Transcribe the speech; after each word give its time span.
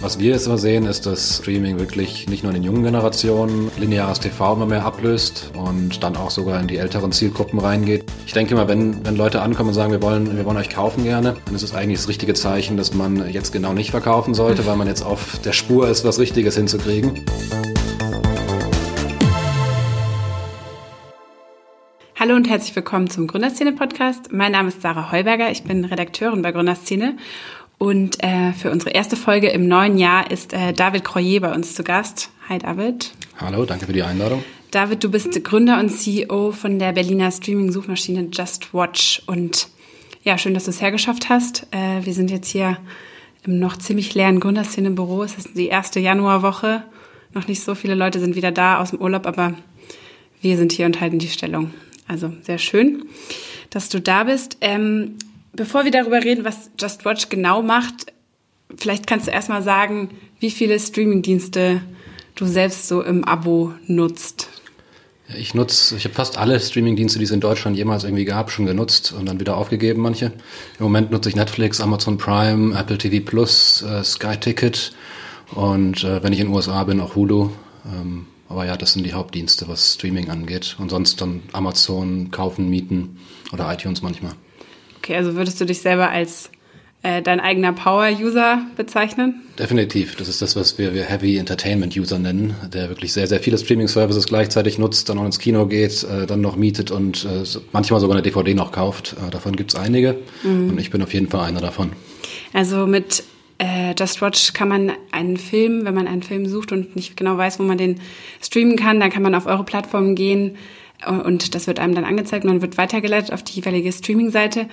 Was 0.00 0.20
wir 0.20 0.30
jetzt 0.30 0.46
immer 0.46 0.58
sehen, 0.58 0.86
ist, 0.86 1.06
dass 1.06 1.38
Streaming 1.38 1.80
wirklich 1.80 2.28
nicht 2.28 2.44
nur 2.44 2.54
in 2.54 2.62
den 2.62 2.62
jungen 2.62 2.84
Generationen 2.84 3.68
lineares 3.78 4.20
TV 4.20 4.52
immer 4.52 4.64
mehr 4.64 4.84
ablöst 4.84 5.50
und 5.54 6.04
dann 6.04 6.14
auch 6.16 6.30
sogar 6.30 6.60
in 6.60 6.68
die 6.68 6.76
älteren 6.76 7.10
Zielgruppen 7.10 7.58
reingeht. 7.58 8.04
Ich 8.24 8.32
denke 8.32 8.54
immer, 8.54 8.68
wenn, 8.68 9.04
wenn 9.04 9.16
Leute 9.16 9.42
ankommen 9.42 9.70
und 9.70 9.74
sagen, 9.74 9.90
wir 9.90 10.00
wollen, 10.00 10.36
wir 10.36 10.44
wollen 10.44 10.56
euch 10.56 10.70
kaufen 10.70 11.02
gerne, 11.02 11.34
dann 11.44 11.54
ist 11.56 11.64
es 11.64 11.74
eigentlich 11.74 11.98
das 11.98 12.08
richtige 12.08 12.34
Zeichen, 12.34 12.76
dass 12.76 12.94
man 12.94 13.28
jetzt 13.28 13.52
genau 13.52 13.72
nicht 13.72 13.90
verkaufen 13.90 14.34
sollte, 14.34 14.66
weil 14.66 14.76
man 14.76 14.86
jetzt 14.86 15.02
auf 15.02 15.40
der 15.44 15.52
Spur 15.52 15.88
ist, 15.88 16.04
was 16.04 16.20
Richtiges 16.20 16.54
hinzukriegen. 16.54 17.24
Hallo 22.20 22.34
und 22.34 22.48
herzlich 22.48 22.74
willkommen 22.74 23.08
zum 23.08 23.26
Gründerszene-Podcast. 23.28 24.32
Mein 24.32 24.50
Name 24.50 24.68
ist 24.68 24.82
Sarah 24.82 25.12
Heuberger, 25.12 25.50
ich 25.52 25.62
bin 25.62 25.84
Redakteurin 25.84 26.42
bei 26.42 26.50
Gründerszene 26.50 27.16
und 27.78 28.22
äh, 28.22 28.52
für 28.52 28.70
unsere 28.70 28.90
erste 28.90 29.16
Folge 29.16 29.48
im 29.48 29.68
neuen 29.68 29.98
Jahr 29.98 30.30
ist 30.30 30.52
äh, 30.52 30.72
David 30.72 31.04
Croyer 31.04 31.40
bei 31.40 31.54
uns 31.54 31.74
zu 31.74 31.84
Gast. 31.84 32.30
Hi 32.48 32.58
David. 32.58 33.12
Hallo, 33.38 33.64
danke 33.64 33.86
für 33.86 33.92
die 33.92 34.02
Einladung. 34.02 34.42
David, 34.70 35.02
du 35.02 35.10
bist 35.10 35.42
Gründer 35.44 35.78
und 35.78 35.88
CEO 35.88 36.52
von 36.52 36.78
der 36.78 36.92
Berliner 36.92 37.30
Streaming-Suchmaschine 37.30 38.28
Just 38.32 38.74
Watch. 38.74 39.22
Und 39.26 39.68
ja, 40.24 40.36
schön, 40.36 40.54
dass 40.54 40.64
du 40.64 40.70
es 40.70 40.82
hergeschafft 40.82 41.28
hast. 41.28 41.66
Äh, 41.70 42.04
wir 42.04 42.12
sind 42.12 42.30
jetzt 42.30 42.50
hier 42.50 42.78
im 43.44 43.60
noch 43.60 43.76
ziemlich 43.76 44.14
leeren 44.14 44.40
Gründerszene-Büro. 44.40 45.22
Es 45.22 45.38
ist 45.38 45.56
die 45.56 45.68
erste 45.68 46.00
Januarwoche. 46.00 46.82
Noch 47.32 47.46
nicht 47.46 47.62
so 47.62 47.74
viele 47.74 47.94
Leute 47.94 48.18
sind 48.18 48.34
wieder 48.34 48.50
da 48.50 48.80
aus 48.80 48.90
dem 48.90 49.00
Urlaub, 49.00 49.26
aber 49.26 49.54
wir 50.40 50.56
sind 50.56 50.72
hier 50.72 50.86
und 50.86 51.00
halten 51.00 51.18
die 51.18 51.28
Stellung. 51.28 51.72
Also 52.06 52.32
sehr 52.42 52.58
schön, 52.58 53.04
dass 53.70 53.88
du 53.88 54.00
da 54.00 54.24
bist. 54.24 54.58
Ähm, 54.60 55.16
Bevor 55.58 55.82
wir 55.82 55.90
darüber 55.90 56.22
reden, 56.22 56.44
was 56.44 56.70
Just 56.78 57.04
Watch 57.04 57.30
genau 57.30 57.62
macht, 57.62 58.12
vielleicht 58.76 59.08
kannst 59.08 59.26
du 59.26 59.32
erstmal 59.32 59.60
sagen, 59.60 60.10
wie 60.38 60.52
viele 60.52 60.78
Streamingdienste 60.78 61.82
du 62.36 62.46
selbst 62.46 62.86
so 62.86 63.02
im 63.02 63.24
Abo 63.24 63.74
nutzt. 63.88 64.50
Ich 65.36 65.54
nutze, 65.54 65.96
ich 65.96 66.04
habe 66.04 66.14
fast 66.14 66.38
alle 66.38 66.60
Streamingdienste, 66.60 67.18
die 67.18 67.24
es 67.24 67.32
in 67.32 67.40
Deutschland 67.40 67.76
jemals 67.76 68.04
irgendwie 68.04 68.24
gab, 68.24 68.52
schon 68.52 68.66
genutzt 68.66 69.12
und 69.12 69.26
dann 69.26 69.40
wieder 69.40 69.56
aufgegeben, 69.56 70.00
manche. 70.00 70.26
Im 70.78 70.84
Moment 70.84 71.10
nutze 71.10 71.28
ich 71.28 71.34
Netflix, 71.34 71.80
Amazon 71.80 72.18
Prime, 72.18 72.78
Apple 72.78 72.96
TV 72.96 73.28
Plus, 73.28 73.82
äh, 73.82 74.04
Sky 74.04 74.36
Ticket 74.36 74.92
und 75.56 76.04
äh, 76.04 76.22
wenn 76.22 76.32
ich 76.32 76.38
in 76.38 76.46
den 76.46 76.54
USA 76.54 76.84
bin, 76.84 77.00
auch 77.00 77.16
Hulu. 77.16 77.50
Ähm, 77.84 78.26
aber 78.48 78.64
ja, 78.64 78.76
das 78.76 78.92
sind 78.92 79.04
die 79.04 79.12
Hauptdienste, 79.12 79.66
was 79.66 79.94
Streaming 79.94 80.30
angeht. 80.30 80.76
Und 80.78 80.90
sonst 80.90 81.20
dann 81.20 81.42
Amazon 81.50 82.30
kaufen, 82.30 82.70
mieten 82.70 83.18
oder 83.52 83.72
iTunes 83.72 84.02
manchmal. 84.02 84.34
Okay, 85.08 85.16
also 85.16 85.36
würdest 85.36 85.58
du 85.58 85.64
dich 85.64 85.80
selber 85.80 86.10
als 86.10 86.50
äh, 87.02 87.22
dein 87.22 87.40
eigener 87.40 87.72
Power-User 87.72 88.60
bezeichnen? 88.76 89.40
Definitiv. 89.58 90.16
Das 90.16 90.28
ist 90.28 90.42
das, 90.42 90.54
was 90.54 90.76
wir, 90.76 90.92
wir 90.92 91.04
Heavy 91.04 91.38
Entertainment-User 91.38 92.18
nennen, 92.18 92.54
der 92.74 92.90
wirklich 92.90 93.14
sehr, 93.14 93.26
sehr 93.26 93.40
viele 93.40 93.56
Streaming-Services 93.56 94.26
gleichzeitig 94.26 94.76
nutzt, 94.76 95.08
dann 95.08 95.16
noch 95.16 95.24
ins 95.24 95.38
Kino 95.38 95.64
geht, 95.64 96.04
äh, 96.04 96.26
dann 96.26 96.42
noch 96.42 96.56
mietet 96.56 96.90
und 96.90 97.24
äh, 97.24 97.42
manchmal 97.72 98.00
sogar 98.00 98.16
eine 98.16 98.22
DVD 98.22 98.52
noch 98.52 98.70
kauft. 98.70 99.16
Äh, 99.26 99.30
davon 99.30 99.56
gibt's 99.56 99.76
einige 99.76 100.18
mhm. 100.42 100.68
und 100.68 100.78
ich 100.78 100.90
bin 100.90 101.02
auf 101.02 101.14
jeden 101.14 101.30
Fall 101.30 101.40
einer 101.40 101.62
davon. 101.62 101.92
Also 102.52 102.86
mit 102.86 103.24
äh, 103.56 103.94
Just 103.98 104.20
Watch 104.20 104.52
kann 104.52 104.68
man 104.68 104.92
einen 105.10 105.38
Film, 105.38 105.86
wenn 105.86 105.94
man 105.94 106.06
einen 106.06 106.22
Film 106.22 106.44
sucht 106.44 106.70
und 106.70 106.96
nicht 106.96 107.16
genau 107.16 107.38
weiß, 107.38 107.58
wo 107.58 107.62
man 107.62 107.78
den 107.78 107.98
streamen 108.42 108.76
kann, 108.76 109.00
dann 109.00 109.08
kann 109.08 109.22
man 109.22 109.34
auf 109.34 109.46
eure 109.46 109.64
Plattform 109.64 110.14
gehen 110.14 110.58
und 111.24 111.54
das 111.54 111.66
wird 111.66 111.78
einem 111.78 111.94
dann 111.94 112.04
angezeigt 112.04 112.44
und 112.44 112.50
dann 112.50 112.60
wird 112.60 112.76
weitergeleitet 112.76 113.32
auf 113.32 113.42
die 113.42 113.54
jeweilige 113.54 113.90
Streaming-Seite. 113.90 114.66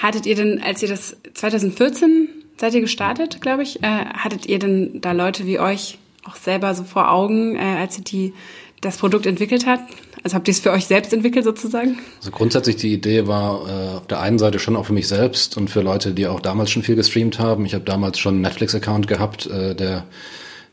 Hattet 0.00 0.24
ihr 0.24 0.34
denn, 0.34 0.62
als 0.62 0.82
ihr 0.82 0.88
das 0.88 1.14
2014 1.34 2.28
seid 2.58 2.72
ihr 2.72 2.80
gestartet, 2.80 3.42
glaube 3.42 3.62
ich, 3.62 3.82
äh, 3.82 3.86
hattet 3.86 4.46
ihr 4.46 4.58
denn 4.58 5.00
da 5.02 5.12
Leute 5.12 5.46
wie 5.46 5.60
euch 5.60 5.98
auch 6.24 6.36
selber 6.36 6.74
so 6.74 6.84
vor 6.84 7.10
Augen, 7.10 7.56
äh, 7.56 7.76
als 7.78 7.98
ihr 7.98 8.04
die, 8.04 8.32
das 8.80 8.96
Produkt 8.96 9.26
entwickelt 9.26 9.66
habt? 9.66 9.92
Also 10.22 10.36
habt 10.36 10.48
ihr 10.48 10.52
es 10.52 10.60
für 10.60 10.70
euch 10.70 10.86
selbst 10.86 11.12
entwickelt 11.12 11.44
sozusagen? 11.44 11.98
Also 12.18 12.30
grundsätzlich 12.30 12.76
die 12.76 12.94
Idee 12.94 13.26
war 13.26 13.68
äh, 13.68 13.96
auf 13.98 14.06
der 14.06 14.20
einen 14.20 14.38
Seite 14.38 14.58
schon 14.58 14.74
auch 14.74 14.86
für 14.86 14.94
mich 14.94 15.06
selbst 15.06 15.58
und 15.58 15.68
für 15.68 15.82
Leute, 15.82 16.12
die 16.12 16.26
auch 16.26 16.40
damals 16.40 16.70
schon 16.70 16.82
viel 16.82 16.96
gestreamt 16.96 17.38
haben. 17.38 17.66
Ich 17.66 17.74
habe 17.74 17.84
damals 17.84 18.18
schon 18.18 18.34
einen 18.34 18.42
Netflix-Account 18.42 19.06
gehabt, 19.06 19.48
äh, 19.48 19.74
der 19.74 20.06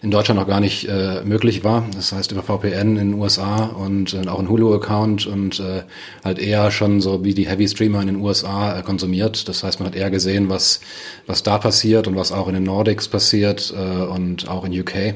in 0.01 0.11
Deutschland 0.11 0.39
noch 0.39 0.47
gar 0.47 0.59
nicht 0.59 0.87
äh, 0.87 1.23
möglich 1.23 1.63
war. 1.63 1.87
Das 1.95 2.11
heißt 2.11 2.31
über 2.31 2.43
VPN 2.43 2.97
in 2.97 3.11
den 3.11 3.13
USA 3.15 3.65
und 3.65 4.13
äh, 4.13 4.27
auch 4.27 4.39
ein 4.39 4.47
Hulu-Account 4.47 5.25
und 5.25 5.59
äh, 5.59 5.83
halt 6.23 6.37
eher 6.37 6.69
schon 6.69 7.01
so 7.01 7.23
wie 7.23 7.33
die 7.33 7.47
Heavy 7.47 7.67
Streamer 7.67 8.01
in 8.01 8.07
den 8.07 8.17
USA 8.17 8.77
äh, 8.77 8.83
konsumiert. 8.83 9.47
Das 9.49 9.63
heißt, 9.63 9.79
man 9.79 9.87
hat 9.87 9.95
eher 9.95 10.11
gesehen, 10.11 10.49
was, 10.49 10.81
was 11.25 11.41
da 11.41 11.57
passiert 11.57 12.07
und 12.07 12.15
was 12.15 12.31
auch 12.31 12.47
in 12.47 12.53
den 12.53 12.63
Nordics 12.63 13.07
passiert 13.07 13.73
äh, 13.75 14.03
und 14.03 14.47
auch 14.47 14.65
in 14.65 14.79
UK. 14.79 15.15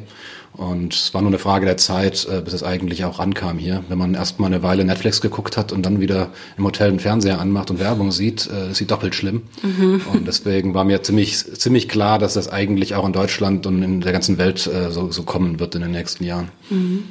Und 0.53 0.93
es 0.93 1.13
war 1.13 1.21
nur 1.21 1.29
eine 1.29 1.39
Frage 1.39 1.65
der 1.65 1.77
Zeit, 1.77 2.27
äh, 2.29 2.41
bis 2.41 2.53
es 2.53 2.63
eigentlich 2.63 3.05
auch 3.05 3.19
rankam 3.19 3.57
hier. 3.57 3.83
Wenn 3.87 3.97
man 3.97 4.13
erst 4.13 4.39
mal 4.39 4.47
eine 4.47 4.63
Weile 4.63 4.83
Netflix 4.83 5.21
geguckt 5.21 5.57
hat 5.57 5.71
und 5.71 5.85
dann 5.85 6.01
wieder 6.01 6.29
im 6.57 6.65
Hotel 6.65 6.89
einen 6.89 6.99
Fernseher 6.99 7.39
anmacht 7.39 7.71
und 7.71 7.79
Werbung 7.79 8.11
sieht, 8.11 8.49
äh, 8.51 8.71
ist 8.71 8.77
sie 8.77 8.85
doppelt 8.85 9.15
schlimm. 9.15 9.43
Mhm. 9.63 10.01
Und 10.13 10.27
deswegen 10.27 10.73
war 10.73 10.83
mir 10.83 11.01
ziemlich, 11.03 11.37
ziemlich 11.37 11.87
klar, 11.87 12.19
dass 12.19 12.33
das 12.33 12.49
eigentlich 12.49 12.95
auch 12.95 13.05
in 13.05 13.13
Deutschland 13.13 13.65
und 13.65 13.81
in 13.81 14.01
der 14.01 14.11
ganzen 14.11 14.37
Welt 14.37 14.67
äh, 14.67 14.91
so, 14.91 15.09
so 15.11 15.23
kommen 15.23 15.59
wird 15.59 15.75
in 15.75 15.81
den 15.81 15.91
nächsten 15.91 16.25
Jahren. 16.25 16.49
Mhm. 16.69 17.05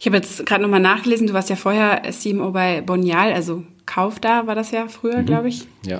Ich 0.00 0.06
habe 0.06 0.16
jetzt 0.16 0.46
gerade 0.46 0.62
nochmal 0.62 0.80
nachgelesen, 0.80 1.26
du 1.26 1.34
warst 1.34 1.50
ja 1.50 1.56
vorher 1.56 2.02
CMO 2.10 2.50
bei 2.52 2.80
Bonial, 2.80 3.32
also 3.32 3.62
Kauf 3.86 4.20
da 4.20 4.46
war 4.46 4.54
das 4.54 4.70
ja 4.70 4.86
früher, 4.86 5.18
mhm. 5.18 5.26
glaube 5.26 5.48
ich. 5.48 5.66
Ja. 5.84 5.98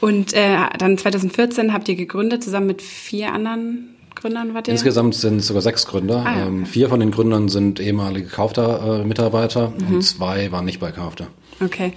Und 0.00 0.34
äh, 0.34 0.56
dann 0.78 0.98
2014 0.98 1.72
habt 1.72 1.88
ihr 1.88 1.96
gegründet, 1.96 2.44
zusammen 2.44 2.66
mit 2.66 2.82
vier 2.82 3.32
anderen 3.32 3.96
Gründern 4.14 4.54
wart 4.54 4.68
ihr? 4.68 4.72
Insgesamt 4.72 5.14
sind 5.14 5.38
es 5.38 5.46
sogar 5.46 5.62
sechs 5.62 5.86
Gründer. 5.86 6.24
Ah, 6.26 6.38
ja, 6.38 6.46
ähm, 6.46 6.62
okay. 6.62 6.70
Vier 6.70 6.88
von 6.88 7.00
den 7.00 7.10
Gründern 7.10 7.48
sind 7.48 7.80
ehemalige 7.80 8.28
Kaufter-Mitarbeiter 8.28 9.72
mhm. 9.76 9.94
und 9.96 10.02
zwei 10.02 10.52
waren 10.52 10.64
nicht 10.64 10.80
bei 10.80 10.92
Kaufter. 10.92 11.28
Okay. 11.62 11.92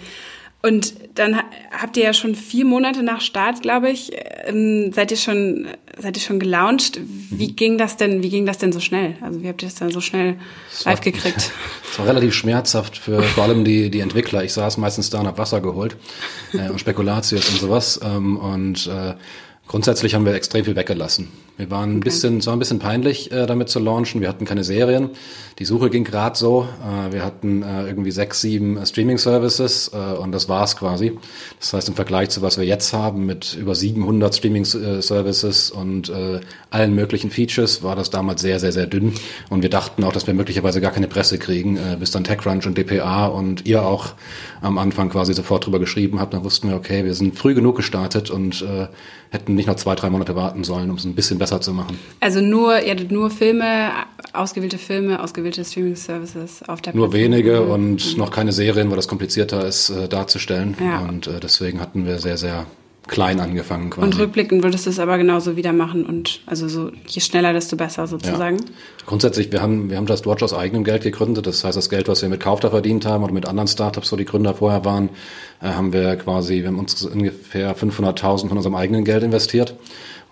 Und 0.65 0.93
dann 1.15 1.37
habt 1.77 1.97
ihr 1.97 2.03
ja 2.03 2.13
schon 2.13 2.35
vier 2.35 2.63
Monate 2.63 3.03
nach 3.03 3.19
Start, 3.19 3.61
glaube 3.61 3.89
ich, 3.89 4.13
ähm, 4.45 4.93
seid 4.93 5.11
ihr 5.11 5.17
schon 5.17 5.67
seid 5.99 6.15
ihr 6.15 6.23
schon 6.23 6.39
gelauncht. 6.39 7.01
Wie 7.03 7.49
mhm. 7.49 7.55
ging 7.57 7.77
das 7.77 7.97
denn? 7.97 8.23
Wie 8.23 8.29
ging 8.29 8.45
das 8.45 8.59
denn 8.59 8.71
so 8.71 8.79
schnell? 8.79 9.17
Also 9.19 9.43
wie 9.43 9.49
habt 9.49 9.61
ihr 9.61 9.67
das 9.67 9.75
dann 9.75 9.91
so 9.91 9.99
schnell 9.99 10.37
das 10.71 10.85
live 10.85 10.99
war, 10.99 11.03
gekriegt? 11.03 11.51
Es 11.91 11.99
war 11.99 12.07
relativ 12.07 12.33
schmerzhaft 12.33 12.97
für 12.97 13.21
vor 13.21 13.43
allem 13.43 13.65
die 13.65 13.91
die 13.91 13.99
Entwickler. 13.99 14.43
Ich 14.43 14.53
saß 14.53 14.77
meistens 14.77 15.09
da 15.11 15.19
und 15.19 15.27
hab 15.27 15.37
Wasser 15.37 15.61
geholt 15.61 15.97
äh, 16.53 16.69
und 16.69 16.79
Spekulatius 16.79 17.49
und 17.49 17.59
sowas 17.59 17.99
ähm, 18.03 18.37
und 18.37 18.87
äh, 18.87 19.13
Grundsätzlich 19.67 20.13
haben 20.13 20.25
wir 20.25 20.33
extrem 20.33 20.65
viel 20.65 20.75
weggelassen. 20.75 21.29
Wir 21.55 21.69
waren 21.69 21.97
ein 21.97 21.99
bisschen, 21.99 22.39
es 22.39 22.47
war 22.47 22.53
ein 22.53 22.59
bisschen 22.59 22.79
peinlich, 22.79 23.31
äh, 23.31 23.45
damit 23.45 23.69
zu 23.69 23.77
launchen. 23.77 24.21
Wir 24.21 24.27
hatten 24.27 24.43
keine 24.43 24.63
Serien. 24.63 25.11
Die 25.59 25.65
Suche 25.65 25.91
ging 25.91 26.03
gerade 26.03 26.35
so. 26.35 26.67
Äh, 26.81 27.13
wir 27.13 27.23
hatten 27.23 27.61
äh, 27.61 27.85
irgendwie 27.85 28.09
sechs, 28.09 28.41
sieben 28.41 28.75
äh, 28.75 28.85
Streaming-Services 28.87 29.91
äh, 29.93 30.17
und 30.17 30.31
das 30.31 30.49
war's 30.49 30.75
quasi. 30.75 31.19
Das 31.59 31.73
heißt, 31.73 31.89
im 31.89 31.93
Vergleich 31.93 32.29
zu 32.29 32.41
was 32.41 32.57
wir 32.57 32.65
jetzt 32.65 32.91
haben 32.91 33.27
mit 33.27 33.55
über 33.55 33.75
700 33.75 34.33
Streaming-Services 34.35 35.69
und 35.69 36.09
äh, 36.09 36.41
allen 36.71 36.95
möglichen 36.95 37.29
Features, 37.29 37.83
war 37.83 37.95
das 37.95 38.09
damals 38.09 38.41
sehr, 38.41 38.59
sehr, 38.59 38.71
sehr 38.71 38.87
dünn. 38.87 39.13
Und 39.51 39.61
wir 39.61 39.69
dachten 39.69 40.03
auch, 40.03 40.11
dass 40.11 40.25
wir 40.25 40.33
möglicherweise 40.33 40.81
gar 40.81 40.91
keine 40.91 41.07
Presse 41.07 41.37
kriegen, 41.37 41.77
äh, 41.77 41.97
bis 41.99 42.09
dann 42.09 42.23
TechCrunch 42.23 42.65
und 42.65 42.79
DPA 42.79 43.27
und 43.27 43.67
ihr 43.67 43.83
auch 43.83 44.13
am 44.61 44.79
Anfang 44.79 45.09
quasi 45.09 45.35
sofort 45.35 45.67
drüber 45.67 45.77
geschrieben 45.77 46.19
habt. 46.19 46.33
Dann 46.33 46.43
wussten 46.43 46.69
wir, 46.69 46.75
okay, 46.75 47.05
wir 47.05 47.13
sind 47.13 47.37
früh 47.37 47.53
genug 47.53 47.75
gestartet 47.75 48.31
und 48.31 48.63
äh, 48.63 48.87
hätten 49.33 49.55
nicht 49.55 49.67
noch 49.67 49.75
zwei, 49.75 49.95
drei 49.95 50.09
Monate 50.09 50.35
warten 50.35 50.63
sollen, 50.63 50.89
um 50.89 50.95
es 50.95 51.05
ein 51.05 51.15
bisschen 51.15 51.39
besser 51.43 51.59
zu 51.59 51.73
machen. 51.73 51.99
Also 52.21 52.39
nur, 52.39 52.81
ihr 52.81 52.91
hattet 52.91 53.11
nur 53.11 53.29
Filme, 53.29 53.91
ausgewählte 54.31 54.77
Filme, 54.77 55.21
ausgewählte 55.21 55.65
Streaming-Services 55.65 56.63
auf 56.69 56.81
der 56.81 56.95
Nur 56.95 57.09
Plattform. 57.09 57.31
wenige 57.33 57.59
mhm. 57.59 57.71
und 57.71 58.17
noch 58.17 58.31
keine 58.31 58.53
Serien, 58.53 58.89
weil 58.89 58.95
das 58.95 59.09
komplizierter 59.09 59.65
ist 59.65 59.89
äh, 59.89 60.07
darzustellen. 60.07 60.77
Ja. 60.79 61.01
Und 61.01 61.27
äh, 61.27 61.41
deswegen 61.41 61.81
hatten 61.81 62.05
wir 62.05 62.19
sehr, 62.19 62.37
sehr 62.37 62.65
klein 63.07 63.41
angefangen 63.41 63.89
quasi. 63.89 64.07
Und 64.07 64.17
rückblickend 64.17 64.63
würdest 64.63 64.85
du 64.85 64.89
es 64.89 64.99
aber 64.99 65.17
genauso 65.17 65.57
wieder 65.57 65.73
machen 65.73 66.05
und 66.05 66.39
also 66.45 66.69
so 66.69 66.91
je 67.05 67.19
schneller, 67.19 67.51
desto 67.51 67.75
besser 67.75 68.07
sozusagen. 68.07 68.59
Ja. 68.59 68.65
Grundsätzlich, 69.05 69.51
wir 69.51 69.61
haben, 69.61 69.89
wir 69.89 69.97
haben 69.97 70.07
Just 70.07 70.25
Watch 70.25 70.41
aus 70.43 70.53
eigenem 70.53 70.85
Geld 70.85 71.03
gegründet. 71.03 71.45
Das 71.45 71.65
heißt, 71.65 71.75
das 71.75 71.89
Geld, 71.89 72.07
was 72.07 72.21
wir 72.21 72.29
mit 72.29 72.39
Kaufter 72.39 72.69
verdient 72.69 73.05
haben 73.05 73.25
oder 73.25 73.33
mit 73.33 73.45
anderen 73.45 73.67
Startups, 73.67 74.13
wo 74.13 74.15
die 74.15 74.23
Gründer 74.23 74.53
vorher 74.53 74.85
waren, 74.85 75.09
äh, 75.61 75.67
haben 75.67 75.91
wir 75.91 76.15
quasi, 76.15 76.61
wir 76.61 76.67
haben 76.67 76.79
uns 76.79 77.03
ungefähr 77.03 77.75
500.000 77.75 78.47
von 78.47 78.55
unserem 78.55 78.75
eigenen 78.75 79.03
Geld 79.03 79.23
investiert 79.23 79.75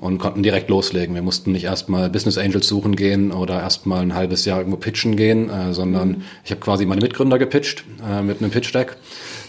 und 0.01 0.17
konnten 0.17 0.41
direkt 0.41 0.69
loslegen. 0.69 1.13
Wir 1.15 1.21
mussten 1.21 1.51
nicht 1.51 1.63
erstmal 1.63 2.09
Business 2.09 2.37
Angels 2.37 2.67
suchen 2.67 2.95
gehen 2.95 3.31
oder 3.31 3.61
erstmal 3.61 4.01
ein 4.01 4.15
halbes 4.15 4.45
Jahr 4.45 4.57
irgendwo 4.57 4.77
pitchen 4.77 5.15
gehen, 5.15 5.49
äh, 5.49 5.73
sondern 5.73 6.09
mhm. 6.09 6.21
ich 6.43 6.51
habe 6.51 6.59
quasi 6.59 6.85
meine 6.85 7.01
Mitgründer 7.01 7.37
gepitcht 7.37 7.83
äh, 8.09 8.23
mit 8.23 8.41
einem 8.41 8.49
Pitch 8.49 8.73
Deck 8.73 8.97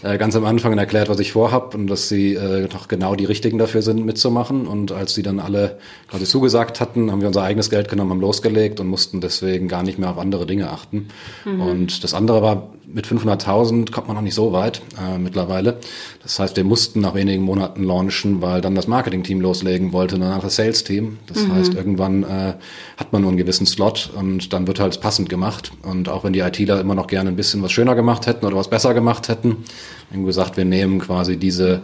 äh, 0.03 0.19
ganz 0.19 0.35
am 0.35 0.45
Anfang 0.45 0.77
erklärt, 0.77 1.09
was 1.09 1.19
ich 1.21 1.33
vorhab 1.33 1.75
und 1.75 1.87
dass 1.87 2.09
sie 2.09 2.35
äh, 2.35 2.69
doch 2.69 2.89
genau 2.89 3.15
die 3.15 3.25
Richtigen 3.25 3.59
dafür 3.59 3.83
sind, 3.83 4.05
mitzumachen. 4.05 4.67
Und 4.67 4.93
als 4.93 5.15
sie 5.15 5.23
dann 5.23 5.39
alle 5.39 5.79
quasi 6.09 6.25
zugesagt 6.25 6.81
hatten, 6.81 7.11
haben 7.11 7.21
wir 7.21 7.29
unser 7.29 7.43
eigenes 7.43 7.71
Geld 7.71 7.89
genommen, 7.89 8.11
haben 8.11 8.21
losgelegt 8.21 8.81
und 8.81 8.89
mussten 8.89 9.21
deswegen 9.21 9.69
gar 9.69 9.83
nicht 9.83 9.99
mehr 9.99 10.11
auf 10.11 10.19
andere 10.19 10.47
Dinge 10.47 10.71
achten. 10.71 11.09
Mhm. 11.45 11.61
Und 11.61 12.05
das 12.05 12.15
andere 12.15 12.43
war, 12.43 12.71
mit 12.85 13.07
500.000 13.07 13.91
kommt 13.93 14.09
man 14.09 14.17
noch 14.17 14.23
nicht 14.23 14.35
so 14.35 14.53
weit 14.53 14.83
äh, 14.99 15.19
mittlerweile. 15.19 15.79
Das 16.23 16.39
heißt, 16.39 16.57
wir 16.57 16.65
mussten 16.65 17.01
nach 17.01 17.15
wenigen 17.15 17.43
Monaten 17.43 17.85
launchen, 17.85 18.43
weil 18.43 18.61
dann 18.61 18.75
das 18.75 18.89
Marketing-Team 18.89 19.41
loslegen 19.41 19.93
wollte, 19.93 20.19
danach 20.19 20.43
das 20.43 20.57
Sales-Team. 20.57 21.19
Das 21.27 21.47
mhm. 21.47 21.55
heißt, 21.55 21.75
irgendwann 21.75 22.25
äh, 22.25 22.55
hat 22.97 23.13
man 23.13 23.23
nur 23.23 23.31
einen 23.31 23.39
gewissen 23.39 23.67
Slot 23.67 24.11
und 24.15 24.53
dann 24.53 24.67
wird 24.67 24.81
halt 24.81 25.01
passend 25.01 25.29
gemacht. 25.29 25.73
Und 25.83 26.09
auch 26.09 26.25
wenn 26.25 26.33
die 26.33 26.41
ITler 26.41 26.81
immer 26.81 26.95
noch 26.95 27.07
gerne 27.07 27.31
ein 27.31 27.37
bisschen 27.37 27.63
was 27.63 27.73
schöner 27.73 27.95
gemacht 27.95 28.27
hätten 28.27 28.45
oder 28.45 28.57
was 28.57 28.69
besser 28.69 28.95
gemacht 28.95 29.29
hätten, 29.29 29.65
haben 30.13 30.25
gesagt, 30.25 30.57
wir 30.57 30.65
nehmen 30.65 30.99
quasi 31.01 31.37
diese 31.37 31.83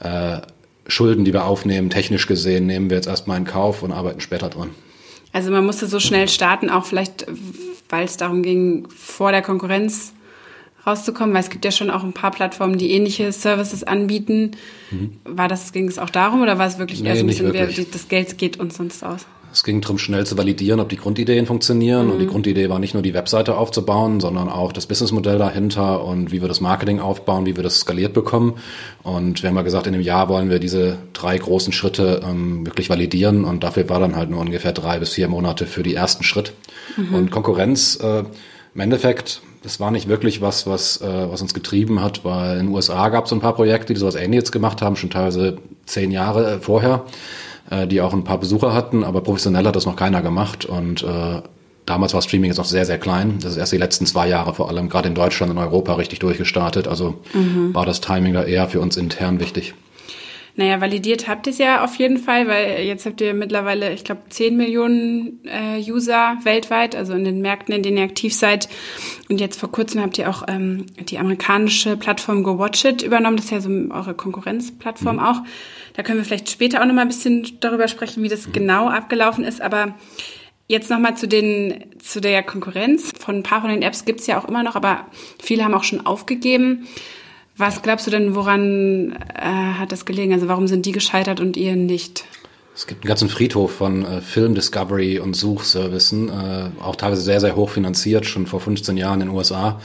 äh, 0.00 0.38
Schulden, 0.86 1.24
die 1.24 1.32
wir 1.32 1.44
aufnehmen, 1.44 1.90
technisch 1.90 2.26
gesehen, 2.26 2.66
nehmen 2.66 2.90
wir 2.90 2.96
jetzt 2.96 3.08
erstmal 3.08 3.38
in 3.38 3.44
Kauf 3.44 3.82
und 3.82 3.92
arbeiten 3.92 4.20
später 4.20 4.48
dran. 4.48 4.70
Also 5.32 5.50
man 5.50 5.66
musste 5.66 5.86
so 5.86 6.00
schnell 6.00 6.28
starten, 6.28 6.70
auch 6.70 6.86
vielleicht, 6.86 7.26
weil 7.88 8.04
es 8.04 8.16
darum 8.16 8.42
ging, 8.42 8.88
vor 8.88 9.32
der 9.32 9.42
Konkurrenz 9.42 10.12
rauszukommen, 10.86 11.34
weil 11.34 11.42
es 11.42 11.50
gibt 11.50 11.64
ja 11.64 11.72
schon 11.72 11.90
auch 11.90 12.04
ein 12.04 12.12
paar 12.12 12.30
Plattformen, 12.30 12.78
die 12.78 12.92
ähnliche 12.92 13.32
Services 13.32 13.82
anbieten. 13.82 14.52
Mhm. 14.90 15.18
War 15.24 15.48
das, 15.48 15.72
ging 15.72 15.88
es 15.88 15.98
auch 15.98 16.10
darum 16.10 16.42
oder 16.42 16.58
war 16.58 16.66
es 16.66 16.78
wirklich 16.78 17.02
nee, 17.02 17.08
eher 17.08 17.16
so 17.16 17.24
ein 17.24 17.26
bisschen, 17.26 17.52
wer, 17.52 17.66
das 17.66 18.08
Geld 18.08 18.38
geht 18.38 18.58
uns 18.58 18.76
sonst 18.76 19.02
aus? 19.02 19.26
Es 19.56 19.64
ging 19.64 19.80
darum, 19.80 19.96
schnell 19.96 20.26
zu 20.26 20.36
validieren, 20.36 20.80
ob 20.80 20.90
die 20.90 20.98
Grundideen 20.98 21.46
funktionieren. 21.46 22.08
Mhm. 22.08 22.12
Und 22.12 22.18
die 22.18 22.26
mhm. 22.26 22.30
Grundidee 22.30 22.68
war 22.68 22.78
nicht 22.78 22.92
nur 22.92 23.02
die 23.02 23.14
Webseite 23.14 23.56
aufzubauen, 23.56 24.20
sondern 24.20 24.50
auch 24.50 24.70
das 24.70 24.84
Businessmodell 24.84 25.38
dahinter 25.38 26.04
und 26.04 26.30
wie 26.30 26.42
wir 26.42 26.48
das 26.48 26.60
Marketing 26.60 27.00
aufbauen, 27.00 27.46
wie 27.46 27.56
wir 27.56 27.62
das 27.62 27.78
skaliert 27.78 28.12
bekommen. 28.12 28.58
Und 29.02 29.42
wir 29.42 29.48
haben 29.48 29.56
ja 29.56 29.62
gesagt, 29.62 29.86
in 29.86 29.94
einem 29.94 30.02
Jahr 30.02 30.28
wollen 30.28 30.50
wir 30.50 30.58
diese 30.58 30.98
drei 31.14 31.38
großen 31.38 31.72
Schritte 31.72 32.20
ähm, 32.22 32.66
wirklich 32.66 32.90
validieren. 32.90 33.46
Und 33.46 33.64
dafür 33.64 33.88
war 33.88 33.98
dann 33.98 34.14
halt 34.14 34.28
nur 34.28 34.40
ungefähr 34.40 34.72
drei 34.72 34.98
bis 34.98 35.14
vier 35.14 35.26
Monate 35.26 35.64
für 35.64 35.82
die 35.82 35.94
ersten 35.94 36.22
Schritt. 36.22 36.52
Mhm. 36.98 37.14
Und 37.14 37.30
Konkurrenz, 37.30 37.98
äh, 38.02 38.24
im 38.74 38.80
Endeffekt, 38.80 39.40
das 39.62 39.80
war 39.80 39.90
nicht 39.90 40.06
wirklich 40.06 40.42
was, 40.42 40.66
was, 40.66 41.00
äh, 41.00 41.30
was 41.30 41.40
uns 41.40 41.54
getrieben 41.54 42.02
hat, 42.02 42.26
weil 42.26 42.58
in 42.58 42.66
den 42.66 42.74
USA 42.74 43.08
gab 43.08 43.24
es 43.24 43.32
ein 43.32 43.40
paar 43.40 43.54
Projekte, 43.54 43.94
die 43.94 44.00
sowas 44.00 44.16
ähnliches 44.16 44.52
gemacht 44.52 44.82
haben, 44.82 44.96
schon 44.96 45.08
teilweise 45.08 45.56
zehn 45.86 46.10
Jahre 46.10 46.56
äh, 46.56 46.58
vorher 46.58 47.06
äh, 47.70 47.86
die 47.86 48.00
auch 48.00 48.12
ein 48.12 48.24
paar 48.24 48.38
Besucher 48.38 48.72
hatten, 48.74 49.04
aber 49.04 49.20
professionell 49.20 49.66
hat 49.66 49.76
das 49.76 49.86
noch 49.86 49.96
keiner 49.96 50.22
gemacht 50.22 50.64
und 50.64 51.02
äh, 51.02 51.42
Damals 51.86 52.14
war 52.14 52.20
Streaming 52.20 52.50
jetzt 52.50 52.58
noch 52.58 52.64
sehr, 52.64 52.84
sehr 52.84 52.98
klein. 52.98 53.38
Das 53.40 53.52
ist 53.52 53.58
erst 53.58 53.72
die 53.72 53.78
letzten 53.78 54.06
zwei 54.06 54.28
Jahre 54.28 54.52
vor 54.54 54.68
allem, 54.68 54.88
gerade 54.88 55.08
in 55.08 55.14
Deutschland 55.14 55.52
und 55.52 55.58
Europa, 55.58 55.94
richtig 55.94 56.18
durchgestartet. 56.18 56.88
Also 56.88 57.22
mhm. 57.32 57.72
war 57.72 57.86
das 57.86 58.00
Timing 58.00 58.34
da 58.34 58.42
eher 58.42 58.68
für 58.68 58.80
uns 58.80 58.96
intern 58.96 59.38
wichtig. 59.38 59.72
Naja, 60.58 60.80
validiert 60.80 61.28
habt 61.28 61.46
ihr 61.46 61.52
es 61.52 61.58
ja 61.58 61.84
auf 61.84 61.96
jeden 61.96 62.16
Fall, 62.16 62.48
weil 62.48 62.80
jetzt 62.80 63.04
habt 63.04 63.20
ihr 63.20 63.34
mittlerweile, 63.34 63.92
ich 63.92 64.04
glaube, 64.04 64.22
10 64.30 64.56
Millionen 64.56 65.40
äh, 65.44 65.78
User 65.78 66.38
weltweit, 66.44 66.96
also 66.96 67.12
in 67.12 67.24
den 67.24 67.42
Märkten, 67.42 67.74
in 67.74 67.82
denen 67.82 67.98
ihr 67.98 68.04
aktiv 68.04 68.34
seid. 68.34 68.68
Und 69.28 69.38
jetzt 69.38 69.60
vor 69.60 69.70
kurzem 69.70 70.00
habt 70.00 70.16
ihr 70.16 70.30
auch 70.30 70.44
ähm, 70.48 70.86
die 70.98 71.18
amerikanische 71.18 71.98
Plattform 71.98 72.42
Go 72.42 72.58
Watch 72.58 72.84
It 72.86 73.02
übernommen. 73.02 73.36
Das 73.36 73.44
ist 73.46 73.50
ja 73.52 73.60
so 73.60 73.68
eure 73.68 74.14
Konkurrenzplattform 74.14 75.16
mhm. 75.16 75.22
auch. 75.22 75.42
Da 75.96 76.02
können 76.02 76.18
wir 76.18 76.24
vielleicht 76.24 76.50
später 76.50 76.82
auch 76.82 76.86
noch 76.86 76.94
mal 76.94 77.02
ein 77.02 77.08
bisschen 77.08 77.58
darüber 77.60 77.88
sprechen, 77.88 78.22
wie 78.22 78.28
das 78.28 78.46
mhm. 78.46 78.52
genau 78.52 78.88
abgelaufen 78.88 79.44
ist. 79.44 79.60
Aber 79.60 79.94
Jetzt 80.68 80.90
nochmal 80.90 81.16
zu 81.16 81.28
den 81.28 81.84
zu 82.02 82.20
der 82.20 82.42
Konkurrenz. 82.42 83.12
Von 83.18 83.36
ein 83.36 83.42
paar 83.44 83.60
von 83.60 83.70
den 83.70 83.82
Apps 83.82 84.04
gibt's 84.04 84.26
ja 84.26 84.40
auch 84.40 84.46
immer 84.46 84.64
noch, 84.64 84.74
aber 84.74 85.06
viele 85.40 85.64
haben 85.64 85.74
auch 85.74 85.84
schon 85.84 86.04
aufgegeben. 86.04 86.88
Was 87.56 87.82
glaubst 87.82 88.06
du 88.06 88.10
denn, 88.10 88.34
woran 88.34 89.12
äh, 89.34 89.44
hat 89.44 89.92
das 89.92 90.04
gelegen? 90.04 90.32
Also 90.32 90.48
warum 90.48 90.66
sind 90.66 90.84
die 90.84 90.92
gescheitert 90.92 91.40
und 91.40 91.56
ihr 91.56 91.76
nicht? 91.76 92.24
Es 92.74 92.86
gibt 92.86 93.04
einen 93.04 93.08
ganzen 93.08 93.28
Friedhof 93.28 93.76
von 93.76 94.04
äh, 94.04 94.20
Film 94.20 94.54
Discovery 94.54 95.20
und 95.20 95.34
Suchservicen, 95.34 96.28
äh, 96.28 96.82
auch 96.82 96.96
teilweise 96.96 97.22
sehr, 97.22 97.40
sehr 97.40 97.56
hoch 97.56 97.70
finanziert, 97.70 98.26
schon 98.26 98.46
vor 98.46 98.60
15 98.60 98.96
Jahren 98.96 99.20
in 99.20 99.28
den 99.28 99.36
USA. 99.36 99.80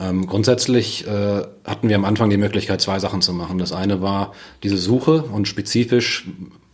Ähm, 0.00 0.26
grundsätzlich 0.26 1.06
äh, 1.06 1.42
hatten 1.64 1.88
wir 1.88 1.96
am 1.96 2.04
Anfang 2.04 2.30
die 2.30 2.38
Möglichkeit, 2.38 2.80
zwei 2.80 2.98
Sachen 2.98 3.20
zu 3.20 3.34
machen. 3.34 3.58
Das 3.58 3.72
eine 3.72 4.00
war 4.00 4.32
diese 4.62 4.78
Suche 4.78 5.22
und 5.22 5.46
spezifisch, 5.46 6.26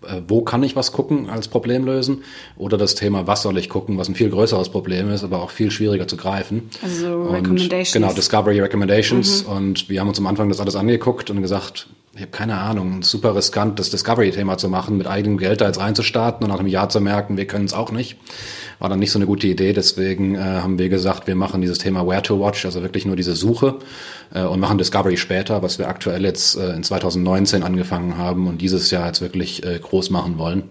äh, 0.07 0.21
wo 0.29 0.43
kann 0.43 0.63
ich 0.63 0.77
was 0.77 0.93
gucken 0.93 1.29
als 1.29 1.49
Problem 1.49 1.85
lösen? 1.85 2.23
Oder 2.57 2.79
das 2.79 2.95
Thema, 2.95 3.27
was 3.27 3.43
soll 3.43 3.59
ich 3.59 3.69
gucken, 3.69 3.99
was 3.99 4.09
ein 4.09 4.15
viel 4.15 4.31
größeres 4.31 4.69
Problem 4.69 5.11
ist, 5.11 5.25
aber 5.25 5.43
auch 5.43 5.51
viel 5.51 5.73
schwieriger 5.73 6.07
zu 6.07 6.17
greifen. 6.17 6.71
Also 6.83 7.15
und, 7.15 7.35
Recommendations. 7.35 7.93
Genau, 7.93 8.13
Discovery 8.13 8.61
Recommendations. 8.61 9.45
Mhm. 9.45 9.53
Und 9.53 9.89
wir 9.89 10.01
haben 10.01 10.09
uns 10.09 10.19
am 10.19 10.27
Anfang 10.29 10.49
das 10.49 10.61
alles 10.61 10.77
angeguckt 10.77 11.29
und 11.29 11.43
gesagt, 11.43 11.89
ich 12.17 12.23
habe 12.23 12.31
keine 12.31 12.57
Ahnung, 12.57 13.03
super 13.03 13.37
riskant, 13.37 13.79
das 13.79 13.91
Discovery-Thema 13.91 14.57
zu 14.57 14.71
machen, 14.71 14.97
mit 14.97 15.07
eigenem 15.07 15.37
Geld 15.37 15.61
da 15.61 15.67
jetzt 15.67 15.79
reinzustarten 15.79 16.45
und 16.45 16.51
nach 16.51 16.59
einem 16.59 16.69
Jahr 16.69 16.89
zu 16.89 17.01
merken, 17.01 17.37
wir 17.37 17.47
können 17.47 17.67
es 17.67 17.75
auch 17.75 17.93
nicht. 17.93 18.17
War 18.79 18.89
dann 18.89 18.99
nicht 18.99 19.11
so 19.11 19.19
eine 19.19 19.27
gute 19.27 19.47
Idee, 19.47 19.75
deswegen 19.75 20.35
äh, 20.35 20.39
haben 20.39 20.79
wir 20.79 20.89
gesagt, 20.89 21.27
wir 21.27 21.35
machen 21.35 21.61
dieses 21.61 21.79
Thema 21.79 22.07
Where 22.07 22.23
to 22.23 22.41
Watch, 22.41 22.65
also 22.65 22.83
wirklich 22.83 23.05
nur 23.05 23.17
diese 23.17 23.37
Suche 23.37 23.77
äh, 24.35 24.43
und 24.43 24.61
machen 24.61 24.79
Discovery 24.79 25.19
später, 25.19 25.63
was 25.63 25.79
wir 25.79 25.89
aktuell 25.89 26.25
jetzt 26.25 26.57
äh, 26.57 26.73
in 26.75 26.83
2019 26.83 27.63
angefangen 27.63 28.17
haben 28.17 28.49
und 28.49 28.63
dieses 28.63 28.91
Jahr 28.91 29.07
jetzt 29.07 29.21
wirklich 29.21 29.65
äh, 29.65 29.79
groß 29.79 30.09
machen 30.11 30.39
wollen. 30.39 30.65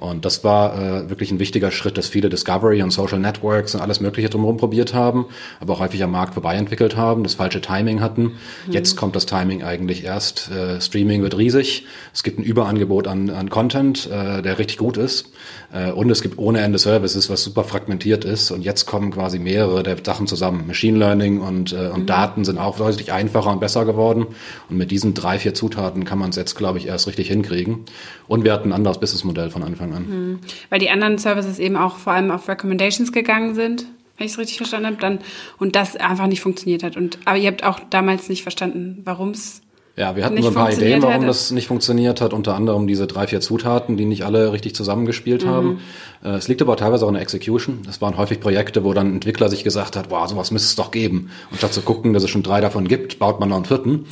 Und 0.00 0.24
das 0.24 0.42
war 0.44 0.76
äh, 0.76 1.10
wirklich 1.10 1.30
ein 1.30 1.38
wichtiger 1.38 1.70
Schritt, 1.70 1.98
dass 1.98 2.08
viele 2.08 2.30
Discovery 2.30 2.82
und 2.82 2.90
Social 2.90 3.18
Networks 3.18 3.74
und 3.74 3.82
alles 3.82 4.00
Mögliche 4.00 4.30
drumherum 4.30 4.56
probiert 4.56 4.94
haben, 4.94 5.26
aber 5.60 5.74
auch 5.74 5.80
häufig 5.80 6.02
am 6.02 6.12
Markt 6.12 6.32
vorbei 6.32 6.54
entwickelt 6.54 6.96
haben, 6.96 7.22
das 7.22 7.34
falsche 7.34 7.60
Timing 7.60 8.00
hatten. 8.00 8.22
Mhm. 8.22 8.72
Jetzt 8.72 8.96
kommt 8.96 9.14
das 9.14 9.26
Timing 9.26 9.62
eigentlich 9.62 10.02
erst. 10.02 10.50
Äh, 10.50 10.80
Streaming 10.80 11.22
wird 11.22 11.36
riesig. 11.36 11.84
Es 12.14 12.22
gibt 12.22 12.38
ein 12.38 12.42
Überangebot 12.42 13.06
an, 13.06 13.28
an 13.28 13.50
Content, 13.50 14.08
äh, 14.10 14.40
der 14.40 14.58
richtig 14.58 14.78
gut 14.78 14.96
ist. 14.96 15.32
Äh, 15.70 15.92
und 15.92 16.08
es 16.08 16.22
gibt 16.22 16.38
ohne 16.38 16.60
Ende 16.60 16.78
Services, 16.78 17.28
was 17.28 17.44
super 17.44 17.64
fragmentiert 17.64 18.24
ist. 18.24 18.50
Und 18.50 18.62
jetzt 18.62 18.86
kommen 18.86 19.10
quasi 19.10 19.38
mehrere 19.38 19.82
der 19.82 19.98
Sachen 20.02 20.26
zusammen. 20.26 20.66
Machine 20.66 20.98
Learning 20.98 21.40
und, 21.40 21.74
äh, 21.74 21.88
und 21.88 22.02
mhm. 22.02 22.06
Daten 22.06 22.44
sind 22.46 22.58
auch 22.58 22.78
deutlich 22.78 23.12
einfacher 23.12 23.50
und 23.52 23.60
besser 23.60 23.84
geworden. 23.84 24.28
Und 24.70 24.78
mit 24.78 24.90
diesen 24.90 25.12
drei, 25.12 25.38
vier 25.38 25.52
Zutaten 25.52 26.04
kann 26.04 26.18
man 26.18 26.30
es 26.30 26.36
jetzt, 26.36 26.56
glaube 26.56 26.78
ich, 26.78 26.86
erst 26.86 27.06
richtig 27.06 27.28
hinkriegen. 27.28 27.84
Und 28.28 28.44
wir 28.44 28.54
hatten 28.54 28.70
ein 28.70 28.72
anderes 28.72 28.98
Businessmodell 28.98 29.50
von 29.50 29.62
Anfang 29.62 29.89
an. 29.92 30.08
Mhm. 30.08 30.38
Weil 30.68 30.78
die 30.78 30.90
anderen 30.90 31.18
Services 31.18 31.58
eben 31.58 31.76
auch 31.76 31.96
vor 31.96 32.12
allem 32.12 32.30
auf 32.30 32.48
Recommendations 32.48 33.12
gegangen 33.12 33.54
sind 33.54 33.86
wenn 34.20 34.26
ich 34.26 34.32
es 34.32 34.38
richtig 34.38 34.58
verstanden 34.58 34.86
habe, 34.86 34.96
dann 34.98 35.20
und 35.56 35.74
das 35.74 35.96
einfach 35.96 36.26
nicht 36.26 36.42
funktioniert 36.42 36.82
hat. 36.82 36.94
Und 36.94 37.18
aber 37.24 37.38
ihr 37.38 37.48
habt 37.48 37.64
auch 37.64 37.80
damals 37.88 38.28
nicht 38.28 38.42
verstanden, 38.42 39.00
warum 39.04 39.30
es 39.30 39.62
ja, 40.00 40.16
wir 40.16 40.24
hatten 40.24 40.40
so 40.40 40.48
ein 40.48 40.54
paar 40.54 40.72
Ideen, 40.72 41.02
warum 41.02 41.14
hätte. 41.16 41.26
das 41.26 41.50
nicht 41.50 41.66
funktioniert 41.66 42.22
hat. 42.22 42.32
Unter 42.32 42.54
anderem 42.54 42.86
diese 42.86 43.06
drei, 43.06 43.26
vier 43.26 43.42
Zutaten, 43.42 43.98
die 43.98 44.06
nicht 44.06 44.24
alle 44.24 44.50
richtig 44.50 44.74
zusammengespielt 44.74 45.44
mhm. 45.44 45.48
haben. 45.48 45.80
Äh, 46.24 46.30
es 46.30 46.48
liegt 46.48 46.62
aber 46.62 46.74
teilweise 46.76 47.04
auch 47.04 47.08
in 47.08 47.14
der 47.14 47.22
Execution. 47.22 47.82
Es 47.86 48.00
waren 48.00 48.16
häufig 48.16 48.40
Projekte, 48.40 48.82
wo 48.82 48.94
dann 48.94 49.08
ein 49.08 49.14
Entwickler 49.16 49.50
sich 49.50 49.62
gesagt 49.62 49.96
hat, 49.96 50.10
wow, 50.10 50.26
sowas 50.26 50.52
müsste 50.52 50.68
es 50.68 50.76
doch 50.76 50.90
geben. 50.90 51.30
Und 51.50 51.58
statt 51.58 51.74
zu 51.74 51.82
gucken, 51.82 52.14
dass 52.14 52.22
es 52.22 52.30
schon 52.30 52.42
drei 52.42 52.62
davon 52.62 52.88
gibt, 52.88 53.18
baut 53.18 53.40
man 53.40 53.50
noch 53.50 53.56
einen 53.56 53.66
vierten. 53.66 54.06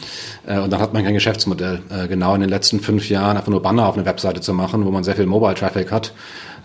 Äh, 0.46 0.58
und 0.60 0.70
dann 0.70 0.80
hat 0.80 0.92
man 0.92 1.04
kein 1.04 1.14
Geschäftsmodell. 1.14 1.80
Äh, 1.88 2.06
genau 2.06 2.34
in 2.34 2.42
den 2.42 2.50
letzten 2.50 2.80
fünf 2.80 3.08
Jahren 3.08 3.38
einfach 3.38 3.50
nur 3.50 3.62
Banner 3.62 3.88
auf 3.88 3.96
eine 3.96 4.04
Webseite 4.04 4.42
zu 4.42 4.52
machen, 4.52 4.84
wo 4.84 4.90
man 4.90 5.04
sehr 5.04 5.16
viel 5.16 5.24
Mobile-Traffic 5.24 5.90
hat, 5.90 6.12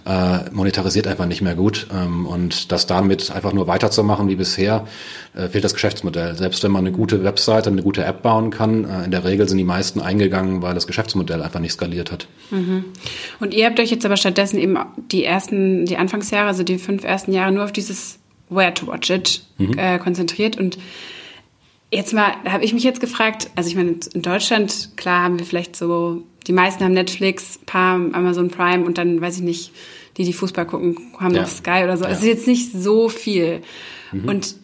äh, 0.06 0.50
monetarisiert 0.52 1.08
einfach 1.08 1.26
nicht 1.26 1.42
mehr 1.42 1.56
gut. 1.56 1.88
Ähm, 1.94 2.26
und 2.26 2.72
das 2.72 2.88
damit 2.88 3.32
einfach 3.32 3.54
nur 3.54 3.68
weiterzumachen 3.68 4.28
wie 4.28 4.36
bisher, 4.36 4.88
äh, 5.36 5.48
fehlt 5.48 5.64
das 5.64 5.74
Geschäftsmodell. 5.74 6.36
Selbst 6.36 6.64
wenn 6.64 6.72
man 6.72 6.86
eine 6.86 6.96
gute 6.96 7.24
Webseite, 7.24 7.70
eine 7.70 7.84
gute 7.84 8.04
App 8.04 8.22
bauen 8.22 8.50
kann, 8.50 8.86
äh, 8.86 9.06
in 9.06 9.12
der 9.12 9.24
Regel 9.24 9.48
sind 9.48 9.58
die 9.58 9.64
meisten 9.64 10.02
eingegangen, 10.02 10.62
weil 10.62 10.74
das 10.74 10.88
Geschäftsmodell 10.88 11.42
einfach 11.42 11.60
nicht 11.60 11.74
skaliert 11.74 12.12
hat. 12.12 12.28
Mhm. 12.52 12.86
Und 13.40 13.54
ihr 13.54 13.66
habt 13.66 13.80
euch 13.80 13.92
jetzt 13.92 14.06
aber 14.06 14.18
stattdessen 14.18 14.58
eben 14.60 14.78
die 15.12 15.24
ersten, 15.24 15.86
die 15.86 15.98
Anfangsjahre, 15.98 16.48
also 16.48 16.64
die 16.64 16.78
fünf 16.78 17.04
ersten 17.04 17.32
Jahre 17.32 17.52
nur 17.52 17.64
auf 17.64 17.72
dieses 17.72 18.20
Where 18.50 18.74
to 18.74 18.88
Watch 18.88 19.10
It 19.10 19.44
mhm. 19.58 19.78
äh, 19.78 20.00
konzentriert 20.00 20.58
und 20.58 20.78
Jetzt 21.92 22.12
mal, 22.12 22.32
da 22.44 22.54
habe 22.54 22.66
ich 22.66 22.74
mich 22.74 22.84
jetzt 22.84 23.00
gefragt, 23.00 23.52
also 23.56 23.70
ich 23.70 23.76
meine, 23.76 23.98
in 24.16 24.24
Deutschland, 24.24 24.90
klar 24.96 25.26
haben 25.26 25.38
wir 25.38 25.46
vielleicht 25.46 25.76
so 25.76 26.24
die 26.48 26.54
meisten 26.54 26.84
haben 26.84 26.94
Netflix, 26.94 27.60
paar 27.66 27.96
Amazon 27.96 28.50
Prime 28.50 28.86
und 28.86 28.98
dann, 28.98 29.22
weiß 29.22 29.38
ich 29.38 29.44
nicht, 29.44 29.72
die, 30.18 30.24
die 30.24 30.34
Fußball 30.34 30.66
gucken, 30.66 30.98
haben 31.20 31.34
ja. 31.34 31.42
noch 31.42 31.50
Sky 31.50 31.82
oder 31.84 31.98
so. 31.98 32.04
Ja. 32.04 32.12
Es 32.12 32.20
ist 32.20 32.26
jetzt 32.26 32.48
nicht 32.48 32.72
so 32.72 33.10
viel. 33.10 33.62
Mhm. 34.12 34.30
Und 34.30 34.56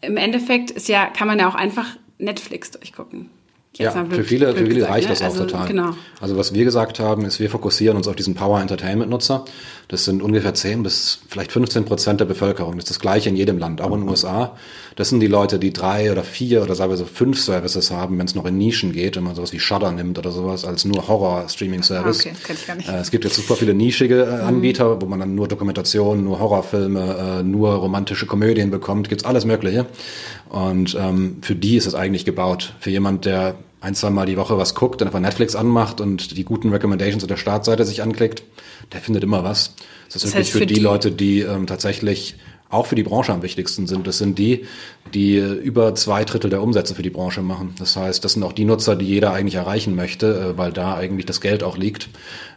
im 0.00 0.16
Endeffekt 0.16 0.70
ist 0.70 0.88
ja, 0.88 1.06
kann 1.06 1.28
man 1.28 1.38
ja 1.38 1.48
auch 1.48 1.54
einfach 1.54 1.86
Netflix 2.18 2.70
durchgucken. 2.70 3.30
Jetzt 3.74 3.94
ja, 3.94 4.04
für 4.04 4.22
viele, 4.22 4.52
für 4.52 4.66
viele 4.66 4.74
gesagt, 4.74 4.92
reicht 4.92 5.08
ne? 5.08 5.14
das 5.14 5.22
auch 5.22 5.26
also, 5.26 5.44
total. 5.46 5.66
Genau. 5.66 5.90
Also 6.20 6.36
was 6.36 6.52
wir 6.52 6.62
gesagt 6.64 7.00
haben, 7.00 7.24
ist, 7.24 7.40
wir 7.40 7.48
fokussieren 7.48 7.96
uns 7.96 8.06
auf 8.06 8.14
diesen 8.14 8.34
Power 8.34 8.60
Entertainment 8.60 9.10
Nutzer. 9.10 9.46
Das 9.88 10.04
sind 10.04 10.22
ungefähr 10.22 10.52
10 10.52 10.82
bis 10.82 11.20
vielleicht 11.28 11.52
15 11.52 11.86
Prozent 11.86 12.20
der 12.20 12.26
Bevölkerung. 12.26 12.76
Das 12.76 12.84
ist 12.84 12.90
das 12.90 13.00
gleiche 13.00 13.30
in 13.30 13.36
jedem 13.36 13.56
Land, 13.56 13.80
auch 13.80 13.92
in 13.92 14.00
den 14.00 14.08
USA. 14.10 14.56
Das 14.96 15.08
sind 15.08 15.20
die 15.20 15.26
Leute, 15.26 15.58
die 15.58 15.72
drei 15.72 16.12
oder 16.12 16.22
vier 16.22 16.62
oder 16.62 16.74
sagen 16.74 16.90
wir 16.90 16.98
so 16.98 17.06
fünf 17.06 17.40
Services 17.40 17.90
haben, 17.90 18.18
wenn 18.18 18.26
es 18.26 18.34
noch 18.34 18.44
in 18.44 18.58
Nischen 18.58 18.92
geht, 18.92 19.16
wenn 19.16 19.24
man 19.24 19.34
sowas 19.34 19.54
wie 19.54 19.58
Shudder 19.58 19.90
nimmt 19.90 20.18
oder 20.18 20.32
sowas 20.32 20.66
als 20.66 20.84
nur 20.84 21.08
Horror-Streaming-Service. 21.08 22.20
Okay, 22.20 22.34
kenn 22.44 22.56
ich 22.56 22.66
gar 22.66 22.76
nicht. 22.76 22.88
Äh, 22.90 22.98
es 22.98 23.10
gibt 23.10 23.24
jetzt 23.24 23.36
super 23.36 23.56
viele 23.56 23.72
nischige 23.72 24.22
äh, 24.22 24.42
Anbieter, 24.42 24.96
mhm. 24.96 25.02
wo 25.02 25.06
man 25.06 25.20
dann 25.20 25.34
nur 25.34 25.48
Dokumentationen, 25.48 26.24
nur 26.24 26.38
Horrorfilme, 26.40 27.40
äh, 27.40 27.42
nur 27.42 27.72
romantische 27.74 28.26
Komödien 28.26 28.70
bekommt. 28.70 29.08
Gibt's 29.08 29.24
alles 29.24 29.46
Mögliche. 29.46 29.86
Und 30.52 30.94
ähm, 31.00 31.38
für 31.40 31.54
die 31.54 31.76
ist 31.76 31.86
es 31.86 31.94
eigentlich 31.94 32.26
gebaut. 32.26 32.74
Für 32.78 32.90
jemand, 32.90 33.24
der 33.24 33.54
ein, 33.80 33.94
zwei 33.94 34.10
Mal 34.10 34.26
die 34.26 34.36
Woche 34.36 34.58
was 34.58 34.74
guckt, 34.74 35.00
dann 35.00 35.08
einfach 35.08 35.18
Netflix 35.18 35.56
anmacht 35.56 35.98
und 35.98 36.36
die 36.36 36.44
guten 36.44 36.68
Recommendations 36.68 37.24
auf 37.24 37.28
der 37.28 37.38
Startseite 37.38 37.86
sich 37.86 38.02
anklickt, 38.02 38.42
der 38.92 39.00
findet 39.00 39.24
immer 39.24 39.44
was. 39.44 39.74
Das 40.08 40.16
ist 40.16 40.24
das 40.24 40.34
wirklich 40.34 40.52
für, 40.52 40.66
die, 40.66 40.74
die, 40.74 40.80
Leute, 40.80 41.10
die 41.10 41.40
ähm, 41.40 41.66
tatsächlich 41.66 42.36
auch 42.72 42.86
für 42.86 42.94
die 42.94 43.02
Branche 43.02 43.32
am 43.32 43.42
wichtigsten 43.42 43.86
sind. 43.86 44.06
Das 44.06 44.18
sind 44.18 44.38
die, 44.38 44.64
die 45.12 45.36
über 45.36 45.94
zwei 45.94 46.24
Drittel 46.24 46.48
der 46.48 46.62
Umsätze 46.62 46.94
für 46.94 47.02
die 47.02 47.10
Branche 47.10 47.42
machen. 47.42 47.74
Das 47.78 47.96
heißt, 47.96 48.24
das 48.24 48.32
sind 48.32 48.42
auch 48.42 48.52
die 48.52 48.64
Nutzer, 48.64 48.96
die 48.96 49.04
jeder 49.04 49.32
eigentlich 49.32 49.56
erreichen 49.56 49.94
möchte, 49.94 50.54
äh, 50.54 50.58
weil 50.58 50.72
da 50.72 50.94
eigentlich 50.94 51.26
das 51.26 51.40
Geld 51.40 51.62
auch 51.62 51.76
liegt. 51.76 52.08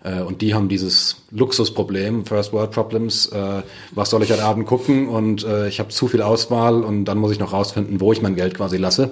Äh, 0.04 0.22
und 0.22 0.42
die 0.42 0.54
haben 0.54 0.70
dieses 0.70 1.18
Luxusproblem, 1.32 2.26
First 2.26 2.54
World 2.54 2.72
Problems, 2.72 3.28
äh, 3.28 3.62
was 3.92 4.10
soll 4.10 4.24
ich 4.24 4.32
heute 4.32 4.44
Abend 4.44 4.66
gucken 4.68 5.10
und 5.10 5.46
ich 5.68 5.80
habe 5.80 5.90
zu 5.90 6.08
viel 6.08 6.22
Auswahl 6.22 6.84
und 6.84 7.06
dann 7.06 7.18
muss 7.18 7.32
ich 7.32 7.40
noch 7.40 7.54
rausfinden, 7.54 8.00
wo 8.00 8.12
ich 8.14 8.22
mein 8.22 8.36
Geld 8.36 8.56
quasi 8.56 8.78
lasse 8.78 9.12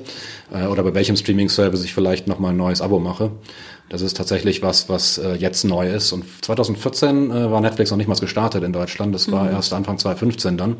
oder 0.69 0.83
bei 0.83 0.93
welchem 0.93 1.15
Streaming-Service 1.15 1.83
ich 1.83 1.93
vielleicht 1.93 2.27
nochmal 2.27 2.51
ein 2.51 2.57
neues 2.57 2.81
Abo 2.81 2.99
mache. 2.99 3.31
Das 3.93 4.01
ist 4.01 4.17
tatsächlich 4.17 4.63
was, 4.63 4.89
was 4.89 5.19
äh, 5.19 5.35
jetzt 5.35 5.65
neu 5.65 5.87
ist. 5.87 6.13
Und 6.13 6.25
2014 6.43 7.29
äh, 7.29 7.51
war 7.51 7.61
Netflix 7.61 7.91
noch 7.91 7.97
nicht 7.97 8.07
mal 8.07 8.17
gestartet 8.17 8.63
in 8.63 8.73
Deutschland. 8.73 9.13
Das 9.13 9.31
war 9.31 9.43
mhm. 9.43 9.51
erst 9.51 9.71
Anfang 9.71 9.99
2015 9.99 10.57
dann. 10.57 10.77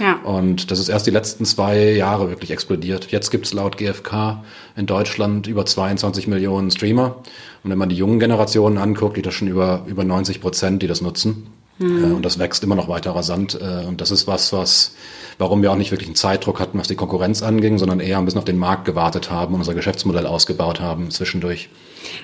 Ja. 0.00 0.14
Und 0.24 0.70
das 0.70 0.78
ist 0.78 0.88
erst 0.88 1.06
die 1.06 1.10
letzten 1.10 1.44
zwei 1.44 1.90
Jahre 1.90 2.30
wirklich 2.30 2.50
explodiert. 2.50 3.12
Jetzt 3.12 3.30
gibt 3.30 3.44
es 3.44 3.52
laut 3.52 3.76
GfK 3.76 4.42
in 4.76 4.86
Deutschland 4.86 5.46
über 5.46 5.66
22 5.66 6.26
Millionen 6.26 6.70
Streamer. 6.70 7.16
Und 7.64 7.70
wenn 7.70 7.76
man 7.76 7.90
die 7.90 7.96
jungen 7.96 8.18
Generationen 8.18 8.78
anguckt, 8.78 9.18
die 9.18 9.22
das 9.22 9.34
schon 9.34 9.48
über, 9.48 9.84
über 9.86 10.04
90 10.04 10.40
Prozent, 10.40 10.82
die 10.82 10.86
das 10.86 11.02
nutzen. 11.02 11.48
Mhm. 11.78 12.14
Und 12.14 12.24
das 12.24 12.38
wächst 12.38 12.62
immer 12.62 12.74
noch 12.74 12.88
weiter 12.88 13.12
rasant. 13.12 13.58
Äh, 13.60 13.86
und 13.86 14.00
das 14.00 14.10
ist 14.10 14.26
was, 14.26 14.52
was, 14.52 14.94
warum 15.38 15.62
wir 15.62 15.72
auch 15.72 15.76
nicht 15.76 15.90
wirklich 15.90 16.08
einen 16.08 16.16
Zeitdruck 16.16 16.60
hatten, 16.60 16.78
was 16.78 16.88
die 16.88 16.94
Konkurrenz 16.94 17.42
anging, 17.42 17.78
sondern 17.78 18.00
eher 18.00 18.18
ein 18.18 18.24
bisschen 18.24 18.38
auf 18.38 18.44
den 18.44 18.58
Markt 18.58 18.84
gewartet 18.84 19.30
haben 19.30 19.54
und 19.54 19.60
unser 19.60 19.74
Geschäftsmodell 19.74 20.26
ausgebaut 20.26 20.80
haben 20.80 21.10
zwischendurch. 21.10 21.68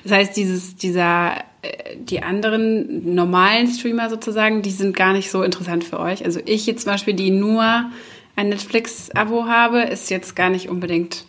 Das 0.04 0.12
heißt, 0.12 0.37
dieses, 0.37 0.76
dieser, 0.76 1.35
äh, 1.62 1.97
die 1.99 2.23
anderen 2.23 3.14
normalen 3.14 3.66
Streamer 3.66 4.09
sozusagen, 4.09 4.62
die 4.62 4.71
sind 4.71 4.97
gar 4.97 5.12
nicht 5.12 5.30
so 5.30 5.42
interessant 5.42 5.85
für 5.85 5.99
euch. 5.99 6.25
Also 6.25 6.40
ich 6.45 6.66
jetzt 6.66 6.85
zum 6.85 6.92
Beispiel, 6.92 7.14
die 7.14 7.30
nur 7.30 7.90
ein 8.37 8.49
Netflix-Abo 8.49 9.47
habe, 9.47 9.83
ist 9.83 10.11
jetzt 10.11 10.37
gar 10.37 10.50
nicht 10.50 10.69
unbedingt 10.69 11.25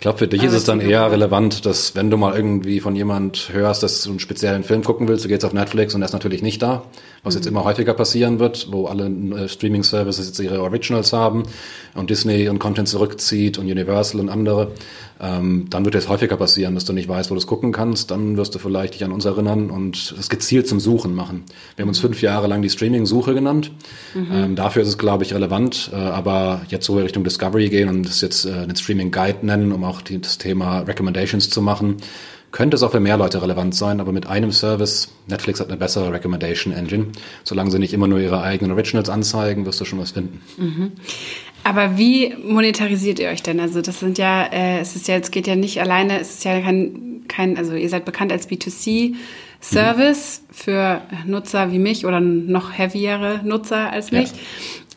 ich 0.00 0.02
glaube, 0.02 0.16
für 0.16 0.28
dich 0.28 0.42
ist 0.42 0.54
es 0.54 0.64
dann 0.64 0.80
eher 0.80 1.12
relevant, 1.12 1.66
dass 1.66 1.94
wenn 1.94 2.08
du 2.08 2.16
mal 2.16 2.34
irgendwie 2.34 2.80
von 2.80 2.96
jemand 2.96 3.50
hörst, 3.52 3.82
dass 3.82 4.02
du 4.02 4.08
einen 4.08 4.18
speziellen 4.18 4.64
Film 4.64 4.82
gucken 4.82 5.08
willst, 5.08 5.26
du 5.26 5.28
gehst 5.28 5.44
auf 5.44 5.52
Netflix 5.52 5.94
und 5.94 6.00
er 6.00 6.06
ist 6.06 6.14
natürlich 6.14 6.40
nicht 6.40 6.62
da, 6.62 6.84
was 7.22 7.34
mhm. 7.34 7.40
jetzt 7.40 7.46
immer 7.46 7.64
häufiger 7.64 7.92
passieren 7.92 8.38
wird, 8.38 8.68
wo 8.70 8.86
alle 8.86 9.08
äh, 9.08 9.46
Streaming-Services 9.46 10.28
jetzt 10.28 10.40
ihre 10.40 10.62
Originals 10.62 11.12
haben 11.12 11.42
und 11.94 12.08
Disney 12.08 12.48
und 12.48 12.58
Content 12.58 12.88
zurückzieht 12.88 13.58
und 13.58 13.66
Universal 13.66 14.22
und 14.22 14.30
andere. 14.30 14.72
Ähm, 15.20 15.66
dann 15.68 15.84
wird 15.84 15.94
es 15.94 16.08
häufiger 16.08 16.36
passieren, 16.36 16.74
dass 16.74 16.84
du 16.86 16.92
nicht 16.92 17.08
weißt, 17.08 17.30
wo 17.30 17.34
du 17.34 17.38
es 17.38 17.46
gucken 17.46 17.72
kannst. 17.72 18.10
Dann 18.10 18.36
wirst 18.36 18.54
du 18.54 18.58
vielleicht 18.58 18.94
dich 18.94 19.04
an 19.04 19.12
uns 19.12 19.24
erinnern 19.24 19.70
und 19.70 20.14
es 20.18 20.30
gezielt 20.30 20.66
zum 20.66 20.80
Suchen 20.80 21.14
machen. 21.14 21.44
Wir 21.76 21.82
haben 21.82 21.90
uns 21.90 21.98
fünf 21.98 22.22
Jahre 22.22 22.46
lang 22.46 22.62
die 22.62 22.70
Streaming-Suche 22.70 23.34
genannt. 23.34 23.70
Mhm. 24.14 24.28
Ähm, 24.32 24.56
dafür 24.56 24.82
ist 24.82 24.88
es, 24.88 24.98
glaube 24.98 25.24
ich, 25.24 25.34
relevant. 25.34 25.90
Äh, 25.92 25.96
aber 25.96 26.62
jetzt 26.68 26.86
so 26.86 26.96
Richtung 26.96 27.24
Discovery 27.24 27.68
gehen 27.68 27.88
und 27.88 28.06
es 28.06 28.20
jetzt 28.22 28.46
äh, 28.46 28.66
den 28.66 28.76
Streaming-Guide 28.76 29.44
nennen, 29.44 29.72
um 29.72 29.84
auch 29.84 30.00
die, 30.00 30.20
das 30.20 30.38
Thema 30.38 30.80
Recommendations 30.80 31.50
zu 31.50 31.60
machen, 31.60 31.98
könnte 32.52 32.76
es 32.76 32.82
auch 32.82 32.90
für 32.90 33.00
mehr 33.00 33.16
Leute 33.16 33.40
relevant 33.42 33.74
sein, 33.74 34.00
aber 34.00 34.12
mit 34.12 34.26
einem 34.26 34.50
Service, 34.50 35.08
Netflix 35.28 35.60
hat 35.60 35.68
eine 35.68 35.76
bessere 35.76 36.12
Recommendation 36.12 36.72
Engine. 36.72 37.06
Solange 37.44 37.70
sie 37.70 37.78
nicht 37.78 37.92
immer 37.92 38.08
nur 38.08 38.18
ihre 38.18 38.42
eigenen 38.42 38.72
Originals 38.72 39.08
anzeigen, 39.08 39.66
wirst 39.66 39.80
du 39.80 39.84
schon 39.84 40.00
was 40.00 40.12
finden. 40.12 40.40
Mhm. 40.56 40.92
Aber 41.64 41.98
wie 41.98 42.34
monetarisiert 42.36 43.18
ihr 43.18 43.28
euch 43.28 43.42
denn? 43.42 43.60
Also 43.60 43.82
das 43.82 44.00
sind 44.00 44.18
ja, 44.18 44.44
äh, 44.44 44.80
es 44.80 44.96
ist 44.96 45.08
ja, 45.08 45.16
es 45.16 45.30
geht 45.30 45.46
ja 45.46 45.56
nicht 45.56 45.80
alleine, 45.80 46.20
es 46.20 46.30
ist 46.30 46.44
ja 46.44 46.60
kein, 46.60 47.22
kein 47.28 47.56
also 47.58 47.74
ihr 47.74 47.88
seid 47.88 48.04
bekannt 48.04 48.32
als 48.32 48.48
B2C 48.48 49.14
Service 49.60 50.42
mhm. 50.48 50.54
für 50.54 51.02
Nutzer 51.26 51.70
wie 51.70 51.78
mich 51.78 52.06
oder 52.06 52.20
noch 52.20 52.76
heavyere 52.76 53.40
Nutzer 53.44 53.92
als 53.92 54.10
mich. 54.10 54.30
Ja. 54.30 54.38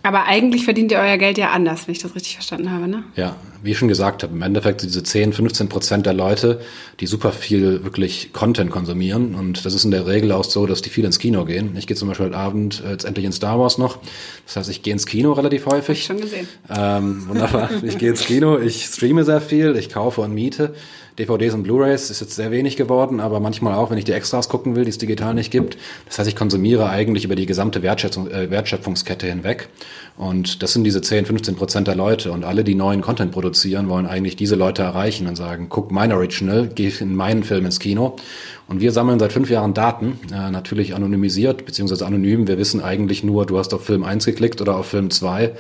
Aber 0.05 0.25
eigentlich 0.25 0.65
verdient 0.65 0.91
ihr 0.91 0.99
euer 0.99 1.17
Geld 1.17 1.37
ja 1.37 1.51
anders, 1.51 1.87
wenn 1.87 1.93
ich 1.93 1.99
das 1.99 2.13
richtig 2.13 2.33
verstanden 2.33 2.69
habe, 2.69 2.89
ne? 2.89 3.03
Ja, 3.15 3.37
wie 3.63 3.71
ich 3.71 3.77
schon 3.77 3.87
gesagt 3.87 4.21
habe, 4.21 4.33
im 4.33 4.41
Endeffekt 4.41 4.83
diese 4.83 5.01
10, 5.01 5.31
15 5.31 5.69
Prozent 5.69 6.05
der 6.05 6.11
Leute, 6.11 6.59
die 6.99 7.07
super 7.07 7.31
viel 7.31 7.85
wirklich 7.85 8.33
Content 8.33 8.69
konsumieren. 8.69 9.33
Und 9.33 9.65
das 9.65 9.73
ist 9.73 9.85
in 9.85 9.91
der 9.91 10.05
Regel 10.05 10.33
auch 10.33 10.43
so, 10.43 10.65
dass 10.65 10.81
die 10.81 10.89
viel 10.89 11.05
ins 11.05 11.19
Kino 11.19 11.45
gehen. 11.45 11.77
Ich 11.77 11.87
gehe 11.87 11.95
zum 11.95 12.09
Beispiel 12.09 12.25
heute 12.25 12.37
Abend 12.37 12.83
äh, 12.85 12.91
jetzt 12.91 13.05
endlich 13.05 13.25
in 13.25 13.31
Star 13.31 13.57
Wars 13.57 13.77
noch. 13.77 13.99
Das 14.45 14.57
heißt, 14.57 14.69
ich 14.69 14.83
gehe 14.83 14.91
ins 14.91 15.05
Kino 15.05 15.31
relativ 15.31 15.67
häufig. 15.67 15.87
Hab 15.87 15.95
ich 15.95 16.03
schon 16.03 16.19
gesehen. 16.19 16.49
Ähm, 16.69 17.29
wunderbar. 17.29 17.69
ich 17.81 17.97
gehe 17.97 18.09
ins 18.09 18.25
Kino, 18.25 18.59
ich 18.59 18.83
streame 18.85 19.23
sehr 19.23 19.39
viel, 19.39 19.77
ich 19.77 19.87
kaufe 19.87 20.19
und 20.19 20.33
miete. 20.33 20.75
DVDs 21.19 21.53
und 21.53 21.63
Blu-rays 21.63 22.09
ist 22.09 22.21
jetzt 22.21 22.35
sehr 22.35 22.51
wenig 22.51 22.75
geworden, 22.75 23.19
aber 23.19 23.39
manchmal 23.39 23.75
auch, 23.75 23.91
wenn 23.91 23.97
ich 23.97 24.05
die 24.05 24.13
Extras 24.13 24.49
gucken 24.49 24.75
will, 24.75 24.83
die 24.83 24.89
es 24.89 24.97
digital 24.97 25.33
nicht 25.33 25.51
gibt. 25.51 25.77
Das 26.05 26.17
heißt, 26.17 26.27
ich 26.27 26.35
konsumiere 26.35 26.89
eigentlich 26.89 27.25
über 27.25 27.35
die 27.35 27.45
gesamte 27.45 27.83
Wertschätzung, 27.83 28.29
äh, 28.31 28.49
Wertschöpfungskette 28.49 29.27
hinweg. 29.27 29.69
Und 30.17 30.63
das 30.63 30.73
sind 30.73 30.83
diese 30.83 31.01
10, 31.01 31.25
15 31.25 31.55
Prozent 31.55 31.87
der 31.87 31.95
Leute. 31.95 32.31
Und 32.31 32.43
alle, 32.43 32.63
die 32.63 32.75
neuen 32.75 33.01
Content 33.01 33.31
produzieren, 33.31 33.89
wollen 33.89 34.05
eigentlich 34.05 34.35
diese 34.35 34.55
Leute 34.55 34.81
erreichen 34.81 35.27
und 35.27 35.35
sagen, 35.35 35.67
guck 35.69 35.91
mein 35.91 36.11
Original, 36.11 36.69
geh 36.73 36.91
in 36.99 37.15
meinen 37.15 37.43
Film 37.43 37.65
ins 37.65 37.79
Kino. 37.79 38.15
Und 38.67 38.79
wir 38.79 38.91
sammeln 38.91 39.19
seit 39.19 39.33
fünf 39.33 39.49
Jahren 39.49 39.73
Daten, 39.73 40.19
äh, 40.31 40.49
natürlich 40.49 40.95
anonymisiert, 40.95 41.65
beziehungsweise 41.65 42.05
anonym. 42.05 42.47
Wir 42.47 42.57
wissen 42.57 42.81
eigentlich 42.81 43.23
nur, 43.23 43.45
du 43.45 43.57
hast 43.57 43.73
auf 43.73 43.85
Film 43.85 44.03
1 44.03 44.25
geklickt 44.25 44.61
oder 44.61 44.77
auf 44.77 44.87
Film 44.87 45.09
2, 45.09 45.51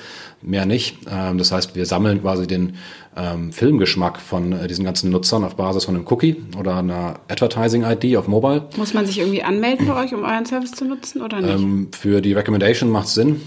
mehr 0.43 0.65
nicht. 0.65 0.97
Ähm, 1.09 1.37
das 1.37 1.51
heißt, 1.51 1.75
wir 1.75 1.85
sammeln 1.85 2.21
quasi 2.21 2.47
den 2.47 2.75
ähm, 3.15 3.51
Filmgeschmack 3.51 4.19
von 4.19 4.51
äh, 4.53 4.67
diesen 4.67 4.83
ganzen 4.83 5.11
Nutzern 5.11 5.43
auf 5.43 5.55
Basis 5.55 5.85
von 5.85 5.95
einem 5.95 6.05
Cookie 6.07 6.43
oder 6.59 6.77
einer 6.77 7.19
Advertising-ID 7.27 8.17
auf 8.17 8.27
Mobile. 8.27 8.67
Muss 8.75 8.93
man 8.93 9.05
sich 9.05 9.19
irgendwie 9.19 9.43
anmelden 9.43 9.87
bei 9.87 10.03
euch, 10.03 10.13
um 10.13 10.23
euren 10.23 10.45
Service 10.45 10.71
zu 10.71 10.85
nutzen 10.85 11.21
oder 11.21 11.39
nicht? 11.39 11.53
Ähm, 11.53 11.89
für 11.91 12.21
die 12.21 12.33
Recommendation 12.33 12.89
macht 12.89 13.07
es 13.07 13.13
Sinn, 13.13 13.41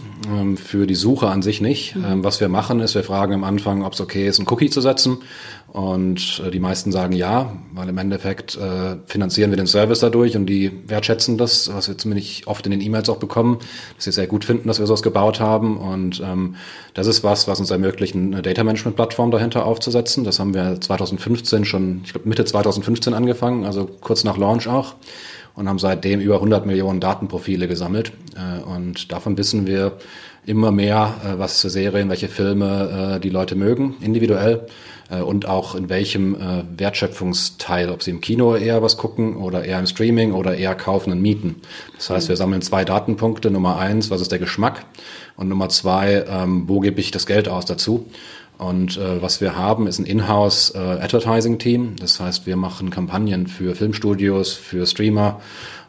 für 0.56 0.86
die 0.86 0.94
Suche 0.94 1.28
an 1.28 1.42
sich 1.42 1.60
nicht. 1.60 1.96
Mhm. 1.96 2.24
Was 2.24 2.40
wir 2.40 2.48
machen 2.48 2.80
ist, 2.80 2.94
wir 2.94 3.04
fragen 3.04 3.34
am 3.34 3.44
Anfang, 3.44 3.84
ob 3.84 3.92
es 3.92 4.00
okay 4.00 4.26
ist, 4.26 4.38
einen 4.38 4.48
Cookie 4.48 4.70
zu 4.70 4.80
setzen. 4.80 5.18
Und 5.76 6.42
äh, 6.42 6.50
die 6.50 6.58
meisten 6.58 6.90
sagen 6.90 7.12
ja, 7.12 7.52
weil 7.74 7.88
im 7.88 7.98
Endeffekt 7.98 8.56
äh, 8.56 8.96
finanzieren 9.06 9.50
wir 9.50 9.58
den 9.58 9.66
Service 9.66 10.00
dadurch 10.00 10.36
und 10.36 10.46
die 10.46 10.72
wertschätzen 10.86 11.36
das, 11.36 11.70
was 11.72 11.88
wir 11.88 11.98
zumindest 11.98 12.46
oft 12.46 12.64
in 12.64 12.70
den 12.70 12.80
E-Mails 12.80 13.10
auch 13.10 13.18
bekommen, 13.18 13.58
dass 13.96 14.04
sie 14.04 14.12
sehr 14.12 14.26
gut 14.26 14.44
finden, 14.46 14.68
dass 14.68 14.78
wir 14.78 14.86
sowas 14.86 15.02
gebaut 15.02 15.38
haben. 15.38 15.76
Und 15.76 16.22
ähm, 16.24 16.56
das 16.96 17.06
ist 17.06 17.22
was, 17.22 17.46
was 17.46 17.60
uns 17.60 17.70
ermöglicht, 17.70 18.14
eine 18.14 18.40
Data 18.40 18.64
Management 18.64 18.96
Plattform 18.96 19.30
dahinter 19.30 19.66
aufzusetzen. 19.66 20.24
Das 20.24 20.40
haben 20.40 20.54
wir 20.54 20.80
2015 20.80 21.66
schon, 21.66 22.00
ich 22.04 22.12
glaube 22.12 22.26
Mitte 22.26 22.46
2015 22.46 23.12
angefangen, 23.12 23.66
also 23.66 23.84
kurz 24.00 24.24
nach 24.24 24.38
Launch 24.38 24.66
auch 24.66 24.94
und 25.54 25.68
haben 25.68 25.78
seitdem 25.78 26.20
über 26.20 26.36
100 26.36 26.64
Millionen 26.64 27.00
Datenprofile 27.00 27.68
gesammelt. 27.68 28.12
Äh, 28.34 28.62
und 28.62 29.12
davon 29.12 29.36
wissen 29.36 29.66
wir 29.66 29.98
immer 30.46 30.72
mehr, 30.72 31.14
äh, 31.22 31.38
was 31.38 31.60
für 31.60 31.68
Serien, 31.68 32.08
welche 32.08 32.28
Filme 32.28 33.16
äh, 33.16 33.20
die 33.20 33.30
Leute 33.30 33.56
mögen, 33.56 33.96
individuell 34.00 34.66
und 35.14 35.46
auch 35.46 35.74
in 35.74 35.88
welchem 35.88 36.34
äh, 36.34 36.64
Wertschöpfungsteil, 36.76 37.90
ob 37.90 38.02
sie 38.02 38.10
im 38.10 38.20
Kino 38.20 38.56
eher 38.56 38.82
was 38.82 38.96
gucken 38.96 39.36
oder 39.36 39.64
eher 39.64 39.78
im 39.78 39.86
Streaming 39.86 40.32
oder 40.32 40.56
eher 40.56 40.74
kaufen 40.74 41.12
und 41.12 41.22
mieten. 41.22 41.56
Das 41.96 42.10
heißt, 42.10 42.28
wir 42.28 42.36
sammeln 42.36 42.62
zwei 42.62 42.84
Datenpunkte. 42.84 43.50
Nummer 43.50 43.78
eins, 43.78 44.10
was 44.10 44.20
ist 44.20 44.32
der 44.32 44.38
Geschmack? 44.38 44.84
Und 45.36 45.48
Nummer 45.48 45.68
zwei, 45.68 46.24
ähm, 46.28 46.64
wo 46.66 46.80
gebe 46.80 47.00
ich 47.00 47.10
das 47.10 47.26
Geld 47.26 47.48
aus 47.48 47.66
dazu? 47.66 48.06
Und 48.58 48.96
äh, 48.96 49.20
was 49.20 49.40
wir 49.40 49.56
haben, 49.56 49.86
ist 49.86 49.98
ein 49.98 50.06
Inhouse 50.06 50.74
äh, 50.74 50.78
Advertising 50.78 51.58
Team. 51.58 51.96
Das 52.00 52.18
heißt, 52.18 52.46
wir 52.46 52.56
machen 52.56 52.90
Kampagnen 52.90 53.46
für 53.46 53.74
Filmstudios, 53.74 54.54
für 54.54 54.86
Streamer 54.86 55.40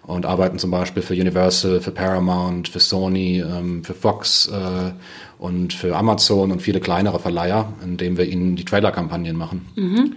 und 0.04 0.26
arbeiten 0.26 0.60
zum 0.60 0.72
Beispiel 0.72 1.02
für 1.02 1.14
Universal, 1.14 1.82
für 1.82 1.92
Paramount, 1.92 2.70
für 2.70 2.80
Sony, 2.80 3.40
ähm, 3.40 3.84
für 3.84 3.94
Fox 3.94 4.48
äh, 4.48 4.92
und 5.40 5.74
für 5.74 5.96
Amazon 5.96 6.52
und 6.52 6.62
viele 6.62 6.80
kleinere 6.80 7.20
Verleiher, 7.20 7.74
indem 7.84 8.18
wir 8.18 8.26
ihnen 8.26 8.56
die 8.56 8.66
Trailer-Kampagnen 8.66 9.36
machen. 9.36 9.66
Mhm. 9.76 10.16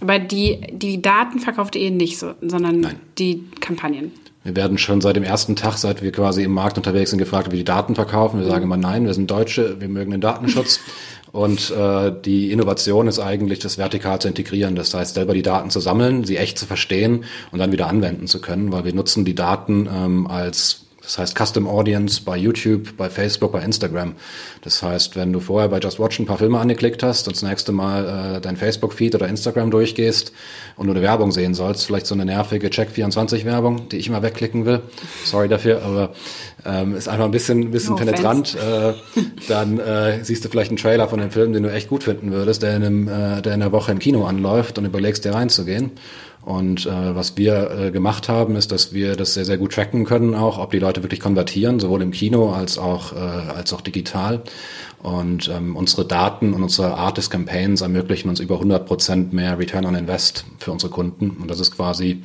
Aber 0.00 0.18
die, 0.18 0.60
die 0.72 1.02
Daten 1.02 1.38
verkauft 1.38 1.76
ihr 1.76 1.90
nicht 1.90 2.18
so, 2.18 2.32
sondern 2.40 2.80
Nein. 2.80 2.96
die 3.18 3.44
Kampagnen. 3.60 4.12
Wir 4.42 4.56
werden 4.56 4.78
schon 4.78 5.02
seit 5.02 5.16
dem 5.16 5.22
ersten 5.22 5.54
Tag, 5.54 5.76
seit 5.76 6.02
wir 6.02 6.12
quasi 6.12 6.42
im 6.42 6.52
Markt 6.52 6.78
unterwegs 6.78 7.10
sind, 7.10 7.18
gefragt, 7.18 7.48
ob 7.48 7.52
wir 7.52 7.58
die 7.58 7.64
Daten 7.64 7.94
verkaufen. 7.94 8.38
Wir 8.38 8.46
mhm. 8.46 8.50
sagen 8.50 8.64
immer 8.64 8.76
nein, 8.78 9.04
wir 9.04 9.12
sind 9.12 9.30
Deutsche, 9.30 9.80
wir 9.80 9.88
mögen 9.88 10.10
den 10.10 10.20
Datenschutz. 10.20 10.80
Und 11.32 11.70
äh, 11.70 12.12
die 12.24 12.50
Innovation 12.50 13.06
ist 13.06 13.20
eigentlich, 13.20 13.60
das 13.60 13.78
vertikal 13.78 14.20
zu 14.20 14.26
integrieren. 14.26 14.74
Das 14.74 14.92
heißt, 14.92 15.14
selber 15.14 15.32
die 15.32 15.42
Daten 15.42 15.70
zu 15.70 15.78
sammeln, 15.78 16.24
sie 16.24 16.36
echt 16.36 16.58
zu 16.58 16.66
verstehen 16.66 17.24
und 17.52 17.60
dann 17.60 17.70
wieder 17.70 17.86
anwenden 17.86 18.26
zu 18.26 18.40
können, 18.40 18.72
weil 18.72 18.84
wir 18.84 18.92
nutzen 18.92 19.24
die 19.24 19.36
Daten 19.36 19.88
ähm, 19.92 20.26
als 20.26 20.86
das 21.10 21.18
heißt 21.18 21.36
Custom 21.36 21.66
Audience 21.66 22.22
bei 22.24 22.36
YouTube, 22.36 22.96
bei 22.96 23.10
Facebook, 23.10 23.50
bei 23.50 23.62
Instagram. 23.62 24.14
Das 24.62 24.80
heißt, 24.80 25.16
wenn 25.16 25.32
du 25.32 25.40
vorher 25.40 25.68
bei 25.68 25.80
Just 25.80 25.98
Watch 25.98 26.20
ein 26.20 26.26
paar 26.26 26.38
Filme 26.38 26.60
angeklickt 26.60 27.02
hast 27.02 27.26
und 27.26 27.34
das 27.34 27.42
nächste 27.42 27.72
Mal 27.72 28.36
äh, 28.36 28.40
dein 28.40 28.56
Facebook-Feed 28.56 29.16
oder 29.16 29.26
Instagram 29.26 29.72
durchgehst 29.72 30.32
und 30.76 30.86
nur 30.86 30.94
eine 30.94 31.02
Werbung 31.02 31.32
sehen 31.32 31.54
sollst, 31.54 31.84
vielleicht 31.84 32.06
so 32.06 32.14
eine 32.14 32.24
nervige 32.24 32.68
Check24-Werbung, 32.68 33.88
die 33.88 33.96
ich 33.96 34.06
immer 34.06 34.22
wegklicken 34.22 34.66
will, 34.66 34.82
sorry 35.24 35.48
dafür, 35.48 35.82
aber 35.82 36.12
ähm, 36.64 36.94
ist 36.94 37.08
einfach 37.08 37.24
ein 37.24 37.32
bisschen, 37.32 37.60
ein 37.60 37.70
bisschen 37.72 37.94
no 37.94 37.96
penetrant, 37.96 38.54
äh, 38.54 38.92
dann 39.48 39.80
äh, 39.80 40.22
siehst 40.22 40.44
du 40.44 40.48
vielleicht 40.48 40.70
einen 40.70 40.76
Trailer 40.76 41.08
von 41.08 41.18
dem 41.18 41.32
Film, 41.32 41.52
den 41.52 41.64
du 41.64 41.72
echt 41.72 41.88
gut 41.88 42.04
finden 42.04 42.30
würdest, 42.30 42.62
der 42.62 42.76
in, 42.76 42.84
einem, 42.84 43.08
äh, 43.08 43.42
der 43.42 43.54
in 43.54 43.60
der 43.60 43.72
Woche 43.72 43.90
im 43.90 43.98
Kino 43.98 44.26
anläuft 44.26 44.78
und 44.78 44.84
überlegst 44.84 45.24
dir 45.24 45.34
reinzugehen. 45.34 45.90
Und 46.42 46.86
äh, 46.86 47.14
was 47.14 47.36
wir 47.36 47.70
äh, 47.70 47.90
gemacht 47.90 48.28
haben, 48.28 48.56
ist, 48.56 48.72
dass 48.72 48.94
wir 48.94 49.14
das 49.14 49.34
sehr, 49.34 49.44
sehr 49.44 49.58
gut 49.58 49.72
tracken 49.72 50.04
können, 50.04 50.34
auch 50.34 50.58
ob 50.58 50.70
die 50.70 50.78
Leute 50.78 51.02
wirklich 51.02 51.20
konvertieren, 51.20 51.80
sowohl 51.80 52.00
im 52.00 52.12
Kino 52.12 52.52
als 52.52 52.78
auch, 52.78 53.12
äh, 53.12 53.16
als 53.18 53.72
auch 53.72 53.82
digital. 53.82 54.42
Und 55.02 55.48
ähm, 55.48 55.76
unsere 55.76 56.06
Daten 56.06 56.54
und 56.54 56.62
unsere 56.62 56.94
Art 56.94 57.18
des 57.18 57.30
Campaigns 57.30 57.82
ermöglichen 57.82 58.28
uns 58.28 58.40
über 58.40 58.54
100 58.54 58.86
Prozent 58.86 59.32
mehr 59.32 59.58
Return 59.58 59.84
on 59.84 59.94
Invest 59.94 60.44
für 60.58 60.72
unsere 60.72 60.90
Kunden. 60.90 61.30
Und 61.30 61.50
das 61.50 61.60
ist 61.60 61.76
quasi 61.76 62.22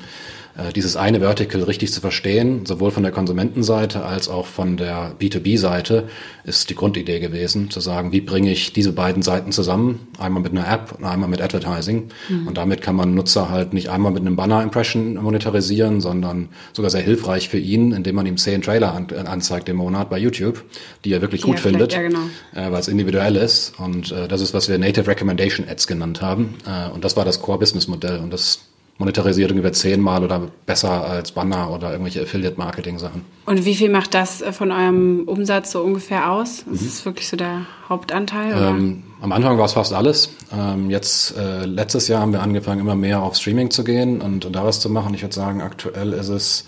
dieses 0.73 0.95
eine 0.95 1.19
Vertical 1.19 1.63
richtig 1.63 1.91
zu 1.91 1.99
verstehen, 1.99 2.65
sowohl 2.65 2.91
von 2.91 3.03
der 3.03 3.11
Konsumentenseite 3.11 4.05
als 4.05 4.29
auch 4.29 4.45
von 4.45 4.77
der 4.77 5.13
B2B-Seite, 5.19 6.07
ist 6.45 6.69
die 6.69 6.75
Grundidee 6.75 7.19
gewesen, 7.19 7.69
zu 7.69 7.81
sagen, 7.81 8.11
wie 8.11 8.21
bringe 8.21 8.51
ich 8.51 8.71
diese 8.71 8.93
beiden 8.93 9.21
Seiten 9.21 9.51
zusammen, 9.51 10.07
einmal 10.17 10.41
mit 10.41 10.53
einer 10.53 10.71
App 10.71 10.93
und 10.97 11.03
einmal 11.03 11.27
mit 11.27 11.41
Advertising. 11.41 12.09
Mhm. 12.29 12.47
Und 12.47 12.57
damit 12.57 12.81
kann 12.81 12.95
man 12.95 13.13
Nutzer 13.15 13.49
halt 13.49 13.73
nicht 13.73 13.89
einmal 13.89 14.11
mit 14.11 14.21
einem 14.21 14.35
Banner-Impression 14.35 15.15
monetarisieren, 15.15 15.99
sondern 15.99 16.49
sogar 16.71 16.89
sehr 16.89 17.01
hilfreich 17.01 17.49
für 17.49 17.57
ihn, 17.57 17.91
indem 17.91 18.15
man 18.15 18.25
ihm 18.25 18.37
zehn 18.37 18.61
Trailer 18.61 18.93
an, 18.93 19.07
anzeigt 19.25 19.67
im 19.67 19.77
Monat 19.77 20.09
bei 20.09 20.17
YouTube, 20.17 20.63
die 21.03 21.11
er 21.11 21.21
wirklich 21.21 21.41
die 21.41 21.47
gut 21.47 21.59
findet, 21.59 21.93
ja, 21.93 22.01
genau. 22.01 22.19
äh, 22.53 22.71
weil 22.71 22.79
es 22.79 22.87
individuell 22.87 23.35
ist. 23.35 23.73
Und 23.77 24.11
äh, 24.11 24.27
das 24.27 24.41
ist, 24.41 24.53
was 24.53 24.69
wir 24.69 24.77
Native 24.77 25.07
Recommendation 25.07 25.67
Ads 25.67 25.87
genannt 25.87 26.21
haben. 26.21 26.55
Äh, 26.65 26.89
und 26.91 27.03
das 27.03 27.17
war 27.17 27.25
das 27.25 27.41
Core-Business-Modell. 27.41 28.19
Und 28.19 28.31
das 28.31 28.59
monetarisiert 28.97 29.51
ungefähr 29.51 29.73
zehnmal 29.73 30.23
oder 30.23 30.49
besser 30.65 31.05
als 31.05 31.33
Banner 31.33 31.69
oder 31.71 31.91
irgendwelche 31.91 32.21
Affiliate-Marketing-Sachen. 32.21 33.23
Und 33.45 33.65
wie 33.65 33.75
viel 33.75 33.89
macht 33.89 34.13
das 34.13 34.41
äh, 34.41 34.53
von 34.53 34.71
eurem 34.71 35.23
Umsatz 35.25 35.71
so 35.71 35.81
ungefähr 35.81 36.31
aus? 36.31 36.63
Das 36.69 36.81
mhm. 36.81 36.87
ist 36.87 37.05
wirklich 37.05 37.27
so 37.27 37.35
der 37.35 37.65
Hauptanteil? 37.89 38.53
Ähm, 38.53 39.03
am 39.21 39.31
Anfang 39.33 39.57
war 39.57 39.65
es 39.65 39.73
fast 39.73 39.93
alles. 39.93 40.29
Ähm, 40.53 40.89
jetzt, 40.89 41.37
äh, 41.37 41.65
letztes 41.65 42.07
Jahr 42.07 42.21
haben 42.21 42.31
wir 42.31 42.41
angefangen, 42.41 42.79
immer 42.79 42.95
mehr 42.95 43.21
auf 43.21 43.35
Streaming 43.35 43.69
zu 43.69 43.83
gehen 43.83 44.21
und, 44.21 44.45
und 44.45 44.55
da 44.55 44.63
was 44.63 44.79
zu 44.79 44.89
machen. 44.89 45.13
Ich 45.13 45.23
würde 45.23 45.35
sagen, 45.35 45.61
aktuell 45.61 46.13
ist 46.13 46.29
es 46.29 46.65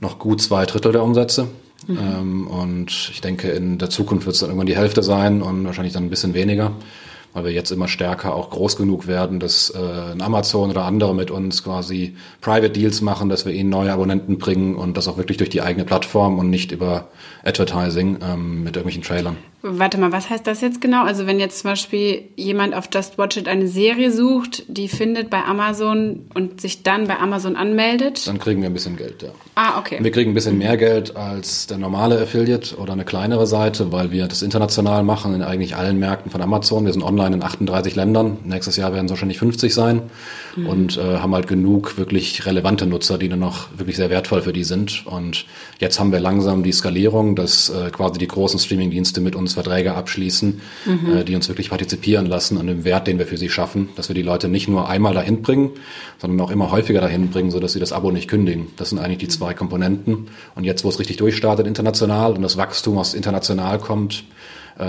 noch 0.00 0.18
gut 0.18 0.40
zwei 0.40 0.64
Drittel 0.64 0.92
der 0.92 1.02
Umsätze. 1.02 1.48
Mhm. 1.86 1.98
Ähm, 1.98 2.46
und 2.46 3.10
ich 3.12 3.20
denke, 3.20 3.50
in 3.50 3.76
der 3.76 3.90
Zukunft 3.90 4.24
wird 4.24 4.34
es 4.34 4.40
dann 4.40 4.48
irgendwann 4.48 4.66
die 4.66 4.76
Hälfte 4.76 5.02
sein 5.02 5.42
und 5.42 5.66
wahrscheinlich 5.66 5.92
dann 5.92 6.04
ein 6.04 6.10
bisschen 6.10 6.32
weniger 6.32 6.72
weil 7.32 7.44
wir 7.44 7.52
jetzt 7.52 7.70
immer 7.70 7.88
stärker 7.88 8.34
auch 8.34 8.50
groß 8.50 8.76
genug 8.76 9.06
werden, 9.06 9.40
dass 9.40 9.70
äh, 9.70 10.22
Amazon 10.22 10.70
oder 10.70 10.84
andere 10.84 11.14
mit 11.14 11.30
uns 11.30 11.62
quasi 11.62 12.16
Private 12.40 12.70
Deals 12.70 13.00
machen, 13.00 13.28
dass 13.28 13.46
wir 13.46 13.52
ihnen 13.52 13.70
neue 13.70 13.92
Abonnenten 13.92 14.38
bringen 14.38 14.74
und 14.74 14.96
das 14.96 15.08
auch 15.08 15.16
wirklich 15.16 15.36
durch 15.36 15.50
die 15.50 15.62
eigene 15.62 15.84
Plattform 15.84 16.38
und 16.38 16.50
nicht 16.50 16.72
über 16.72 17.08
Advertising 17.44 18.18
ähm, 18.22 18.64
mit 18.64 18.76
irgendwelchen 18.76 19.02
Trailern. 19.02 19.36
Warte 19.62 19.98
mal, 19.98 20.10
was 20.10 20.30
heißt 20.30 20.46
das 20.46 20.62
jetzt 20.62 20.80
genau? 20.80 21.04
Also 21.04 21.26
wenn 21.26 21.38
jetzt 21.38 21.58
zum 21.58 21.70
Beispiel 21.70 22.22
jemand 22.34 22.74
auf 22.74 22.88
Just 22.92 23.18
Watch 23.18 23.36
It 23.36 23.46
eine 23.46 23.68
Serie 23.68 24.10
sucht, 24.10 24.64
die 24.68 24.88
findet 24.88 25.28
bei 25.28 25.44
Amazon 25.44 26.26
und 26.32 26.62
sich 26.62 26.82
dann 26.82 27.06
bei 27.06 27.18
Amazon 27.18 27.56
anmeldet? 27.56 28.26
Dann 28.26 28.38
kriegen 28.38 28.62
wir 28.62 28.70
ein 28.70 28.72
bisschen 28.72 28.96
Geld, 28.96 29.22
ja. 29.22 29.28
Ah, 29.56 29.78
okay. 29.78 29.98
Wir 30.00 30.10
kriegen 30.10 30.30
ein 30.30 30.34
bisschen 30.34 30.56
mehr 30.56 30.78
Geld 30.78 31.14
als 31.14 31.66
der 31.66 31.76
normale 31.76 32.18
Affiliate 32.18 32.76
oder 32.76 32.94
eine 32.94 33.04
kleinere 33.04 33.46
Seite, 33.46 33.92
weil 33.92 34.10
wir 34.10 34.28
das 34.28 34.40
international 34.40 35.02
machen 35.02 35.34
in 35.34 35.42
eigentlich 35.42 35.76
allen 35.76 35.98
Märkten 35.98 36.30
von 36.30 36.40
Amazon. 36.40 36.86
Wir 36.86 36.94
sind 36.94 37.02
online 37.02 37.36
in 37.36 37.42
38 37.42 37.94
Ländern. 37.96 38.38
Nächstes 38.44 38.76
Jahr 38.76 38.94
werden 38.94 39.06
es 39.06 39.10
wahrscheinlich 39.10 39.38
50 39.38 39.74
sein 39.74 40.02
mhm. 40.56 40.66
und 40.66 40.96
äh, 40.96 41.18
haben 41.18 41.34
halt 41.34 41.48
genug 41.48 41.98
wirklich 41.98 42.46
relevante 42.46 42.86
Nutzer, 42.86 43.18
die 43.18 43.28
dann 43.28 43.38
noch 43.38 43.68
wirklich 43.76 43.96
sehr 43.96 44.10
wertvoll 44.10 44.42
für 44.42 44.52
die 44.52 44.64
sind. 44.64 45.06
Und 45.06 45.46
jetzt 45.78 46.00
haben 46.00 46.12
wir 46.12 46.20
langsam 46.20 46.62
die 46.62 46.72
Skalierung, 46.72 47.36
dass 47.36 47.70
äh, 47.70 47.90
quasi 47.90 48.18
die 48.18 48.28
großen 48.28 48.58
Streamingdienste 48.58 49.20
mit 49.20 49.34
uns 49.34 49.54
Verträge 49.54 49.94
abschließen, 49.94 50.60
mhm. 50.86 51.16
äh, 51.16 51.24
die 51.24 51.34
uns 51.34 51.48
wirklich 51.48 51.70
partizipieren 51.70 52.26
lassen 52.26 52.58
an 52.58 52.66
dem 52.66 52.84
Wert, 52.84 53.06
den 53.06 53.18
wir 53.18 53.26
für 53.26 53.36
sie 53.36 53.48
schaffen, 53.48 53.88
dass 53.96 54.08
wir 54.08 54.14
die 54.14 54.22
Leute 54.22 54.48
nicht 54.48 54.68
nur 54.68 54.88
einmal 54.88 55.14
dahin 55.14 55.42
bringen, 55.42 55.70
sondern 56.18 56.40
auch 56.40 56.50
immer 56.50 56.70
häufiger 56.70 57.00
dahin 57.00 57.30
bringen, 57.30 57.50
sodass 57.50 57.72
sie 57.72 57.80
das 57.80 57.92
Abo 57.92 58.10
nicht 58.10 58.28
kündigen. 58.28 58.68
Das 58.76 58.90
sind 58.90 58.98
eigentlich 58.98 59.18
die 59.18 59.28
zwei 59.28 59.54
Komponenten. 59.54 60.28
Und 60.54 60.64
jetzt, 60.64 60.84
wo 60.84 60.88
es 60.88 60.98
richtig 60.98 61.16
durchstartet 61.16 61.66
international 61.66 62.32
und 62.32 62.42
das 62.42 62.56
Wachstum 62.56 62.98
aus 62.98 63.14
international 63.14 63.78
kommt, 63.78 64.24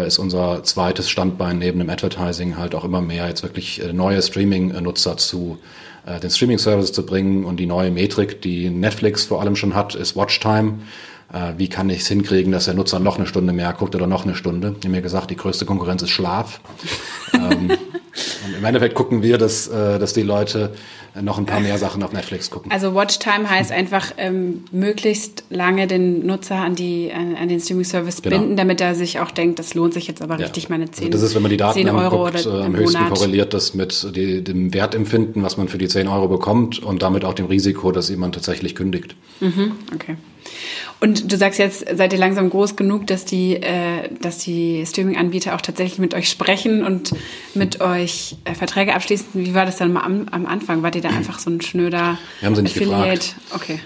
ist 0.08 0.20
unser 0.20 0.64
zweites 0.64 1.10
Standbein 1.10 1.60
neben 1.60 1.80
dem 1.80 1.90
Advertising 1.90 2.58
halt 2.58 2.76
auch 2.76 2.84
immer 2.84 3.02
mehr 3.02 3.28
jetzt 3.28 3.44
wirklich 3.44 3.84
äh, 3.84 3.94
neue 3.94 4.22
Streaming-Nutzer 4.22 5.18
zu 5.18 5.60
äh, 6.06 6.20
den 6.20 6.30
Streaming-Service 6.30 6.94
zu 6.94 7.06
bringen 7.06 7.46
und 7.46 7.58
die 7.58 7.66
neue 7.66 7.92
Metrik, 7.92 8.42
die 8.42 8.70
Netflix 8.70 9.26
vor 9.26 9.42
allem 9.42 9.56
schon 9.56 9.76
hat, 9.76 9.96
ist 9.96 10.16
Watchtime 10.16 10.80
äh, 11.34 11.54
wie 11.58 11.70
kann 11.70 11.90
ich 11.90 12.02
es 12.02 12.08
hinkriegen, 12.08 12.52
dass 12.52 12.66
der 12.66 12.74
Nutzer 12.74 13.00
noch 13.00 13.18
eine 13.18 13.26
Stunde 13.26 13.54
mehr 13.54 13.72
guckt 13.74 13.96
oder 13.96 14.08
noch 14.08 14.26
eine 14.26 14.36
Stunde. 14.36 14.76
Ich 14.80 14.86
habe 14.86 14.90
mir 14.90 15.02
gesagt, 15.02 15.32
die 15.32 15.36
größte 15.36 15.66
Konkurrenz 15.66 16.02
ist 16.02 16.10
Schlaf. 16.10 16.62
ähm, 17.34 17.70
und 18.46 18.58
im 18.58 18.66
Endeffekt 18.66 18.96
gucken 18.96 19.22
wir, 19.24 19.38
dass, 19.38 19.68
äh, 19.68 20.00
dass 20.00 20.14
die 20.14 20.24
Leute 20.24 20.74
noch 21.20 21.38
ein 21.38 21.46
paar 21.46 21.60
mehr 21.60 21.78
Sachen 21.78 22.04
auf 22.04 22.14
Netflix 22.14 22.50
gucken. 22.50 22.72
Also 22.72 22.96
Watchtime 22.96 23.50
heißt 23.50 23.72
einfach 23.72 24.14
ähm, 24.18 24.64
möglichst 24.72 25.44
lange 25.50 25.88
den 25.88 26.26
Nutzer 26.26 26.56
an, 26.56 26.76
die, 26.76 27.12
an, 27.14 27.36
an 27.36 27.50
den 27.50 27.60
Streaming-Service 27.60 28.22
genau. 28.22 28.38
binden, 28.38 28.56
damit 28.56 28.80
er 28.80 28.96
sich 28.96 29.20
auch 29.20 29.32
denkt, 29.32 29.60
das 29.60 29.74
lohnt 29.74 29.94
sich 29.94 30.08
jetzt 30.08 30.22
aber 30.22 30.38
ja. 30.40 30.46
richtig 30.46 30.70
meine 30.70 30.90
10 30.90 31.06
also 31.06 31.12
Das 31.12 31.22
ist, 31.22 31.36
wenn 31.36 31.42
man 31.42 31.52
die 31.52 31.58
Daten 31.58 31.88
anguckt, 31.88 32.46
äh, 32.46 32.50
am 32.50 32.76
höchsten 32.76 33.04
Monat. 33.04 33.14
korreliert 33.14 33.54
das 33.54 33.74
mit 33.74 34.16
die, 34.16 34.44
dem 34.44 34.74
Wertempfinden, 34.74 35.44
was 35.44 35.58
man 35.58 35.68
für 35.68 35.78
die 35.78 35.88
10 35.88 36.08
Euro 36.08 36.28
bekommt 36.28 36.80
und 36.80 37.02
damit 37.02 37.26
auch 37.26 37.34
dem 37.34 37.48
Risiko, 37.48 37.92
dass 37.92 38.10
jemand 38.10 38.36
tatsächlich 38.36 38.76
kündigt. 38.76 39.16
Mhm, 39.42 39.74
okay. 39.94 40.16
Und 41.00 41.32
du 41.32 41.36
sagst 41.38 41.58
jetzt, 41.58 41.86
seid 41.98 42.14
ihr 42.14 42.20
langsam 42.20 42.50
groß 42.52 42.76
genug, 42.76 43.08
dass 43.08 43.26
die, 43.26 43.56
äh, 43.56 44.10
dass 44.22 44.38
die 44.38 44.86
Streaming-Anbieter 44.86 45.56
auch 45.56 45.62
tatsächlich 45.62 45.98
mit 45.98 46.14
euch 46.14 46.30
sprechen 46.30 46.86
und 46.86 47.14
mit 47.56 47.82
euch 47.82 48.36
äh, 48.46 48.54
Verträge 48.54 48.94
abschließen. 48.94 49.28
Wie 49.34 49.56
war 49.56 49.66
das 49.66 49.78
dann 49.78 49.94
mal 49.94 50.04
am, 50.04 50.28
am 50.30 50.46
Anfang? 50.46 50.84
Wart 50.84 50.96
ihr 50.96 51.01
da 51.02 51.10
einfach 51.10 51.40
so 51.40 51.50
ein 51.50 51.62
schnöder 51.62 52.18
Wir 52.40 52.48
haben 52.48 52.56
sie 52.56 52.62
nicht 52.64 52.76
Affiliate? 52.76 53.20
Gefragt. 53.20 53.36
Okay. 53.54 53.80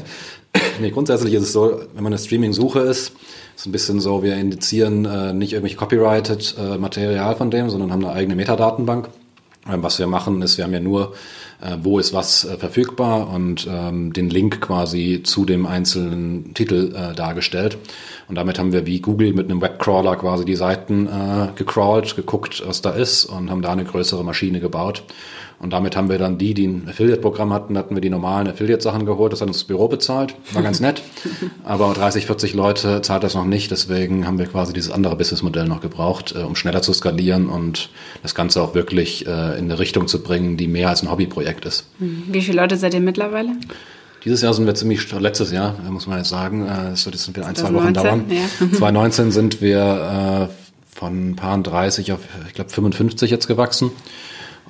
nee, 0.80 0.90
grundsätzlich 0.90 1.34
ist 1.34 1.42
es 1.42 1.52
so, 1.52 1.80
wenn 1.94 2.02
man 2.02 2.12
eine 2.12 2.18
Streaming-Suche 2.18 2.80
ist, 2.80 3.12
ist 3.56 3.66
ein 3.66 3.72
bisschen 3.72 4.00
so, 4.00 4.22
wir 4.22 4.36
indizieren 4.36 5.04
äh, 5.04 5.32
nicht 5.32 5.52
irgendwelche 5.52 5.76
copyrighted 5.76 6.54
äh, 6.58 6.78
Material 6.78 7.36
von 7.36 7.50
dem, 7.50 7.70
sondern 7.70 7.92
haben 7.92 8.04
eine 8.04 8.14
eigene 8.14 8.34
Metadatenbank. 8.34 9.08
Ähm, 9.70 9.82
was 9.82 9.98
wir 9.98 10.06
machen, 10.06 10.42
ist, 10.42 10.56
wir 10.56 10.64
haben 10.64 10.72
ja 10.72 10.80
nur 10.80 11.14
äh, 11.62 11.76
wo 11.82 11.98
ist 11.98 12.12
was 12.12 12.44
äh, 12.44 12.56
verfügbar 12.58 13.30
und 13.32 13.68
ähm, 13.70 14.12
den 14.12 14.28
Link 14.28 14.60
quasi 14.60 15.22
zu 15.22 15.44
dem 15.44 15.66
einzelnen 15.66 16.54
Titel 16.54 16.94
äh, 16.94 17.14
dargestellt. 17.14 17.78
Und 18.28 18.34
damit 18.34 18.58
haben 18.58 18.72
wir 18.72 18.86
wie 18.86 19.00
Google 19.00 19.32
mit 19.32 19.50
einem 19.50 19.60
Webcrawler 19.60 20.16
quasi 20.16 20.44
die 20.44 20.56
Seiten 20.56 21.06
äh, 21.06 21.48
gecrawlt, 21.54 22.16
geguckt, 22.16 22.62
was 22.66 22.82
da 22.82 22.90
ist 22.90 23.24
und 23.24 23.50
haben 23.50 23.62
da 23.62 23.72
eine 23.72 23.84
größere 23.84 24.24
Maschine 24.24 24.60
gebaut. 24.60 25.04
Und 25.62 25.72
damit 25.72 25.94
haben 25.94 26.10
wir 26.10 26.18
dann 26.18 26.38
die, 26.38 26.54
die 26.54 26.66
ein 26.66 26.88
Affiliate-Programm 26.88 27.52
hatten, 27.52 27.78
hatten 27.78 27.94
wir 27.94 28.00
die 28.00 28.10
normalen 28.10 28.48
Affiliate-Sachen 28.48 29.06
geholt, 29.06 29.32
das 29.32 29.40
hat 29.40 29.46
uns 29.46 29.58
das 29.58 29.64
Büro 29.64 29.86
bezahlt, 29.86 30.34
war 30.54 30.62
ganz 30.62 30.80
nett. 30.80 31.02
Aber 31.64 31.94
30, 31.94 32.26
40 32.26 32.52
Leute 32.54 33.00
zahlt 33.00 33.22
das 33.22 33.34
noch 33.34 33.44
nicht, 33.44 33.70
deswegen 33.70 34.26
haben 34.26 34.40
wir 34.40 34.46
quasi 34.46 34.72
dieses 34.72 34.90
andere 34.90 35.14
Businessmodell 35.14 35.68
noch 35.68 35.80
gebraucht, 35.80 36.34
äh, 36.36 36.40
um 36.40 36.56
schneller 36.56 36.82
zu 36.82 36.92
skalieren 36.92 37.48
und 37.48 37.90
das 38.24 38.34
Ganze 38.34 38.60
auch 38.60 38.74
wirklich 38.74 39.24
äh, 39.28 39.56
in 39.56 39.70
eine 39.70 39.78
Richtung 39.78 40.08
zu 40.08 40.24
bringen, 40.24 40.56
die 40.56 40.66
mehr 40.66 40.88
als 40.88 41.04
ein 41.04 41.10
Hobbyprojekt 41.12 41.64
ist. 41.64 41.86
Wie 41.98 42.42
viele 42.42 42.60
Leute 42.60 42.76
seid 42.76 42.94
ihr 42.94 43.00
mittlerweile? 43.00 43.52
Dieses 44.24 44.42
Jahr 44.42 44.54
sind 44.54 44.66
wir 44.66 44.74
ziemlich, 44.74 45.12
letztes 45.12 45.52
Jahr, 45.52 45.76
muss 45.88 46.08
man 46.08 46.18
jetzt 46.18 46.28
sagen, 46.28 46.66
es 46.92 47.06
wird 47.06 47.14
jetzt 47.14 47.28
wieder 47.28 47.46
ein, 47.46 47.54
zwei 47.54 47.72
Wochen 47.72 47.94
dauern. 47.94 48.24
Ja. 48.30 48.66
2019 48.78 49.30
sind 49.30 49.60
wir 49.60 50.48
äh, 50.50 50.98
von 50.98 51.30
ein 51.30 51.36
paar 51.36 51.56
30 51.56 52.12
auf, 52.12 52.20
ich 52.48 52.54
glaube, 52.54 52.70
55 52.70 53.30
jetzt 53.30 53.46
gewachsen. 53.46 53.92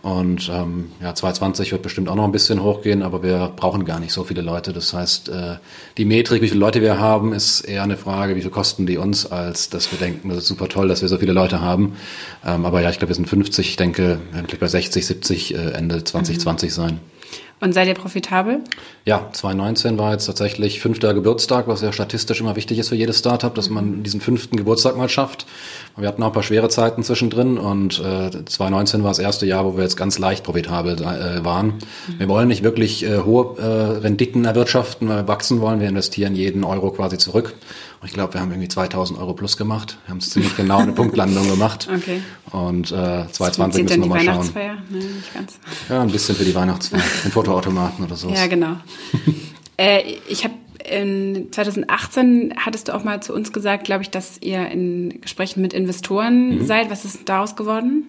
Und 0.03 0.51
ähm, 0.53 0.91
ja, 1.01 1.15
2020 1.15 1.71
wird 1.71 1.83
bestimmt 1.83 2.09
auch 2.09 2.17
noch 2.17 2.25
ein 2.25 2.33
bisschen 2.33 2.61
hochgehen, 2.61 3.03
aber 3.03 3.23
wir 3.23 3.53
brauchen 3.55 3.85
gar 3.85 4.01
nicht 4.01 4.13
so 4.13 4.25
viele 4.25 4.43
Leute. 4.43 4.73
Das 4.73 4.93
heißt, 4.93 5.29
äh, 5.29 5.57
die 5.97 6.05
Metrik, 6.05 6.43
wie 6.43 6.49
viele 6.49 6.59
Leute 6.59 6.81
wir 6.81 6.99
haben, 6.99 7.33
ist 7.33 7.61
eher 7.61 7.85
eine 7.85 7.97
Frage, 7.97 8.35
wie 8.35 8.43
viel 8.43 8.51
kosten 8.51 8.85
die 8.85 8.97
uns, 8.97 9.31
als 9.31 9.71
dass 9.71 9.93
wir 9.93 10.01
denken, 10.01 10.29
das 10.29 10.39
ist 10.39 10.49
super 10.49 10.69
toll, 10.69 10.89
dass 10.89 11.03
wir 11.03 11.09
so 11.09 11.19
viele 11.19 11.33
Leute 11.33 11.61
haben. 11.61 11.95
Ähm, 12.45 12.67
aber 12.67 12.83
ja, 12.83 12.91
ich 12.91 12.99
glaube, 12.99 13.11
wir 13.11 13.15
sind 13.15 13.29
50. 13.29 13.69
Ich 13.69 13.77
denke, 13.77 14.19
wir 14.33 14.43
werden 14.43 14.59
bei 14.59 14.67
60, 14.67 15.07
70 15.07 15.55
äh, 15.55 15.71
Ende 15.71 16.03
2020 16.03 16.71
mhm. 16.71 16.75
sein. 16.75 17.01
Und 17.63 17.75
seid 17.75 17.87
ihr 17.87 17.95
profitabel? 17.95 18.59
Ja, 19.05 19.29
2019 19.33 19.97
war 19.97 20.11
jetzt 20.11 20.27
tatsächlich 20.27 20.81
fünfter 20.81 21.15
Geburtstag, 21.15 21.69
was 21.69 21.81
ja 21.81 21.93
statistisch 21.93 22.41
immer 22.41 22.57
wichtig 22.57 22.81
ist 22.81 22.89
für 22.89 22.97
jedes 22.97 23.21
Startup, 23.21 23.55
dass 23.55 23.71
man 23.71 24.03
diesen 24.03 24.21
fünften 24.21 24.57
Geburtstag 24.57 24.97
mal 24.97 25.09
schafft. 25.09 25.47
Wir 25.97 26.09
hatten 26.09 26.25
auch 26.25 26.29
ein 26.29 26.33
paar 26.33 26.43
schwere 26.43 26.69
Zeiten 26.71 27.05
zwischendrin 27.05 27.59
und 27.59 28.01
äh, 28.01 28.45
2019 28.45 29.05
war 29.05 29.11
das 29.11 29.21
erste 29.21 29.47
Jahr, 29.47 29.65
wo 29.65 29.77
wir 29.77 29.85
jetzt 29.85 29.97
ganz 29.97 30.19
leicht 30.19 30.43
profitabel 30.43 31.01
äh, 31.03 31.45
waren. 31.45 31.67
Mhm. 32.09 32.19
Wir 32.19 32.29
wollen 32.29 32.49
nicht 32.49 32.65
wirklich 32.65 33.05
äh, 33.05 33.19
hohe 33.19 33.57
äh, 33.59 33.99
Renditen 34.01 34.45
erwirtschaften, 34.45 35.09
weil 35.09 35.19
wir 35.19 35.29
wachsen 35.29 35.61
wollen. 35.61 35.79
Wir 35.79 35.89
investieren 35.89 36.35
jeden 36.35 36.65
Euro 36.65 36.91
quasi 36.91 37.17
zurück. 37.17 37.55
Ich 38.05 38.13
glaube, 38.13 38.35
wir 38.35 38.41
haben 38.41 38.51
irgendwie 38.51 38.69
2000 38.69 39.19
Euro 39.19 39.33
plus 39.33 39.57
gemacht. 39.57 39.99
Wir 40.05 40.11
haben 40.11 40.19
es 40.19 40.31
ziemlich 40.31 40.57
genau 40.57 40.79
eine 40.79 40.93
Punktlandung 40.93 41.49
gemacht. 41.49 41.89
Okay. 42.03 42.23
Und 42.51 42.91
äh, 42.91 43.27
2020 43.31 43.85
müssen 43.85 44.03
wir 44.03 44.09
mal 44.09 44.21
schauen. 44.21 44.51
Nee, 44.89 44.99
nicht 44.99 45.35
ganz. 45.35 45.59
Ja, 45.89 46.03
ein 46.03 46.11
bisschen 46.11 46.35
für 46.35 46.45
die 46.45 46.55
Weihnachtsfeier. 46.55 47.03
Den 47.25 47.31
Fotoautomaten 47.31 48.05
oder 48.05 48.17
so. 48.17 48.31
Ja, 48.31 48.47
genau. 48.47 48.77
äh, 49.77 50.03
ich 50.29 50.45
habe 50.45 50.55
in 50.85 51.49
2018 51.53 52.55
hattest 52.57 52.89
du 52.89 52.95
auch 52.95 53.05
mal 53.05 53.23
zu 53.23 53.35
uns 53.35 53.53
gesagt, 53.53 53.85
glaube 53.85 54.03
ich, 54.03 54.11
dass 54.11 54.39
ihr 54.41 54.69
in 54.69 55.21
Gesprächen 55.21 55.61
mit 55.61 55.73
Investoren 55.73 56.59
mhm. 56.59 56.67
seid. 56.67 56.91
Was 56.91 57.05
ist 57.05 57.29
daraus 57.29 57.57
geworden? 57.57 58.05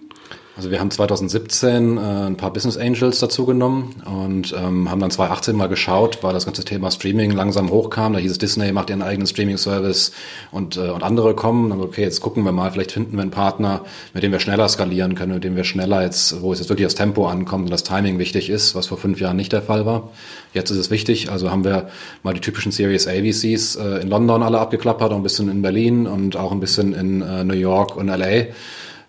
Also 0.56 0.70
wir 0.70 0.78
haben 0.78 0.90
2017 0.92 1.96
äh, 1.96 2.00
ein 2.00 2.36
paar 2.36 2.52
Business 2.52 2.76
Angels 2.76 3.18
dazu 3.18 3.44
genommen 3.44 3.96
und 4.04 4.54
ähm, 4.56 4.88
haben 4.88 5.00
dann 5.00 5.10
2018 5.10 5.56
mal 5.56 5.66
geschaut, 5.66 6.18
weil 6.22 6.32
das 6.32 6.44
ganze 6.44 6.64
Thema 6.64 6.92
Streaming 6.92 7.32
langsam 7.32 7.70
hochkam. 7.70 8.12
Da 8.12 8.20
hieß 8.20 8.30
es, 8.30 8.38
Disney 8.38 8.70
macht 8.70 8.88
ihren 8.88 9.02
eigenen 9.02 9.26
Streaming-Service 9.26 10.12
und, 10.52 10.76
äh, 10.76 10.90
und 10.90 11.02
andere 11.02 11.34
kommen. 11.34 11.70
Dann 11.70 11.80
okay, 11.80 12.02
jetzt 12.02 12.20
gucken 12.20 12.44
wir 12.44 12.52
mal, 12.52 12.70
vielleicht 12.70 12.92
finden 12.92 13.16
wir 13.16 13.22
einen 13.22 13.32
Partner, 13.32 13.80
mit 14.12 14.22
dem 14.22 14.30
wir 14.30 14.38
schneller 14.38 14.68
skalieren 14.68 15.16
können, 15.16 15.34
mit 15.34 15.42
dem 15.42 15.56
wir 15.56 15.64
schneller 15.64 16.02
jetzt, 16.02 16.40
wo 16.40 16.52
es 16.52 16.60
jetzt 16.60 16.68
wirklich 16.68 16.86
das 16.86 16.94
Tempo 16.94 17.26
ankommt 17.26 17.64
und 17.64 17.70
das 17.72 17.82
Timing 17.82 18.20
wichtig 18.20 18.48
ist, 18.48 18.76
was 18.76 18.86
vor 18.86 18.96
fünf 18.96 19.18
Jahren 19.18 19.36
nicht 19.36 19.52
der 19.52 19.62
Fall 19.62 19.86
war. 19.86 20.10
Jetzt 20.52 20.70
ist 20.70 20.78
es 20.78 20.88
wichtig. 20.88 21.32
Also 21.32 21.50
haben 21.50 21.64
wir 21.64 21.88
mal 22.22 22.32
die 22.32 22.40
typischen 22.40 22.70
Series 22.70 23.08
AVCs 23.08 23.74
äh, 23.74 24.02
in 24.02 24.08
London 24.08 24.44
alle 24.44 24.60
abgeklappert, 24.60 25.10
und 25.10 25.16
ein 25.16 25.22
bisschen 25.24 25.50
in 25.50 25.62
Berlin 25.62 26.06
und 26.06 26.36
auch 26.36 26.52
ein 26.52 26.60
bisschen 26.60 26.92
in 26.92 27.22
äh, 27.22 27.42
New 27.42 27.54
York 27.54 27.96
und 27.96 28.06
LA. 28.06 28.46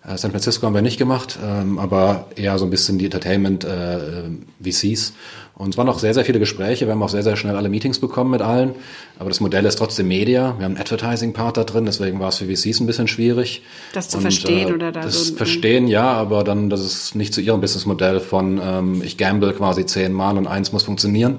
Äh, 0.06 0.18
San 0.18 0.30
Francisco 0.30 0.66
haben 0.66 0.74
wir 0.74 0.82
nicht 0.82 0.98
gemacht, 0.98 1.38
ähm, 1.44 1.78
aber 1.78 2.26
eher 2.36 2.58
so 2.58 2.64
ein 2.64 2.70
bisschen 2.70 2.98
die 2.98 3.06
Entertainment-VCs. 3.06 5.10
Äh, 5.10 5.12
und 5.58 5.70
es 5.70 5.78
waren 5.78 5.88
auch 5.88 5.98
sehr, 5.98 6.12
sehr 6.12 6.26
viele 6.26 6.38
Gespräche. 6.38 6.84
Wir 6.84 6.92
haben 6.92 7.02
auch 7.02 7.08
sehr, 7.08 7.22
sehr 7.22 7.36
schnell 7.36 7.56
alle 7.56 7.70
Meetings 7.70 7.98
bekommen 7.98 8.30
mit 8.30 8.42
allen. 8.42 8.74
Aber 9.18 9.30
das 9.30 9.40
Modell 9.40 9.64
ist 9.64 9.76
trotzdem 9.76 10.06
Media. 10.06 10.54
Wir 10.58 10.66
haben 10.66 10.76
einen 10.76 10.76
Advertising-Part 10.76 11.56
da 11.56 11.64
drin, 11.64 11.86
deswegen 11.86 12.20
war 12.20 12.28
es 12.28 12.36
für 12.36 12.44
VCs 12.44 12.80
ein 12.80 12.86
bisschen 12.86 13.08
schwierig. 13.08 13.62
Das 13.94 14.10
zu 14.10 14.18
und, 14.18 14.22
verstehen 14.22 14.68
äh, 14.68 14.72
oder 14.74 14.92
da 14.92 15.00
Das 15.00 15.28
so 15.28 15.34
Verstehen, 15.34 15.88
ja, 15.88 16.12
aber 16.12 16.44
dann, 16.44 16.68
das 16.68 16.84
ist 16.84 17.14
nicht 17.14 17.32
zu 17.32 17.40
ihrem 17.40 17.62
Businessmodell 17.62 18.20
von, 18.20 18.60
ähm, 18.62 19.02
ich 19.02 19.16
gamble 19.16 19.54
quasi 19.54 19.86
zehnmal 19.86 20.36
und 20.36 20.46
eins 20.46 20.72
muss 20.72 20.82
funktionieren. 20.82 21.38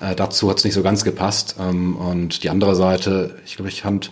Äh, 0.00 0.14
dazu 0.14 0.48
hat 0.48 0.56
es 0.56 0.64
nicht 0.64 0.74
so 0.74 0.82
ganz 0.82 1.04
gepasst. 1.04 1.56
Ähm, 1.60 1.96
und 1.96 2.42
die 2.42 2.48
andere 2.48 2.74
Seite, 2.74 3.36
ich 3.44 3.56
glaube, 3.56 3.68
ich 3.68 3.82
fand 3.82 4.10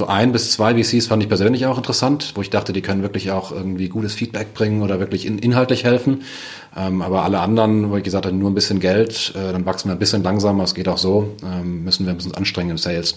so 0.00 0.06
ein 0.06 0.32
bis 0.32 0.50
zwei 0.50 0.82
VCs 0.82 1.08
fand 1.08 1.22
ich 1.22 1.28
persönlich 1.28 1.66
auch 1.66 1.76
interessant, 1.76 2.32
wo 2.34 2.40
ich 2.40 2.48
dachte, 2.48 2.72
die 2.72 2.80
können 2.80 3.02
wirklich 3.02 3.30
auch 3.32 3.52
irgendwie 3.52 3.90
gutes 3.90 4.14
Feedback 4.14 4.54
bringen 4.54 4.80
oder 4.80 4.98
wirklich 4.98 5.26
in, 5.26 5.38
inhaltlich 5.38 5.84
helfen. 5.84 6.22
Ähm, 6.74 7.02
aber 7.02 7.22
alle 7.22 7.40
anderen, 7.40 7.90
wo 7.90 7.98
ich 7.98 8.02
gesagt 8.02 8.24
habe, 8.24 8.34
nur 8.34 8.50
ein 8.50 8.54
bisschen 8.54 8.80
Geld, 8.80 9.34
äh, 9.36 9.52
dann 9.52 9.66
wachsen 9.66 9.90
wir 9.90 9.92
ein 9.92 9.98
bisschen 9.98 10.22
langsamer, 10.22 10.64
es 10.64 10.74
geht 10.74 10.88
auch 10.88 10.96
so, 10.96 11.36
ähm, 11.44 11.84
müssen 11.84 12.06
wir 12.06 12.14
ein 12.14 12.16
bisschen 12.16 12.34
anstrengen 12.34 12.70
im 12.70 12.78
Sales. 12.78 13.16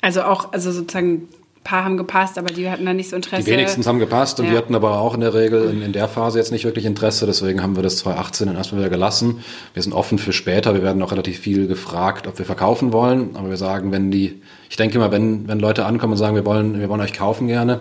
Also 0.00 0.22
auch, 0.22 0.50
also 0.54 0.72
sozusagen 0.72 1.28
paar 1.66 1.84
haben 1.84 1.96
gepasst, 1.96 2.38
aber 2.38 2.52
die 2.52 2.70
hatten 2.70 2.86
da 2.86 2.94
nicht 2.94 3.10
so 3.10 3.16
Interesse. 3.16 3.44
Die 3.44 3.50
wenigstens 3.50 3.86
haben 3.86 3.98
gepasst 3.98 4.38
und 4.38 4.46
ja. 4.46 4.52
die 4.52 4.56
hatten 4.58 4.74
aber 4.74 5.00
auch 5.00 5.14
in 5.14 5.20
der 5.20 5.34
Regel 5.34 5.68
in, 5.68 5.82
in, 5.82 5.92
der 5.92 6.06
Phase 6.08 6.38
jetzt 6.38 6.52
nicht 6.52 6.64
wirklich 6.64 6.84
Interesse. 6.84 7.26
Deswegen 7.26 7.62
haben 7.62 7.74
wir 7.76 7.82
das 7.82 7.96
2018 7.98 8.46
dann 8.46 8.56
erstmal 8.56 8.82
wieder 8.82 8.90
gelassen. 8.90 9.40
Wir 9.74 9.82
sind 9.82 9.92
offen 9.92 10.18
für 10.18 10.32
später. 10.32 10.74
Wir 10.74 10.82
werden 10.82 11.02
auch 11.02 11.10
relativ 11.10 11.40
viel 11.40 11.66
gefragt, 11.66 12.28
ob 12.28 12.38
wir 12.38 12.46
verkaufen 12.46 12.92
wollen. 12.92 13.34
Aber 13.34 13.50
wir 13.50 13.56
sagen, 13.56 13.90
wenn 13.90 14.10
die, 14.10 14.40
ich 14.70 14.76
denke 14.76 14.98
mal, 14.98 15.10
wenn, 15.10 15.48
wenn 15.48 15.58
Leute 15.58 15.84
ankommen 15.84 16.12
und 16.12 16.18
sagen, 16.18 16.36
wir 16.36 16.46
wollen, 16.46 16.78
wir 16.78 16.88
wollen 16.88 17.00
euch 17.00 17.12
kaufen 17.12 17.48
gerne, 17.48 17.80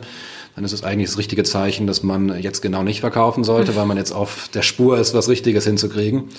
dann 0.56 0.64
ist 0.64 0.72
es 0.72 0.84
eigentlich 0.84 1.10
das 1.10 1.18
richtige 1.18 1.44
Zeichen, 1.44 1.86
dass 1.86 2.02
man 2.02 2.42
jetzt 2.42 2.62
genau 2.62 2.82
nicht 2.82 3.02
verkaufen 3.02 3.44
sollte, 3.44 3.76
weil 3.76 3.86
man 3.86 3.98
jetzt 3.98 4.14
auf 4.14 4.50
der 4.54 4.62
Spur 4.62 4.98
ist, 4.98 5.14
was 5.14 5.28
Richtiges 5.28 5.66
hinzukriegen. 5.66 6.30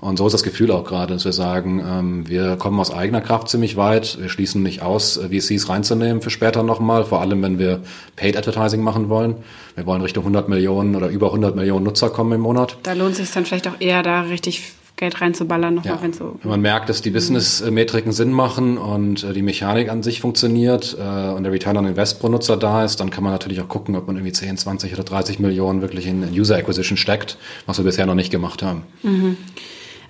Und 0.00 0.16
so 0.16 0.26
ist 0.26 0.32
das 0.32 0.44
Gefühl 0.44 0.70
auch 0.70 0.84
gerade, 0.84 1.14
dass 1.14 1.24
wir 1.24 1.32
sagen, 1.32 1.84
ähm, 1.84 2.28
wir 2.28 2.54
kommen 2.54 2.78
aus 2.78 2.92
eigener 2.92 3.20
Kraft 3.20 3.48
ziemlich 3.48 3.76
weit. 3.76 4.18
Wir 4.20 4.28
schließen 4.28 4.62
nicht 4.62 4.82
aus, 4.82 5.16
äh, 5.16 5.28
VCs 5.28 5.68
reinzunehmen 5.68 6.22
für 6.22 6.30
später 6.30 6.62
nochmal, 6.62 7.04
vor 7.04 7.20
allem 7.20 7.42
wenn 7.42 7.58
wir 7.58 7.80
Paid 8.14 8.36
Advertising 8.36 8.80
machen 8.80 9.08
wollen. 9.08 9.36
Wir 9.74 9.86
wollen 9.86 10.02
Richtung 10.02 10.22
100 10.22 10.48
Millionen 10.48 10.94
oder 10.94 11.08
über 11.08 11.26
100 11.28 11.56
Millionen 11.56 11.84
Nutzer 11.84 12.10
kommen 12.10 12.32
im 12.32 12.42
Monat. 12.42 12.76
Da 12.84 12.92
lohnt 12.92 13.12
es 13.12 13.18
sich 13.18 13.32
dann 13.32 13.44
vielleicht 13.44 13.66
auch 13.66 13.80
eher 13.80 14.04
da 14.04 14.20
richtig 14.22 14.62
Geld 14.96 15.20
reinzuballern, 15.20 15.74
nochmal, 15.74 15.96
ja. 15.96 16.02
wenn 16.02 16.12
so. 16.12 16.38
Wenn 16.42 16.50
man 16.50 16.60
merkt, 16.60 16.88
dass 16.88 17.02
die 17.02 17.10
Business-Metriken 17.10 18.12
Sinn 18.12 18.30
machen 18.30 18.78
und 18.78 19.24
äh, 19.24 19.32
die 19.32 19.42
Mechanik 19.42 19.88
an 19.88 20.04
sich 20.04 20.20
funktioniert 20.20 20.96
äh, 20.96 21.32
und 21.32 21.42
der 21.42 21.52
Return 21.52 21.76
on 21.76 21.86
Invest 21.86 22.20
pro 22.20 22.28
Nutzer 22.28 22.56
da 22.56 22.84
ist, 22.84 23.00
dann 23.00 23.10
kann 23.10 23.24
man 23.24 23.32
natürlich 23.32 23.60
auch 23.60 23.68
gucken, 23.68 23.96
ob 23.96 24.06
man 24.06 24.14
irgendwie 24.14 24.32
10, 24.32 24.56
20 24.56 24.92
oder 24.94 25.02
30 25.02 25.40
Millionen 25.40 25.82
wirklich 25.82 26.06
in 26.06 26.22
User 26.30 26.56
Acquisition 26.56 26.96
steckt, 26.96 27.38
was 27.66 27.78
wir 27.78 27.84
bisher 27.84 28.06
noch 28.06 28.14
nicht 28.14 28.30
gemacht 28.30 28.62
haben. 28.62 28.82
Mhm. 29.02 29.36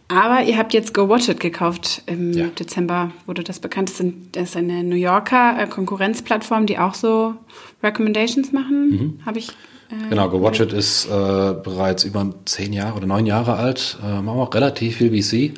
Aber 0.09 0.43
ihr 0.43 0.59
habt 0.59 0.75
jetzt 0.75 0.93
Go 0.93 1.09
Watch 1.09 1.29
It 1.29 1.41
gekauft. 1.41 2.03
Im 2.05 2.33
ja. 2.33 2.49
Dezember 2.49 3.11
wurde 3.25 3.43
das 3.43 3.59
bekannt. 3.59 3.91
Das 4.33 4.43
ist 4.51 4.57
eine 4.57 4.85
New 4.85 4.97
Yorker 4.97 5.57
äh, 5.59 5.67
Konkurrenzplattform, 5.67 6.67
die 6.67 6.79
auch 6.79 6.93
so 6.93 7.35
Recommendations 7.83 8.53
machen. 8.53 8.91
Mhm. 8.91 9.21
Habe 9.25 9.39
ich 9.39 9.49
äh, 9.91 10.09
genau, 10.09 10.29
Go 10.29 10.43
Watch 10.43 10.61
It 10.61 10.73
ist 10.73 11.07
äh, 11.07 11.09
bereits 11.09 12.05
über 12.05 12.27
zehn 12.45 12.73
Jahre 12.73 12.97
oder 12.97 13.07
neun 13.07 13.27
Jahre 13.27 13.57
alt. 13.57 13.99
Äh, 14.03 14.07
haben 14.07 14.29
auch 14.29 14.55
relativ 14.55 14.97
viel 14.97 15.11
VC. 15.11 15.55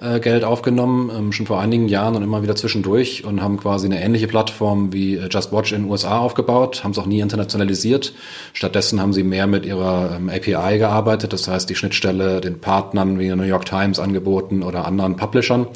Äh, 0.00 0.20
Geld 0.20 0.44
aufgenommen, 0.44 1.10
ähm, 1.12 1.32
schon 1.32 1.46
vor 1.46 1.60
einigen 1.60 1.88
Jahren 1.88 2.14
und 2.14 2.22
immer 2.22 2.44
wieder 2.44 2.54
zwischendurch 2.54 3.24
und 3.24 3.42
haben 3.42 3.56
quasi 3.56 3.86
eine 3.86 4.00
ähnliche 4.00 4.28
Plattform 4.28 4.92
wie 4.92 5.16
äh, 5.16 5.28
Just 5.28 5.52
Watch 5.52 5.72
in 5.72 5.82
den 5.82 5.90
USA 5.90 6.18
aufgebaut, 6.18 6.84
haben 6.84 6.92
es 6.92 6.98
auch 6.98 7.06
nie 7.06 7.18
internationalisiert. 7.18 8.14
Stattdessen 8.52 9.00
haben 9.00 9.12
sie 9.12 9.24
mehr 9.24 9.48
mit 9.48 9.66
ihrer 9.66 10.14
ähm, 10.14 10.28
API 10.28 10.78
gearbeitet, 10.78 11.32
das 11.32 11.48
heißt 11.48 11.68
die 11.68 11.74
Schnittstelle 11.74 12.40
den 12.40 12.60
Partnern 12.60 13.18
wie 13.18 13.26
der 13.26 13.34
New 13.34 13.42
York 13.42 13.66
Times 13.66 13.98
angeboten 13.98 14.62
oder 14.62 14.84
anderen 14.84 15.16
Publishern 15.16 15.66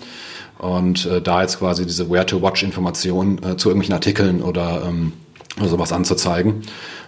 und 0.59 1.05
äh, 1.07 1.21
da 1.21 1.43
jetzt 1.43 1.59
quasi 1.59 1.85
diese 1.85 2.09
Where-to-Watch-Information 2.09 3.39
äh, 3.39 3.57
zu 3.57 3.71
irgendwelchen 3.71 3.95
Artikeln 3.95 4.41
oder 4.41 4.85
ähm, 4.87 5.15
sowas 5.61 5.93
anzuzeigen. 5.93 6.63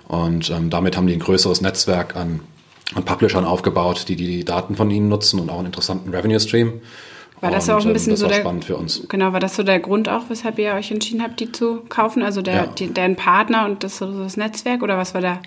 Und 0.08 0.50
ähm, 0.50 0.70
damit 0.70 0.96
haben 0.96 1.06
die 1.06 1.14
ein 1.14 1.20
größeres 1.20 1.60
Netzwerk 1.60 2.16
an, 2.16 2.40
an 2.94 3.04
Publishern 3.04 3.44
aufgebaut, 3.44 4.04
die 4.08 4.16
die 4.16 4.44
Daten 4.44 4.76
von 4.76 4.90
ihnen 4.90 5.08
nutzen 5.08 5.40
und 5.40 5.50
auch 5.50 5.58
einen 5.58 5.66
interessanten 5.66 6.10
Revenue 6.10 6.40
Stream. 6.40 6.80
War 7.40 7.50
das 7.50 7.68
und, 7.68 7.74
auch 7.74 7.84
ein 7.84 7.92
bisschen 7.92 8.12
das 8.12 8.20
so 8.20 8.28
der, 8.28 8.36
spannend 8.36 8.64
für 8.64 8.76
uns. 8.76 9.06
Genau, 9.08 9.32
war 9.32 9.40
das 9.40 9.56
so 9.56 9.62
der 9.62 9.80
Grund 9.80 10.08
auch, 10.08 10.22
weshalb 10.28 10.58
ihr 10.58 10.72
euch 10.74 10.90
entschieden 10.90 11.22
habt, 11.22 11.40
die 11.40 11.52
zu 11.52 11.82
kaufen? 11.88 12.22
Also 12.22 12.42
der, 12.42 12.54
ja. 12.54 12.66
die, 12.66 12.88
deren 12.88 13.16
Partner 13.16 13.66
und 13.66 13.84
das, 13.84 13.98
das 13.98 14.36
Netzwerk 14.36 14.82
oder 14.82 14.96
was 14.96 15.14
war 15.14 15.20
der 15.20 15.40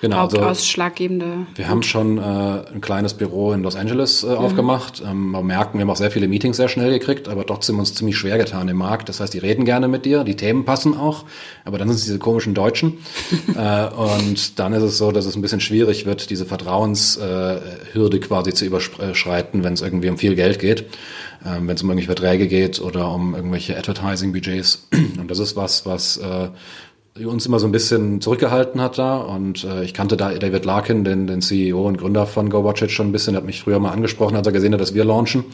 genau, 0.00 0.18
hauptausschlaggebende? 0.18 1.24
Also 1.24 1.46
wir 1.56 1.68
haben 1.68 1.82
schon 1.82 2.18
äh, 2.18 2.20
ein 2.20 2.80
kleines 2.80 3.14
Büro 3.14 3.52
in 3.52 3.62
Los 3.62 3.76
Angeles 3.76 4.22
äh, 4.22 4.28
mhm. 4.28 4.36
aufgemacht. 4.36 5.02
Ähm, 5.04 5.30
wir 5.30 5.42
merken, 5.42 5.78
wir 5.78 5.82
haben 5.82 5.90
auch 5.90 5.96
sehr 5.96 6.10
viele 6.10 6.28
Meetings 6.28 6.56
sehr 6.56 6.68
schnell 6.68 6.90
gekriegt, 6.90 7.28
aber 7.28 7.46
trotzdem 7.46 7.78
uns 7.78 7.94
ziemlich 7.94 8.16
schwer 8.16 8.38
getan 8.38 8.68
im 8.68 8.76
Markt. 8.76 9.08
Das 9.08 9.20
heißt, 9.20 9.34
die 9.34 9.38
reden 9.38 9.64
gerne 9.64 9.88
mit 9.88 10.04
dir, 10.04 10.24
die 10.24 10.36
Themen 10.36 10.64
passen 10.64 10.96
auch, 10.96 11.24
aber 11.64 11.78
dann 11.78 11.88
sind 11.88 11.96
es 11.98 12.04
diese 12.04 12.18
komischen 12.18 12.54
Deutschen. 12.54 12.98
äh, 13.56 13.86
und 13.88 14.58
dann 14.58 14.72
ist 14.72 14.82
es 14.82 14.98
so, 14.98 15.12
dass 15.12 15.26
es 15.26 15.36
ein 15.36 15.42
bisschen 15.42 15.60
schwierig 15.60 16.06
wird, 16.06 16.30
diese 16.30 16.46
Vertrauenshürde 16.46 18.20
quasi 18.20 18.52
zu 18.52 18.64
überschreiten, 18.64 19.64
wenn 19.64 19.74
es 19.74 19.82
irgendwie 19.82 20.08
um 20.08 20.18
viel 20.18 20.34
Geld 20.34 20.58
geht. 20.58 20.86
Ähm, 21.46 21.68
wenn 21.68 21.76
es 21.76 21.82
um 21.82 21.90
irgendwelche 21.90 22.06
Verträge 22.06 22.48
geht 22.48 22.80
oder 22.80 23.12
um 23.12 23.34
irgendwelche 23.34 23.76
Advertising-Budgets. 23.76 24.88
Und 25.18 25.30
das 25.30 25.38
ist 25.38 25.54
was, 25.54 25.86
was 25.86 26.16
äh, 26.16 26.48
uns 27.24 27.46
immer 27.46 27.58
so 27.58 27.66
ein 27.66 27.72
bisschen 27.72 28.20
zurückgehalten 28.20 28.80
hat 28.80 28.98
da 28.98 29.16
und 29.16 29.64
äh, 29.64 29.84
ich 29.84 29.94
kannte 29.94 30.16
da 30.16 30.30
David 30.32 30.64
Larkin, 30.64 31.04
den, 31.04 31.26
den 31.26 31.40
CEO 31.40 31.86
und 31.86 31.98
Gründer 31.98 32.26
von 32.26 32.50
GoWatchIt 32.50 32.90
schon 32.90 33.08
ein 33.08 33.12
bisschen, 33.12 33.32
der 33.32 33.40
hat 33.40 33.46
mich 33.46 33.60
früher 33.60 33.78
mal 33.78 33.92
angesprochen, 33.92 34.36
als 34.36 34.46
er 34.46 34.52
gesehen 34.52 34.72
hat, 34.72 34.80
dass 34.80 34.94
wir 34.94 35.04
launchen 35.04 35.44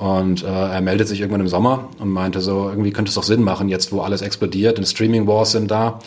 und 0.00 0.42
äh, 0.42 0.46
er 0.46 0.80
meldet 0.80 1.08
sich 1.08 1.20
irgendwann 1.20 1.42
im 1.42 1.48
Sommer 1.48 1.90
und 1.98 2.08
meinte 2.08 2.40
so, 2.40 2.70
irgendwie 2.70 2.90
könnte 2.90 3.10
es 3.10 3.16
doch 3.16 3.22
Sinn 3.22 3.42
machen, 3.42 3.68
jetzt 3.68 3.92
wo 3.92 4.00
alles 4.00 4.22
explodiert 4.22 4.78
und 4.78 4.86
Streaming 4.86 5.26
Wars 5.26 5.52
sind 5.52 5.70
da, 5.70 5.98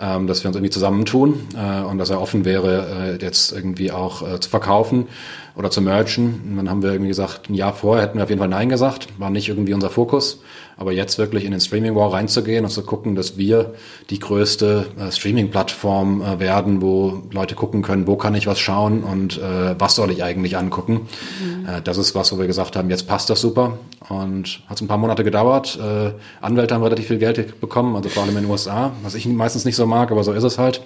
ähm, 0.00 0.26
dass 0.26 0.42
wir 0.42 0.48
uns 0.48 0.56
irgendwie 0.56 0.72
zusammentun 0.72 1.40
äh, 1.56 1.82
und 1.82 1.98
dass 1.98 2.10
er 2.10 2.20
offen 2.20 2.44
wäre, 2.44 3.18
äh, 3.20 3.24
jetzt 3.24 3.52
irgendwie 3.52 3.92
auch 3.92 4.28
äh, 4.28 4.40
zu 4.40 4.50
verkaufen 4.50 5.06
oder 5.54 5.70
zu 5.70 5.80
merchen. 5.80 6.42
Und 6.44 6.56
dann 6.56 6.68
haben 6.68 6.82
wir 6.82 6.90
irgendwie 6.90 7.08
gesagt, 7.08 7.48
ein 7.48 7.54
Jahr 7.54 7.72
vorher 7.72 8.04
hätten 8.04 8.18
wir 8.18 8.24
auf 8.24 8.30
jeden 8.30 8.40
Fall 8.40 8.48
Nein 8.48 8.68
gesagt, 8.68 9.08
war 9.18 9.30
nicht 9.30 9.48
irgendwie 9.48 9.74
unser 9.74 9.90
Fokus. 9.90 10.40
Aber 10.78 10.92
jetzt 10.92 11.16
wirklich 11.18 11.44
in 11.44 11.52
den 11.52 11.60
Streaming 11.60 11.94
War 11.94 12.12
reinzugehen 12.12 12.64
und 12.64 12.70
zu 12.70 12.82
gucken, 12.82 13.14
dass 13.14 13.38
wir 13.38 13.74
die 14.10 14.18
größte 14.18 14.86
äh, 14.98 15.10
Streaming-Plattform 15.10 16.20
äh, 16.20 16.38
werden, 16.38 16.82
wo 16.82 17.22
Leute 17.32 17.54
gucken 17.54 17.82
können, 17.82 18.06
wo 18.06 18.16
kann 18.16 18.34
ich 18.34 18.46
was 18.46 18.58
schauen 18.58 19.02
und 19.02 19.38
äh, 19.38 19.78
was 19.78 19.94
soll 19.94 20.10
ich 20.10 20.22
eigentlich 20.22 20.56
angucken. 20.56 21.08
Mhm. 21.42 21.66
Äh, 21.66 21.82
das 21.82 21.96
ist 21.96 22.14
was, 22.14 22.32
wo 22.32 22.38
wir 22.38 22.46
gesagt 22.46 22.76
haben, 22.76 22.90
jetzt 22.90 23.08
passt 23.08 23.30
das 23.30 23.40
super. 23.40 23.78
Und 24.08 24.60
hat 24.68 24.80
ein 24.80 24.86
paar 24.86 24.98
Monate 24.98 25.24
gedauert. 25.24 25.78
Äh, 25.82 26.12
Anwälte 26.40 26.74
haben 26.74 26.82
relativ 26.82 27.08
viel 27.08 27.18
Geld 27.18 27.60
bekommen, 27.60 27.96
also 27.96 28.08
vor 28.08 28.22
allem 28.22 28.36
in 28.36 28.44
den 28.44 28.50
USA, 28.50 28.92
was 29.02 29.14
ich 29.14 29.26
meistens 29.26 29.64
nicht 29.64 29.76
so 29.76 29.86
mag, 29.86 30.12
aber 30.12 30.22
so 30.22 30.32
ist 30.32 30.44
es 30.44 30.58
halt. 30.58 30.80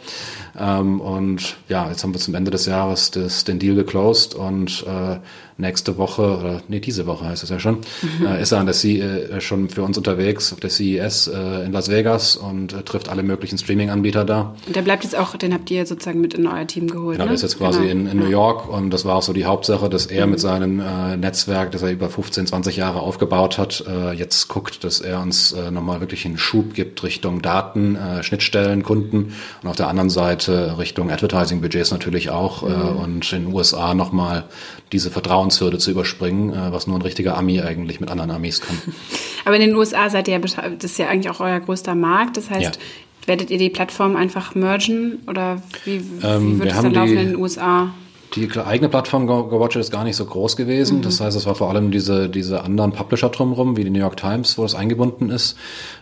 Ähm, 0.59 1.01
und 1.01 1.57
ja, 1.69 1.89
jetzt 1.89 2.03
haben 2.03 2.15
wir 2.15 2.21
zum 2.21 2.35
Ende 2.35 2.51
des 2.51 2.67
Jahres 2.67 3.11
das, 3.11 3.45
den 3.45 3.59
Deal 3.59 3.75
geclosed 3.75 4.35
und 4.35 4.85
äh, 4.87 5.19
nächste 5.61 5.97
Woche, 5.99 6.23
oder 6.23 6.63
nee, 6.69 6.81
diese 6.81 7.07
Woche 7.07 7.27
heißt 7.27 7.43
es 7.43 7.51
ja 7.51 7.61
schon, 7.61 7.79
mhm. 8.19 8.27
äh, 8.27 8.43
ist 8.43 8.53
er 8.53 8.59
an 8.59 8.67
der 8.67 8.75
C 8.75 9.01
äh, 9.01 9.41
schon 9.41 9.69
für 9.69 9.83
uns 9.83 9.97
unterwegs 9.97 10.53
auf 10.53 10.61
der 10.61 10.71
CES 10.71 11.29
äh, 11.29 11.65
in 11.67 11.73
Las 11.73 11.91
Vegas 11.91 12.37
und 12.37 12.73
äh, 12.73 12.83
trifft 12.83 13.09
alle 13.09 13.23
möglichen 13.23 13.59
Streaming-Anbieter 13.59 14.25
da. 14.25 14.55
Und 14.67 14.75
der 14.75 14.83
bleibt 14.83 15.05
jetzt 15.05 15.17
auch, 15.17 15.37
den 15.37 15.55
habt 15.55 15.71
ihr 15.71 15.87
sozusagen 15.87 16.21
mit 16.21 16.35
in 16.35 16.47
euer 16.47 16.67
Team 16.67 16.89
geholt. 16.89 17.19
Genau, 17.19 17.25
ne? 17.25 17.29
der 17.31 17.35
ist 17.35 17.43
jetzt 17.43 17.59
quasi 17.59 17.81
genau. 17.81 17.93
in, 17.93 18.07
in 18.07 18.19
New 18.19 18.31
York 18.31 18.69
und 18.69 18.91
das 18.91 19.05
war 19.05 19.17
auch 19.17 19.23
so 19.23 19.33
die 19.33 19.45
Hauptsache, 19.45 19.89
dass 19.89 20.07
er 20.07 20.27
mhm. 20.27 20.33
mit 20.33 20.41
seinem 20.41 20.81
äh, 20.81 21.17
Netzwerk, 21.17 21.71
das 21.73 21.83
er 21.83 21.93
über 21.93 22.09
15, 22.09 22.47
20 22.47 22.77
Jahre 22.77 23.01
aufgebaut 23.11 23.59
hat, 23.59 23.85
äh, 23.89 24.13
jetzt 24.13 24.47
guckt, 24.47 24.85
dass 24.85 25.01
er 25.01 25.21
uns 25.21 25.51
äh, 25.51 25.73
nochmal 25.73 25.99
wirklich 26.01 26.25
einen 26.25 26.39
Schub 26.39 26.75
gibt 26.75 27.03
Richtung 27.03 27.43
Daten, 27.43 27.97
äh, 27.97 28.23
Schnittstellen, 28.23 28.85
Kunden 28.85 29.35
und 29.63 29.69
auf 29.69 29.75
der 29.75 29.89
anderen 29.89 30.11
Seite 30.11 30.79
Richtung 30.79 31.11
Advertising-Budgets 31.11 31.91
natürlich 31.91 32.31
auch 32.31 32.63
äh, 32.63 32.67
mhm. 32.67 32.73
äh, 32.73 33.03
und 33.03 33.33
in 33.33 33.47
den 33.47 33.55
USA 33.55 33.95
nochmal 33.95 34.45
diese 34.93 35.11
Vertrauenshürde 35.11 35.79
zu 35.79 35.91
überspringen, 35.91 36.53
äh, 36.55 36.71
was 36.71 36.87
nur 36.87 36.97
ein 36.97 37.03
richtiger 37.03 37.37
Ami 37.37 37.61
eigentlich 37.61 37.99
mit 37.99 38.13
anderen 38.13 38.31
Amis 38.31 38.61
kann. 38.61 38.77
Aber 39.45 39.57
in 39.57 39.63
den 39.63 39.75
USA 39.75 40.09
seid 40.09 40.29
ihr 40.29 40.35
ja, 40.35 40.39
das 40.39 40.55
ist 40.85 40.99
ja 40.99 41.09
eigentlich 41.09 41.31
auch 41.31 41.41
euer 41.41 41.59
größter 41.59 41.97
Markt. 41.97 42.37
Das 42.37 42.49
heißt, 42.49 42.77
ja. 42.77 43.27
werdet 43.27 43.51
ihr 43.51 43.59
die 43.59 43.71
Plattform 43.71 44.15
einfach 44.15 44.55
mergen 44.55 45.19
oder 45.27 45.61
wie, 45.85 45.97
Ähm, 46.23 46.55
wie 46.55 46.59
wird 46.61 46.65
wir 46.69 46.77
es 46.77 46.83
dann 46.83 46.95
laufen 46.95 47.09
die- 47.09 47.23
in 47.23 47.27
den 47.31 47.37
USA? 47.37 47.93
Die 48.37 48.49
eigene 48.61 48.89
Plattform 48.89 49.27
Go- 49.27 49.49
GoWatch 49.49 49.75
ist 49.75 49.91
gar 49.91 50.05
nicht 50.05 50.15
so 50.15 50.25
groß 50.25 50.57
gewesen. 50.57 51.03
Das 51.03 51.21
heißt, 51.21 51.37
es 51.37 51.47
war 51.47 51.57
vor 51.57 51.69
allem 51.69 51.91
diese, 51.91 52.29
diese 52.29 52.63
anderen 52.63 52.93
Publisher 52.93 53.29
drumherum, 53.29 53.77
wie 53.77 53.83
die 53.83 53.91
New 53.91 53.99
York 53.99 54.17
Times, 54.17 54.57
wo 54.57 54.65
es 54.65 54.77
eingebunden 54.77 55.31
ist. 55.31 55.57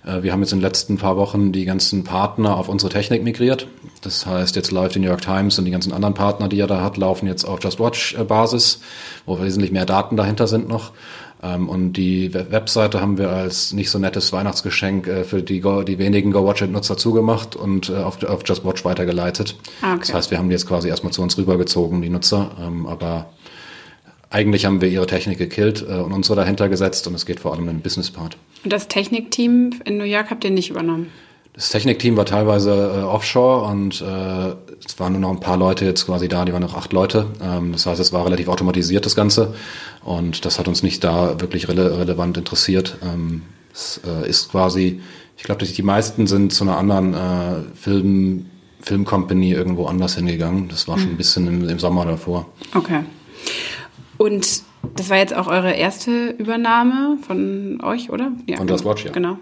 Äh, 0.07 0.23
Wir 0.23 0.33
haben 0.33 0.41
jetzt 0.41 0.53
in 0.53 0.59
den 0.59 0.64
letzten 0.64 0.99
paar 0.99 1.17
Wochen 1.17 1.53
die 1.53 1.64
ganzen 1.64 2.05
Partner 2.05 2.57
auf 2.59 2.69
unsere 2.69 2.93
Technik 2.93 3.25
migriert. 3.25 3.67
Das 4.03 4.27
heißt, 4.27 4.57
jetzt 4.57 4.71
läuft 4.73 4.95
die 4.95 4.99
New 4.99 5.09
York 5.09 5.23
Times 5.23 5.59
und 5.59 5.64
die 5.64 5.71
ganzen 5.71 5.93
anderen 5.93 6.14
Partner, 6.14 6.49
die 6.49 6.61
er 6.61 6.67
da 6.67 6.83
hat, 6.83 6.99
laufen 6.99 7.27
jetzt 7.27 7.45
auf 7.47 7.64
Just 7.64 7.81
Watch 7.81 8.14
Basis, 8.29 8.81
wo 9.25 9.41
wesentlich 9.41 9.73
mehr 9.73 9.87
Daten 9.87 10.17
dahinter 10.19 10.47
sind 10.47 10.69
noch. 10.69 10.91
Ähm, 11.42 11.68
Und 11.68 11.92
die 11.92 12.35
Web- 12.35 12.51
Webseite 12.51 13.01
haben 13.01 13.16
wir 13.18 13.31
als 13.31 13.72
nicht 13.72 13.90
so 13.90 13.98
nettes 13.98 14.33
Weihnachtsgeschenk 14.33 15.07
äh, 15.07 15.24
für 15.24 15.42
die, 15.42 15.61
Go, 15.61 15.83
die 15.83 15.98
wenigen 15.98 16.33
GoWatch-Nutzer 16.33 16.96
zugemacht 16.96 17.55
und 17.55 17.90
äh, 17.90 17.96
auf, 17.96 18.22
auf 18.24 18.42
Just 18.44 18.64
Watch 18.64 18.85
weitergeleitet. 18.85 19.55
Ah, 19.81 19.92
okay. 19.92 20.01
Das 20.01 20.14
heißt, 20.14 20.31
wir 20.31 20.38
haben 20.38 20.48
die 20.48 20.55
jetzt 20.55 20.66
quasi 20.66 20.88
erstmal 20.88 21.12
zu 21.12 21.22
uns 21.22 21.38
rübergezogen, 21.38 22.03
die 22.03 22.09
Nutzer. 22.09 22.51
Ähm, 22.61 22.87
aber 22.87 23.31
eigentlich 24.31 24.66
haben 24.66 24.81
wir 24.81 24.88
ihre 24.88 25.07
Technik 25.07 25.38
gekillt 25.38 25.83
äh, 25.88 25.94
und 25.94 26.12
unsere 26.12 26.37
dahinter 26.37 26.68
gesetzt 26.68 27.07
und 27.07 27.14
es 27.14 27.24
geht 27.24 27.40
vor 27.40 27.53
allem 27.53 27.62
um 27.62 27.66
den 27.68 27.81
Business-Part. 27.81 28.37
Und 28.64 28.72
das 28.72 28.88
Technikteam 28.88 29.70
in 29.85 29.96
New 29.96 30.05
York 30.05 30.31
habt 30.31 30.44
ihr 30.44 30.51
nicht 30.51 30.70
übernommen? 30.70 31.11
Das 31.59 31.71
Technikteam 31.71 32.16
war 32.16 32.25
teilweise 32.25 32.71
äh, 32.71 33.03
offshore 33.03 33.68
und 33.68 34.01
äh, 34.01 34.55
es 34.87 35.01
waren 35.01 35.14
nur 35.14 35.23
noch 35.23 35.31
ein 35.31 35.40
paar 35.40 35.57
Leute 35.57 35.85
jetzt 35.85 36.07
quasi 36.07 36.29
da, 36.29 36.44
die 36.44 36.53
waren 36.53 36.62
noch 36.62 36.77
acht 36.77 36.92
Leute. 36.92 37.27
Ähm, 37.42 37.73
das 37.73 37.85
heißt, 37.85 38.01
es 38.01 38.12
war 38.12 38.25
relativ 38.25 38.47
automatisiert, 38.47 39.05
das 39.05 39.16
Ganze. 39.16 39.55
Und 40.05 40.44
das 40.44 40.61
hat 40.61 40.68
uns 40.68 40.85
nicht 40.85 41.03
da 41.03 41.40
wirklich 41.40 41.66
rele 41.66 41.99
relevant 41.99 42.38
interessiert. 42.38 42.99
Ähm, 43.03 43.42
es 43.73 44.01
äh, 44.07 44.31
ist 44.31 44.53
quasi, 44.53 45.01
ich 45.37 45.42
glaube, 45.42 45.64
die 45.64 45.83
meisten 45.83 46.29
sind 46.29 46.53
zu 46.53 46.62
einer 46.62 46.77
anderen 46.77 47.14
äh, 47.14 47.75
Film, 47.75 48.47
Filmcompany 48.81 49.51
irgendwo 49.51 49.87
anders 49.87 50.14
hingegangen. 50.14 50.68
Das 50.68 50.87
war 50.87 50.97
schon 50.97 51.11
ein 51.11 51.16
bisschen 51.16 51.49
im, 51.49 51.68
im 51.68 51.81
Sommer 51.81 52.07
davor. 52.07 52.47
Okay. 52.73 53.01
Und 54.16 54.62
das 54.94 55.11
war 55.11 55.16
jetzt 55.16 55.35
auch 55.35 55.49
eure 55.49 55.73
erste 55.73 56.37
Übernahme 56.38 57.18
von 57.27 57.81
euch, 57.83 58.11
oder? 58.11 58.31
Ja, 58.47 58.59
Von 58.59 58.68
Just 58.68 58.85
Watch, 58.85 59.07
ja. 59.07 59.11
Genau. 59.11 59.38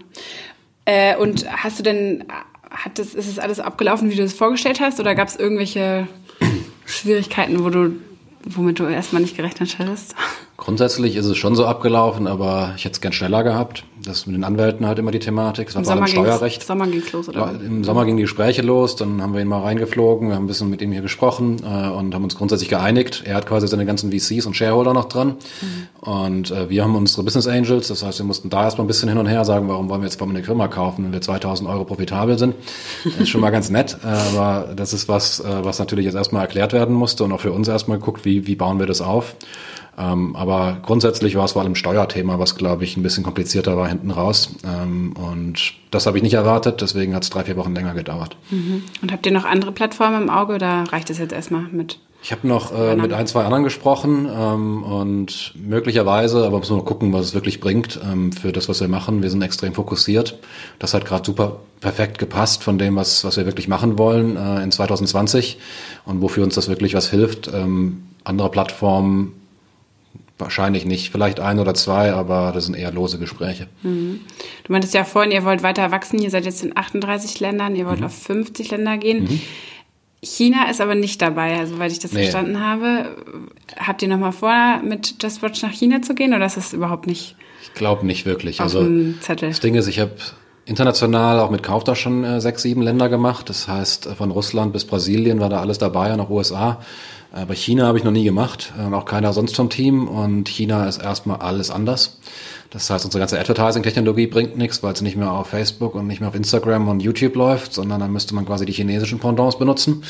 Äh, 0.87 1.17
und 1.17 1.45
hast 1.51 1.79
du 1.79 1.83
denn, 1.83 2.23
hat 2.71 2.97
das, 2.97 3.13
ist 3.13 3.27
es 3.27 3.39
alles 3.39 3.59
abgelaufen, 3.59 4.09
wie 4.09 4.15
du 4.15 4.23
es 4.23 4.33
vorgestellt 4.33 4.79
hast, 4.79 5.01
oder 5.01 5.15
gab 5.15 5.27
es 5.27 5.35
irgendwelche 5.35 6.07
Schwierigkeiten, 6.85 7.61
wo 7.61 7.69
du, 7.69 7.91
womit 8.45 8.79
du 8.79 8.85
erstmal 8.85 9.21
nicht 9.21 9.35
gerechnet 9.35 9.77
hattest? 9.79 10.15
Grundsätzlich 10.55 11.17
ist 11.17 11.25
es 11.25 11.35
schon 11.35 11.57
so 11.57 11.65
abgelaufen, 11.65 12.25
aber 12.25 12.73
ich 12.77 12.85
hätte 12.85 12.93
es 12.93 13.01
gern 13.01 13.11
schneller 13.11 13.43
gehabt. 13.43 13.83
Das 14.07 14.25
mit 14.25 14.35
den 14.35 14.43
Anwälten 14.43 14.85
halt 14.87 14.99
immer 14.99 15.11
die 15.11 15.19
Thematik. 15.19 15.67
Das 15.67 15.75
war 15.75 15.81
Im 15.83 15.87
allem 15.89 16.07
Sommer 16.07 16.07
ging's- 16.07 16.35
Steuerrecht. 16.35 16.63
Sommer 16.65 16.87
ging's 16.87 17.11
los, 17.11 17.29
oder? 17.29 17.51
Im 17.65 17.83
Sommer 17.83 18.05
gingen 18.05 18.17
die 18.17 18.23
Gespräche 18.23 18.61
los, 18.61 18.95
dann 18.95 19.21
haben 19.21 19.33
wir 19.33 19.41
ihn 19.41 19.47
mal 19.47 19.61
reingeflogen, 19.61 20.29
wir 20.29 20.35
haben 20.35 20.45
ein 20.45 20.47
bisschen 20.47 20.69
mit 20.69 20.81
ihm 20.81 20.91
hier 20.91 21.01
gesprochen 21.01 21.57
äh, 21.63 21.89
und 21.89 22.13
haben 22.15 22.23
uns 22.23 22.35
grundsätzlich 22.35 22.69
geeinigt. 22.69 23.23
Er 23.25 23.35
hat 23.35 23.45
quasi 23.45 23.67
seine 23.67 23.85
ganzen 23.85 24.11
VCs 24.11 24.45
und 24.45 24.55
Shareholder 24.55 24.93
noch 24.93 25.05
dran 25.05 25.35
und 26.01 26.51
äh, 26.51 26.69
wir 26.69 26.83
haben 26.83 26.95
unsere 26.95 27.23
Business 27.23 27.47
Angels, 27.47 27.87
das 27.89 28.03
heißt, 28.03 28.19
wir 28.19 28.25
mussten 28.25 28.49
da 28.49 28.63
erstmal 28.63 28.85
ein 28.85 28.87
bisschen 28.87 29.09
hin 29.09 29.17
und 29.17 29.27
her 29.27 29.43
sagen, 29.45 29.67
warum 29.67 29.89
wollen 29.89 30.01
wir 30.01 30.07
jetzt 30.07 30.21
eine 30.21 30.43
Firma 30.43 30.67
kaufen, 30.67 31.05
wenn 31.05 31.13
wir 31.13 31.21
2000 31.21 31.69
Euro 31.69 31.83
profitabel 31.85 32.37
sind. 32.37 32.55
Das 33.03 33.15
ist 33.19 33.29
schon 33.29 33.41
mal 33.41 33.49
ganz 33.49 33.69
nett, 33.69 33.97
äh, 34.03 34.07
aber 34.07 34.69
das 34.75 34.93
ist 34.93 35.07
was, 35.07 35.39
äh, 35.39 35.43
was 35.63 35.79
natürlich 35.79 36.05
jetzt 36.05 36.15
erstmal 36.15 36.41
erklärt 36.43 36.73
werden 36.73 36.95
musste 36.95 37.23
und 37.23 37.31
auch 37.31 37.41
für 37.41 37.51
uns 37.51 37.67
erstmal 37.67 37.97
geguckt, 37.99 38.25
wie, 38.25 38.47
wie 38.47 38.55
bauen 38.55 38.79
wir 38.79 38.85
das 38.87 39.01
auf. 39.01 39.35
Ähm, 39.97 40.35
aber 40.35 40.77
grundsätzlich 40.83 41.35
war 41.35 41.45
es 41.45 41.53
vor 41.53 41.63
allem 41.63 41.75
Steuerthema, 41.75 42.37
was, 42.37 42.55
glaube 42.55 42.83
ich, 42.83 42.97
ein 42.97 43.03
bisschen 43.03 43.23
komplizierter 43.23 43.77
war 43.77 43.87
hinten 43.87 44.11
raus. 44.11 44.55
Ähm, 44.63 45.13
und 45.13 45.73
das 45.91 46.05
habe 46.05 46.17
ich 46.17 46.23
nicht 46.23 46.35
erwartet, 46.35 46.81
deswegen 46.81 47.15
hat 47.15 47.23
es 47.23 47.29
drei, 47.29 47.43
vier 47.43 47.57
Wochen 47.57 47.73
länger 47.73 47.93
gedauert. 47.93 48.37
Und 49.01 49.11
habt 49.11 49.25
ihr 49.25 49.31
noch 49.31 49.45
andere 49.45 49.71
Plattformen 49.71 50.23
im 50.23 50.29
Auge 50.29 50.55
oder 50.55 50.83
reicht 50.91 51.09
es 51.09 51.17
jetzt 51.17 51.33
erstmal 51.33 51.63
mit? 51.71 51.99
Ich 52.23 52.31
habe 52.31 52.47
noch 52.47 52.77
äh, 52.77 52.95
mit 52.95 53.13
ein, 53.13 53.27
zwei 53.27 53.43
anderen 53.43 53.63
gesprochen 53.63 54.27
ähm, 54.29 54.83
und 54.83 55.53
möglicherweise, 55.55 56.45
aber 56.45 56.57
müssen 56.57 56.71
wir 56.71 56.77
noch 56.77 56.85
gucken, 56.85 57.13
was 57.13 57.25
es 57.25 57.33
wirklich 57.33 57.59
bringt 57.59 57.99
ähm, 58.03 58.31
für 58.31 58.51
das, 58.51 58.67
was 58.67 58.81
wir 58.81 58.87
machen. 58.87 59.21
Wir 59.21 59.29
sind 59.29 59.41
extrem 59.43 59.73
fokussiert. 59.73 60.37
Das 60.79 60.93
hat 60.93 61.05
gerade 61.05 61.25
super 61.25 61.59
perfekt 61.79 62.17
gepasst 62.17 62.63
von 62.63 62.79
dem, 62.79 62.95
was, 62.95 63.23
was 63.23 63.37
wir 63.37 63.45
wirklich 63.45 63.67
machen 63.67 63.97
wollen 63.97 64.35
äh, 64.35 64.63
in 64.63 64.71
2020 64.71 65.59
und 66.05 66.21
wofür 66.21 66.43
uns 66.43 66.55
das 66.55 66.67
wirklich 66.67 66.95
was 66.95 67.09
hilft. 67.09 67.51
Ähm, 67.53 68.03
andere 68.23 68.49
Plattformen 68.49 69.33
wahrscheinlich 70.39 70.85
nicht, 70.85 71.11
vielleicht 71.11 71.39
ein 71.39 71.59
oder 71.59 71.73
zwei, 71.73 72.13
aber 72.13 72.51
das 72.53 72.65
sind 72.65 72.75
eher 72.75 72.91
lose 72.91 73.17
Gespräche. 73.19 73.67
Du 73.83 74.19
meintest 74.67 74.93
ja 74.93 75.03
vorhin, 75.03 75.31
ihr 75.31 75.43
wollt 75.45 75.63
weiter 75.63 75.91
wachsen. 75.91 76.19
Ihr 76.21 76.29
seid 76.29 76.45
jetzt 76.45 76.63
in 76.63 76.77
38 76.77 77.39
Ländern, 77.39 77.75
ihr 77.75 77.85
Mhm. 77.85 77.89
wollt 77.89 78.03
auf 78.03 78.13
50 78.13 78.69
Länder 78.71 78.97
gehen. 78.97 79.41
China 80.23 80.69
ist 80.69 80.81
aber 80.81 80.95
nicht 80.95 81.21
dabei, 81.21 81.57
also, 81.59 81.75
soweit 81.75 81.91
ich 81.91 81.99
das 81.99 82.11
Nee. 82.11 82.21
verstanden 82.23 82.59
habe. 82.59 83.15
Habt 83.77 84.01
ihr 84.01 84.07
nochmal 84.07 84.31
vor, 84.31 84.81
mit 84.83 85.15
Just 85.21 85.41
Watch 85.43 85.61
nach 85.61 85.71
China 85.71 86.01
zu 86.01 86.15
gehen 86.15 86.33
oder 86.33 86.45
ist 86.45 86.57
das 86.57 86.73
überhaupt 86.73 87.07
nicht 87.07 87.35
Ich 87.61 87.73
glaube 87.75 88.05
nicht 88.05 88.25
wirklich. 88.25 88.59
Also? 88.61 88.87
Das 89.39 89.59
Ding 89.59 89.75
ist, 89.75 89.87
ich 89.87 89.99
habe 89.99 90.11
international 90.65 91.39
auch 91.39 91.49
mit 91.51 91.63
Kauf 91.63 91.83
da 91.83 91.95
schon 91.95 92.23
äh, 92.23 92.41
sechs, 92.41 92.61
sieben 92.63 92.81
Länder 92.81 93.09
gemacht. 93.09 93.49
Das 93.49 93.67
heißt, 93.67 94.09
von 94.17 94.31
Russland 94.31 94.73
bis 94.73 94.85
Brasilien 94.85 95.39
war 95.39 95.49
da 95.49 95.61
alles 95.61 95.77
dabei 95.77 96.11
und 96.13 96.19
auch 96.19 96.29
USA. 96.29 96.81
Aber 97.31 97.55
China 97.55 97.85
habe 97.85 97.97
ich 97.97 98.03
noch 98.03 98.11
nie 98.11 98.23
gemacht 98.23 98.73
äh, 98.77 98.85
und 98.85 98.93
auch 98.93 99.05
keiner 99.05 99.33
sonst 99.33 99.55
vom 99.55 99.69
Team. 99.69 100.07
Und 100.07 100.49
China 100.49 100.87
ist 100.87 100.97
erstmal 101.01 101.37
alles 101.39 101.71
anders. 101.71 102.17
Das 102.69 102.89
heißt, 102.89 103.05
unsere 103.05 103.21
ganze 103.21 103.39
Advertising-Technologie 103.39 104.27
bringt 104.27 104.57
nichts, 104.57 104.83
weil 104.83 104.91
es 104.91 105.01
nicht 105.01 105.15
mehr 105.15 105.31
auf 105.31 105.47
Facebook 105.47 105.95
und 105.95 106.05
nicht 106.05 106.19
mehr 106.19 106.29
auf 106.29 106.35
Instagram 106.35 106.89
und 106.89 107.01
YouTube 107.01 107.35
läuft, 107.35 107.73
sondern 107.73 108.01
dann 108.01 108.11
müsste 108.11 108.35
man 108.35 108.45
quasi 108.45 108.65
die 108.65 108.73
chinesischen 108.73 109.19
Pendants 109.19 109.57
benutzen. 109.57 110.03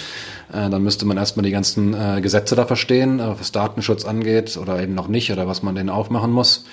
Äh, 0.52 0.70
dann 0.70 0.82
müsste 0.82 1.06
man 1.06 1.18
erstmal 1.18 1.44
die 1.44 1.52
ganzen 1.52 1.94
äh, 1.94 2.20
Gesetze 2.20 2.56
da 2.56 2.66
verstehen, 2.66 3.20
äh, 3.20 3.40
was 3.40 3.52
Datenschutz 3.52 4.06
angeht 4.06 4.58
oder 4.58 4.82
eben 4.82 4.96
noch 4.96 5.08
nicht 5.08 5.32
oder 5.32 5.48
was 5.48 5.62
man 5.62 5.76
denen 5.76 5.90
aufmachen 5.90 6.32
muss. 6.32 6.66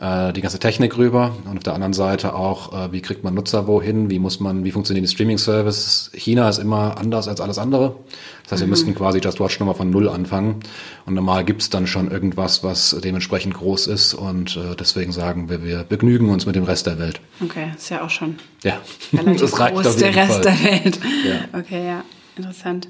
Äh, 0.00 0.32
die 0.34 0.42
ganze 0.42 0.58
Technik 0.58 0.98
rüber 0.98 1.34
und 1.44 1.56
auf 1.56 1.62
der 1.62 1.74
anderen 1.74 1.94
Seite 1.94 2.34
auch, 2.34 2.72
äh, 2.72 2.92
wie 2.92 3.00
kriegt 3.00 3.24
man 3.24 3.34
Nutzer 3.34 3.66
wohin, 3.66 4.10
wie 4.10 4.18
muss 4.18 4.40
man, 4.40 4.64
wie 4.64 4.72
funktionieren 4.72 5.04
die 5.04 5.10
Streaming-Services. 5.10 6.10
China 6.14 6.48
ist 6.48 6.58
immer 6.58 6.98
anders 6.98 7.28
als 7.28 7.40
alles 7.40 7.58
andere. 7.58 7.96
Das 8.42 8.52
heißt, 8.52 8.62
wir 8.62 8.68
müssten 8.68 8.94
quasi 8.94 9.20
Just 9.20 9.38
Watch 9.38 9.60
nochmal 9.60 9.76
von 9.76 9.90
Null 9.90 10.08
anfangen. 10.08 10.56
Und 11.06 11.14
normal 11.14 11.44
gibt's 11.44 11.70
dann 11.70 11.86
schon 11.86 12.10
irgendwas, 12.10 12.62
was 12.62 12.96
dementsprechend 13.02 13.54
groß 13.54 13.86
ist. 13.88 14.14
Und 14.14 14.56
äh, 14.56 14.76
deswegen 14.76 15.12
sagen 15.12 15.48
wir, 15.48 15.64
wir 15.64 15.84
begnügen 15.84 16.28
uns 16.30 16.46
mit 16.46 16.54
dem 16.56 16.64
Rest 16.64 16.86
der 16.86 16.98
Welt. 16.98 17.20
Okay, 17.42 17.70
ist 17.76 17.88
ja 17.90 18.02
auch 18.04 18.10
schon 18.10 18.38
Ja, 18.62 18.80
relativ 19.12 19.50
groß, 19.52 19.86
auf 19.86 19.96
der 19.96 20.08
jeden 20.10 20.18
Rest 20.20 20.32
Fall. 20.32 20.42
der 20.42 20.64
Welt. 20.84 21.00
Ja. 21.26 21.58
Okay, 21.58 21.86
ja, 21.86 22.04
interessant. 22.36 22.88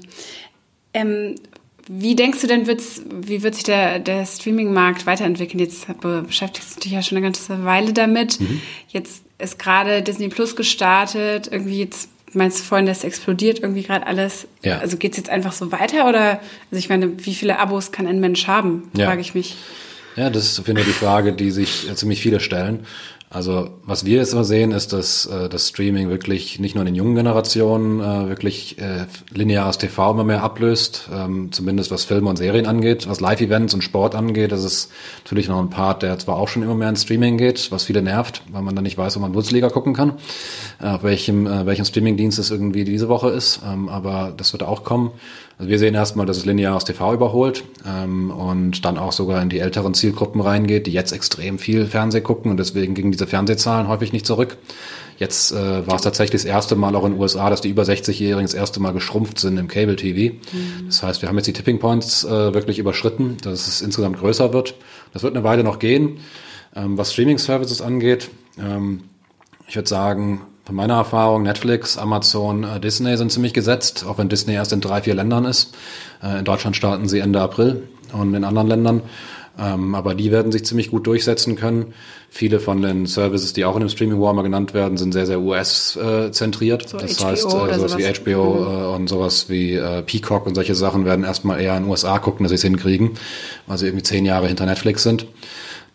Ähm, 0.93 1.35
wie 1.89 2.15
denkst 2.15 2.41
du 2.41 2.47
denn, 2.47 2.67
wird's, 2.67 3.01
wie 3.21 3.41
wird 3.43 3.55
sich 3.55 3.63
der, 3.63 3.99
der 3.99 4.25
Streaming-Markt 4.25 5.05
weiterentwickeln? 5.05 5.59
Jetzt 5.59 5.87
be- 5.99 6.23
beschäftigst 6.25 6.75
du 6.75 6.79
dich 6.81 6.91
ja 6.91 7.01
schon 7.01 7.17
eine 7.17 7.25
ganze 7.25 7.65
Weile 7.65 7.91
damit. 7.91 8.39
Mhm. 8.39 8.61
Jetzt 8.89 9.23
ist 9.39 9.57
gerade 9.57 10.01
Disney 10.03 10.27
Plus 10.29 10.55
gestartet. 10.55 11.47
Irgendwie 11.51 11.79
jetzt 11.79 12.09
meinst 12.33 12.59
du 12.59 12.63
vorhin, 12.63 12.85
das 12.85 13.03
explodiert 13.03 13.59
irgendwie 13.59 13.83
gerade 13.83 14.07
alles. 14.07 14.47
Ja. 14.63 14.79
Also 14.79 14.97
geht's 14.97 15.17
jetzt 15.17 15.29
einfach 15.29 15.53
so 15.53 15.71
weiter 15.71 16.07
oder? 16.07 16.39
Also 16.71 16.77
ich 16.77 16.89
meine, 16.89 17.25
wie 17.25 17.33
viele 17.33 17.59
Abos 17.59 17.91
kann 17.91 18.07
ein 18.07 18.19
Mensch 18.19 18.47
haben? 18.47 18.89
Ja. 18.95 19.07
Frage 19.07 19.21
ich 19.21 19.33
mich. 19.33 19.55
Ja, 20.15 20.29
das 20.29 20.45
ist 20.45 20.59
auf 20.59 20.67
jeden 20.67 20.77
Fall 20.77 20.85
die 20.85 20.93
Frage, 20.93 21.33
die 21.33 21.51
sich 21.51 21.87
ziemlich 21.95 22.21
viele 22.21 22.39
stellen. 22.39 22.85
Also 23.33 23.69
was 23.85 24.03
wir 24.03 24.17
jetzt 24.17 24.33
immer 24.33 24.43
sehen, 24.43 24.73
ist, 24.73 24.91
dass 24.91 25.25
äh, 25.25 25.47
das 25.47 25.69
Streaming 25.69 26.09
wirklich 26.09 26.59
nicht 26.59 26.75
nur 26.75 26.81
in 26.81 26.87
den 26.87 26.95
jungen 26.95 27.15
Generationen 27.15 28.01
äh, 28.01 28.27
wirklich 28.27 28.77
äh, 28.77 29.05
lineares 29.33 29.77
TV 29.77 30.11
immer 30.11 30.25
mehr 30.25 30.43
ablöst, 30.43 31.07
ähm, 31.13 31.49
zumindest 31.53 31.91
was 31.91 32.03
Filme 32.03 32.29
und 32.29 32.35
Serien 32.35 32.65
angeht. 32.65 33.07
Was 33.07 33.21
Live-Events 33.21 33.73
und 33.73 33.83
Sport 33.85 34.15
angeht, 34.15 34.51
das 34.51 34.65
ist 34.65 34.91
natürlich 35.23 35.47
noch 35.47 35.59
ein 35.59 35.69
Part, 35.69 36.03
der 36.03 36.19
zwar 36.19 36.35
auch 36.35 36.49
schon 36.49 36.61
immer 36.61 36.75
mehr 36.75 36.89
ins 36.89 37.03
Streaming 37.03 37.37
geht, 37.37 37.71
was 37.71 37.85
viele 37.85 38.01
nervt, 38.01 38.43
weil 38.51 38.63
man 38.63 38.75
dann 38.75 38.83
nicht 38.83 38.97
weiß, 38.97 39.15
ob 39.15 39.21
man 39.21 39.31
Bundesliga 39.31 39.69
gucken 39.69 39.93
kann, 39.93 40.15
äh, 40.81 40.87
auf 40.87 41.03
welchem, 41.03 41.47
äh, 41.47 41.65
welchem 41.65 41.85
Streamingdienst 41.85 42.37
es 42.37 42.51
irgendwie 42.51 42.83
diese 42.83 43.07
Woche 43.07 43.29
ist. 43.29 43.61
Ähm, 43.65 43.87
aber 43.87 44.33
das 44.35 44.51
wird 44.51 44.63
auch 44.63 44.83
kommen. 44.83 45.11
Also 45.61 45.69
wir 45.69 45.77
sehen 45.77 45.93
erstmal, 45.93 46.25
dass 46.25 46.37
es 46.37 46.45
lineares 46.45 46.85
TV 46.85 47.13
überholt 47.13 47.63
ähm, 47.87 48.31
und 48.31 48.83
dann 48.83 48.97
auch 48.97 49.11
sogar 49.11 49.39
in 49.43 49.49
die 49.49 49.59
älteren 49.59 49.93
Zielgruppen 49.93 50.41
reingeht, 50.41 50.87
die 50.87 50.91
jetzt 50.91 51.11
extrem 51.11 51.59
viel 51.59 51.85
Fernseh 51.85 52.21
gucken 52.21 52.49
und 52.49 52.57
deswegen 52.57 52.95
gingen 52.95 53.11
diese 53.11 53.27
Fernsehzahlen 53.27 53.87
häufig 53.87 54.11
nicht 54.11 54.25
zurück. 54.25 54.57
Jetzt 55.19 55.51
äh, 55.51 55.85
war 55.85 55.97
es 55.97 56.01
tatsächlich 56.01 56.41
das 56.41 56.45
erste 56.49 56.75
Mal 56.75 56.95
auch 56.95 57.05
in 57.05 57.11
den 57.11 57.21
USA, 57.21 57.51
dass 57.51 57.61
die 57.61 57.69
über 57.69 57.83
60-Jährigen 57.83 58.41
das 58.41 58.55
erste 58.55 58.79
Mal 58.79 58.91
geschrumpft 58.91 59.37
sind 59.37 59.59
im 59.59 59.67
Cable-TV. 59.67 60.35
Das 60.87 61.03
heißt, 61.03 61.21
wir 61.21 61.29
haben 61.29 61.35
jetzt 61.35 61.45
die 61.45 61.53
Tipping 61.53 61.77
Points 61.77 62.23
äh, 62.23 62.55
wirklich 62.55 62.79
überschritten, 62.79 63.37
dass 63.43 63.67
es 63.67 63.83
insgesamt 63.83 64.17
größer 64.17 64.53
wird. 64.53 64.73
Das 65.13 65.21
wird 65.21 65.35
eine 65.35 65.43
Weile 65.43 65.63
noch 65.63 65.77
gehen. 65.77 66.21
Ähm, 66.75 66.97
was 66.97 67.13
Streaming-Services 67.13 67.83
angeht, 67.83 68.31
ähm, 68.57 69.01
ich 69.67 69.75
würde 69.75 69.87
sagen, 69.87 70.41
von 70.63 70.75
meiner 70.75 70.95
Erfahrung, 70.95 71.43
Netflix, 71.43 71.97
Amazon, 71.97 72.63
äh, 72.63 72.79
Disney 72.79 73.17
sind 73.17 73.31
ziemlich 73.31 73.53
gesetzt, 73.53 74.05
auch 74.07 74.17
wenn 74.17 74.29
Disney 74.29 74.53
erst 74.53 74.73
in 74.73 74.81
drei, 74.81 75.01
vier 75.01 75.15
Ländern 75.15 75.45
ist. 75.45 75.73
Äh, 76.23 76.39
in 76.39 76.45
Deutschland 76.45 76.75
starten 76.75 77.07
sie 77.07 77.19
Ende 77.19 77.41
April 77.41 77.87
und 78.13 78.33
in 78.33 78.43
anderen 78.43 78.67
Ländern. 78.67 79.01
Ähm, 79.59 79.95
aber 79.95 80.15
die 80.15 80.31
werden 80.31 80.51
sich 80.51 80.63
ziemlich 80.63 80.91
gut 80.91 81.07
durchsetzen 81.07 81.55
können. 81.55 81.93
Viele 82.29 82.59
von 82.59 82.81
den 82.81 83.05
Services, 83.05 83.53
die 83.53 83.65
auch 83.65 83.75
in 83.75 83.81
dem 83.81 83.89
Streaming 83.89 84.21
War 84.21 84.33
mal 84.33 84.43
genannt 84.43 84.73
werden, 84.73 84.97
sind 84.97 85.11
sehr, 85.11 85.25
sehr 85.25 85.41
US-zentriert. 85.41 86.87
So 86.87 86.97
das 86.97 87.17
HBO 87.17 87.25
heißt, 87.25 87.45
äh, 87.45 87.49
sowas 87.49 87.97
wie. 87.97 88.13
HBO 88.13 88.63
äh, 88.63 88.95
und 88.95 89.07
sowas 89.07 89.49
wie 89.49 89.81
Peacock 90.05 90.45
und 90.45 90.55
solche 90.55 90.75
Sachen 90.75 91.05
werden 91.05 91.25
erstmal 91.25 91.59
eher 91.59 91.75
in 91.75 91.83
den 91.83 91.89
USA 91.89 92.19
gucken, 92.19 92.43
dass 92.43 92.51
sie 92.51 92.55
es 92.55 92.61
hinkriegen, 92.61 93.11
weil 93.67 93.77
sie 93.77 93.87
irgendwie 93.87 94.03
zehn 94.03 94.25
Jahre 94.25 94.47
hinter 94.47 94.65
Netflix 94.65 95.03
sind. 95.03 95.25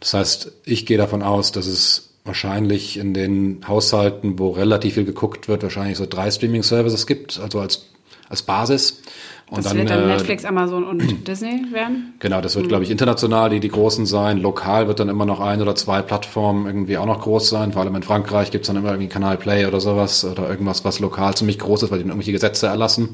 Das 0.01 0.13
heißt, 0.13 0.53
ich 0.65 0.85
gehe 0.85 0.99
davon 0.99 1.23
aus, 1.23 1.53
dass 1.53 1.67
es 1.67 2.11
wahrscheinlich 2.27 2.97
in 2.99 3.15
den 3.15 3.61
Haushalten, 3.67 4.39
wo 4.39 4.51
relativ 4.51 4.95
viel 4.95 5.05
geguckt 5.05 5.49
wird, 5.49 5.63
wahrscheinlich 5.63 5.99
so 5.99 6.07
drei 6.07 6.31
Streaming-Services 6.31 7.07
gibt, 7.07 7.39
also 7.39 7.61
als, 7.61 7.87
als 8.29 8.43
Basis. 8.43 9.03
Und 9.49 9.65
Das 9.65 9.77
wird 9.77 9.89
dann 9.91 10.03
äh, 10.03 10.07
Netflix, 10.09 10.45
Amazon 10.45 10.83
und 10.83 11.01
Disney 11.29 11.67
werden. 11.71 12.15
Genau, 12.19 12.41
das 12.41 12.57
wird, 12.57 12.67
glaube 12.67 12.83
ich, 12.83 12.91
international 12.91 13.49
die, 13.49 13.61
die 13.61 13.69
großen 13.69 14.05
sein. 14.05 14.39
Lokal 14.39 14.89
wird 14.89 14.99
dann 14.99 15.09
immer 15.09 15.25
noch 15.25 15.39
ein 15.39 15.63
oder 15.63 15.77
zwei 15.77 16.03
Plattformen 16.03 16.67
irgendwie 16.67 16.99
auch 16.99 17.07
noch 17.07 17.21
groß 17.21 17.49
sein. 17.49 17.73
Vor 17.73 17.83
allem 17.83 17.95
in 17.95 18.03
Frankreich 18.03 18.51
gibt's 18.51 18.67
dann 18.67 18.77
immer 18.77 18.89
irgendwie 18.89 19.09
Kanal 19.09 19.37
Play 19.37 19.67
oder 19.67 19.81
sowas 19.81 20.25
oder 20.25 20.51
irgendwas, 20.51 20.85
was 20.85 20.99
lokal 20.99 21.37
ziemlich 21.37 21.61
groß 21.61 21.85
ist, 21.85 21.91
weil 21.93 21.99
die 21.99 22.03
dann 22.03 22.11
irgendwelche 22.11 22.33
Gesetze 22.33 22.67
erlassen, 22.67 23.11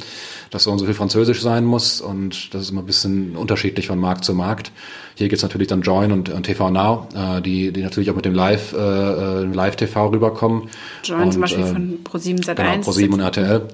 dass 0.51 0.65
so 0.65 0.73
und 0.73 0.79
so 0.79 0.87
viel 0.87 0.95
Französisch 0.95 1.43
sein 1.43 1.67
muss. 1.67 2.01
Und 2.01 2.55
das 2.55 2.63
ist 2.63 2.71
immer 2.71 2.81
ein 2.81 2.87
bisschen 2.87 3.37
unterschiedlich 3.37 3.89
von 3.89 3.99
Markt 3.99 4.25
zu 4.25 4.33
Markt. 4.33 4.73
Hier 5.17 5.29
gibt's 5.29 5.43
natürlich 5.43 5.69
dann 5.69 5.83
Join 5.83 6.13
und, 6.13 6.31
und 6.31 6.45
TV 6.45 6.71
Now, 6.71 7.09
äh, 7.15 7.43
die, 7.43 7.73
die 7.73 7.83
natürlich 7.83 8.11
auch 8.11 8.17
mit 8.17 8.25
dem 8.25 8.35
Live, 8.35 8.73
äh, 8.73 8.79
äh, 8.79 9.45
Live-TV 9.45 10.09
rüberkommen. 10.09 10.71
Join 11.05 11.25
und, 11.25 11.33
zum 11.33 11.43
Beispiel 11.43 11.65
äh, 11.65 11.67
von 11.67 11.99
Pro7 12.05 12.43
Sat1. 12.43 12.55
Genau, 12.55 12.73
Pro7 12.91 13.13
und 13.13 13.21
RTL. 13.21 13.69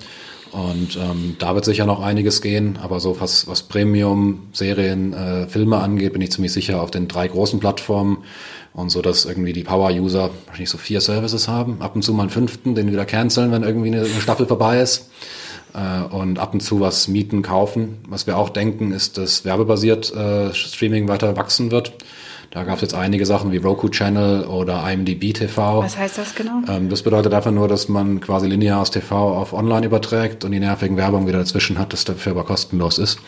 Und 0.53 0.97
ähm, 0.97 1.37
da 1.39 1.55
wird 1.55 1.65
sicher 1.65 1.85
noch 1.85 2.01
einiges 2.01 2.41
gehen, 2.41 2.79
aber 2.83 3.01
so 3.01 3.21
was, 3.21 3.47
was 3.47 3.63
Premium, 3.63 4.49
Serien, 4.53 5.13
äh, 5.13 5.47
Filme 5.47 5.79
angeht, 5.79 6.13
bin 6.13 6.23
ich 6.23 6.33
ziemlich 6.33 6.53
sicher 6.53 6.83
auf 6.83 6.91
den 6.91 7.09
drei 7.09 7.29
großen 7.29 7.61
Plattformen 7.61 8.25
und 8.73 8.91
so, 8.91 9.03
dass 9.03 9.25
irgendwie 9.25 9.53
die 9.53 9.65
Power-User 9.65 10.31
wahrscheinlich 10.47 10.71
so 10.71 10.79
vier 10.79 11.01
Services 11.01 11.49
haben, 11.49 11.83
ab 11.83 11.95
und 11.95 12.03
zu 12.03 12.15
mal 12.15 12.23
einen 12.23 12.31
fünften, 12.31 12.75
den 12.75 12.91
wieder 12.91 13.05
canceln, 13.05 13.53
wenn 13.53 13.63
irgendwie 13.63 13.89
eine, 13.89 14.01
eine 14.01 14.21
Staffel 14.21 14.47
vorbei 14.47 14.81
ist 14.81 15.11
äh, 15.75 16.03
und 16.15 16.39
ab 16.39 16.55
und 16.55 16.61
zu 16.61 16.81
was 16.81 17.09
mieten, 17.09 17.43
kaufen. 17.43 17.99
Was 18.09 18.27
wir 18.27 18.37
auch 18.37 18.49
denken, 18.49 18.93
ist, 18.93 19.19
dass 19.19 19.45
werbebasiert 19.45 20.15
äh, 20.15 20.55
Streaming 20.55 21.09
weiter 21.09 21.37
wachsen 21.37 21.71
wird. 21.71 21.93
Da 22.51 22.65
gab 22.65 22.77
es 22.77 22.81
jetzt 22.81 22.95
einige 22.95 23.27
Sachen 23.27 23.53
wie 23.53 23.59
Roku 23.59 23.91
Channel 23.91 24.45
oder 24.47 24.83
IMDb 24.91 25.35
TV. 25.35 25.83
Was 25.83 25.99
heißt 25.99 26.17
das 26.17 26.35
genau? 26.35 26.63
Ähm, 26.67 26.89
das 26.89 27.03
bedeutet 27.03 27.35
einfach 27.35 27.51
nur, 27.51 27.69
dass 27.69 27.91
man 27.91 28.21
quasi 28.21 28.47
lineares 28.47 28.91
TV 28.91 29.37
auf 29.37 29.53
online 29.53 29.85
überträgt 29.85 30.45
und 30.47 30.53
die 30.53 30.59
nervigen 30.61 30.97
Werbung 30.97 31.27
wieder 31.27 31.39
dazwischen 31.41 31.79
hat, 31.79 31.93
das 31.93 32.07
dafür 32.07 32.33
aber 32.33 32.45
kostenlos 32.45 32.97
ist. 32.99 33.19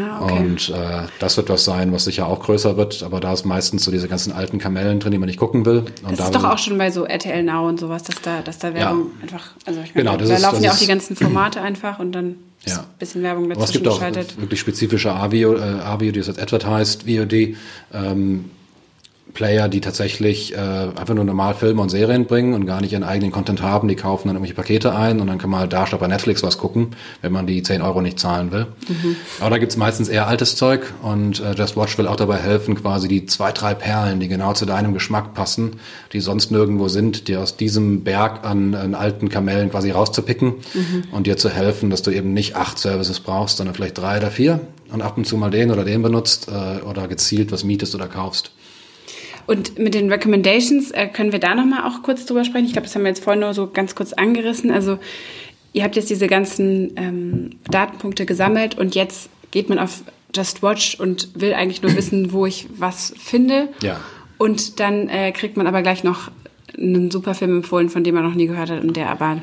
Ah, 0.00 0.22
okay. 0.24 0.38
Und 0.38 0.68
äh, 0.68 1.08
das 1.18 1.36
wird 1.36 1.48
was 1.48 1.64
sein, 1.64 1.92
was 1.92 2.04
sicher 2.04 2.28
auch 2.28 2.38
größer 2.40 2.76
wird, 2.76 3.02
aber 3.02 3.18
da 3.18 3.32
ist 3.32 3.44
meistens 3.44 3.82
so 3.82 3.90
diese 3.90 4.06
ganzen 4.06 4.32
alten 4.32 4.58
Kamellen 4.58 5.00
drin, 5.00 5.10
die 5.10 5.18
man 5.18 5.26
nicht 5.26 5.40
gucken 5.40 5.66
will. 5.66 5.78
Und 5.78 6.12
Das 6.12 6.18
da 6.18 6.24
ist 6.26 6.34
doch 6.36 6.44
auch 6.44 6.58
schon 6.58 6.78
bei 6.78 6.92
so 6.92 7.04
RTL 7.04 7.42
Now 7.42 7.66
und 7.68 7.80
sowas, 7.80 8.04
dass 8.04 8.22
da, 8.22 8.42
dass 8.42 8.58
da 8.60 8.72
Werbung 8.74 9.06
einfach, 9.22 9.42
also 9.66 9.80
ich 9.80 9.92
meine, 9.94 10.04
Genau, 10.10 10.16
da 10.16 10.34
ist- 10.34 10.40
laufen 10.42 10.62
ja 10.62 10.70
auch 10.70 10.78
die 10.78 10.86
ganzen 10.86 11.16
Formate 11.16 11.60
einfach 11.60 11.98
und 11.98 12.12
dann 12.12 12.36
Ja. 12.66 12.80
ein 12.80 12.86
bisschen 12.98 13.22
Werbung 13.22 13.44
Aber 13.44 13.52
es 13.54 13.58
dazwischen 13.58 13.82
gibt 13.82 13.88
auch 13.88 13.98
geschaltet. 13.98 14.40
wirklich 14.40 14.60
spezifische 14.60 15.12
AVIO, 15.12 15.54
äh, 15.56 16.12
die 16.12 16.20
ist 16.20 16.28
jetzt 16.28 16.40
Advertised, 16.40 17.02
VOD, 17.08 17.56
ähm, 17.92 18.50
Player, 19.34 19.68
die 19.68 19.80
tatsächlich 19.80 20.54
äh, 20.54 20.56
einfach 20.56 21.14
nur 21.14 21.24
normal 21.24 21.54
Filme 21.54 21.80
und 21.80 21.88
Serien 21.88 22.26
bringen 22.26 22.54
und 22.54 22.66
gar 22.66 22.80
nicht 22.80 22.92
ihren 22.92 23.02
eigenen 23.02 23.32
Content 23.32 23.62
haben, 23.62 23.88
die 23.88 23.96
kaufen 23.96 24.28
dann 24.28 24.36
irgendwelche 24.36 24.54
Pakete 24.54 24.94
ein 24.94 25.20
und 25.20 25.26
dann 25.26 25.38
kann 25.38 25.50
man 25.50 25.60
halt 25.60 25.72
da 25.72 25.86
statt 25.86 26.00
bei 26.00 26.06
Netflix 26.06 26.42
was 26.42 26.58
gucken, 26.58 26.88
wenn 27.22 27.32
man 27.32 27.46
die 27.46 27.62
10 27.62 27.82
Euro 27.82 28.02
nicht 28.02 28.18
zahlen 28.18 28.52
will. 28.52 28.66
Aber 29.40 29.50
da 29.50 29.58
gibt's 29.58 29.76
meistens 29.76 30.08
eher 30.08 30.26
altes 30.26 30.56
Zeug 30.56 30.92
und 31.02 31.40
äh, 31.40 31.54
Just 31.54 31.76
Watch 31.76 31.96
will 31.98 32.06
auch 32.06 32.16
dabei 32.16 32.36
helfen, 32.36 32.74
quasi 32.74 33.08
die 33.08 33.26
zwei, 33.26 33.52
drei 33.52 33.74
Perlen, 33.74 34.20
die 34.20 34.28
genau 34.28 34.52
zu 34.52 34.66
deinem 34.66 34.92
Geschmack 34.92 35.34
passen, 35.34 35.76
die 36.12 36.20
sonst 36.20 36.50
nirgendwo 36.50 36.88
sind, 36.88 37.28
die 37.28 37.36
aus 37.36 37.56
diesem 37.56 38.04
Berg 38.04 38.44
an, 38.44 38.74
an 38.74 38.94
alten 38.94 39.28
Kamellen 39.28 39.70
quasi 39.70 39.90
rauszupicken 39.90 40.54
und 41.12 41.26
dir 41.26 41.36
zu 41.36 41.48
helfen, 41.48 41.90
dass 41.90 42.02
du 42.02 42.10
eben 42.10 42.32
nicht 42.32 42.56
acht 42.56 42.78
Services 42.78 43.20
brauchst, 43.20 43.56
sondern 43.56 43.74
vielleicht 43.74 43.98
drei 43.98 44.18
oder 44.18 44.30
vier 44.30 44.60
und 44.92 45.02
ab 45.02 45.16
und 45.16 45.26
zu 45.26 45.36
mal 45.36 45.50
den 45.50 45.70
oder 45.70 45.84
den 45.84 46.02
benutzt 46.02 46.48
äh, 46.48 46.82
oder 46.82 47.08
gezielt 47.08 47.52
was 47.52 47.64
mietest 47.64 47.94
oder 47.94 48.08
kaufst. 48.08 48.52
Und 49.46 49.78
mit 49.78 49.94
den 49.94 50.10
Recommendations 50.10 50.90
äh, 50.92 51.08
können 51.08 51.32
wir 51.32 51.38
da 51.38 51.54
nochmal 51.54 51.88
auch 51.90 52.02
kurz 52.02 52.26
drüber 52.26 52.44
sprechen. 52.44 52.66
Ich 52.66 52.72
glaube, 52.72 52.86
das 52.86 52.94
haben 52.94 53.02
wir 53.02 53.08
jetzt 53.08 53.24
vorhin 53.24 53.40
nur 53.40 53.54
so 53.54 53.68
ganz 53.68 53.94
kurz 53.94 54.12
angerissen. 54.12 54.70
Also 54.70 54.98
ihr 55.72 55.82
habt 55.84 55.96
jetzt 55.96 56.10
diese 56.10 56.26
ganzen 56.26 56.92
ähm, 56.96 57.50
Datenpunkte 57.70 58.26
gesammelt 58.26 58.78
und 58.78 58.94
jetzt 58.94 59.30
geht 59.50 59.68
man 59.68 59.78
auf 59.78 60.02
Just 60.34 60.62
Watch 60.62 60.98
und 60.98 61.28
will 61.34 61.54
eigentlich 61.54 61.82
nur 61.82 61.94
wissen, 61.96 62.32
wo 62.32 62.46
ich 62.46 62.66
was 62.76 63.14
finde. 63.18 63.68
Ja. 63.82 64.00
Und 64.38 64.80
dann 64.80 65.08
äh, 65.08 65.32
kriegt 65.32 65.56
man 65.56 65.66
aber 65.66 65.82
gleich 65.82 66.04
noch 66.04 66.30
einen 66.76 67.10
super 67.10 67.34
Film 67.34 67.58
empfohlen, 67.58 67.90
von 67.90 68.02
dem 68.02 68.14
man 68.14 68.24
noch 68.24 68.34
nie 68.34 68.46
gehört 68.46 68.70
hat 68.70 68.82
und 68.82 68.96
der 68.96 69.10
aber 69.10 69.38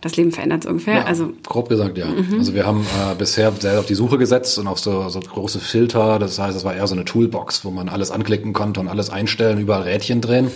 das 0.00 0.16
Leben 0.16 0.32
verändert 0.32 0.64
so 0.64 0.70
ungefähr. 0.70 0.96
Ja, 0.96 1.04
Also 1.04 1.32
grob 1.46 1.68
gesagt, 1.68 1.98
ja. 1.98 2.06
Also 2.36 2.54
wir 2.54 2.66
haben 2.66 2.82
äh, 2.82 3.14
bisher 3.16 3.52
sehr 3.58 3.80
auf 3.80 3.86
die 3.86 3.94
Suche 3.94 4.18
gesetzt 4.18 4.58
und 4.58 4.66
auf 4.66 4.78
so, 4.78 5.08
so 5.08 5.20
große 5.20 5.58
Filter. 5.58 6.18
Das 6.18 6.38
heißt, 6.38 6.56
es 6.56 6.64
war 6.64 6.74
eher 6.74 6.86
so 6.86 6.94
eine 6.94 7.04
Toolbox, 7.04 7.64
wo 7.64 7.70
man 7.70 7.88
alles 7.88 8.10
anklicken 8.10 8.52
konnte 8.52 8.80
und 8.80 8.88
alles 8.88 9.10
einstellen, 9.10 9.58
überall 9.58 9.82
Rädchen 9.82 10.20
drehen. 10.20 10.50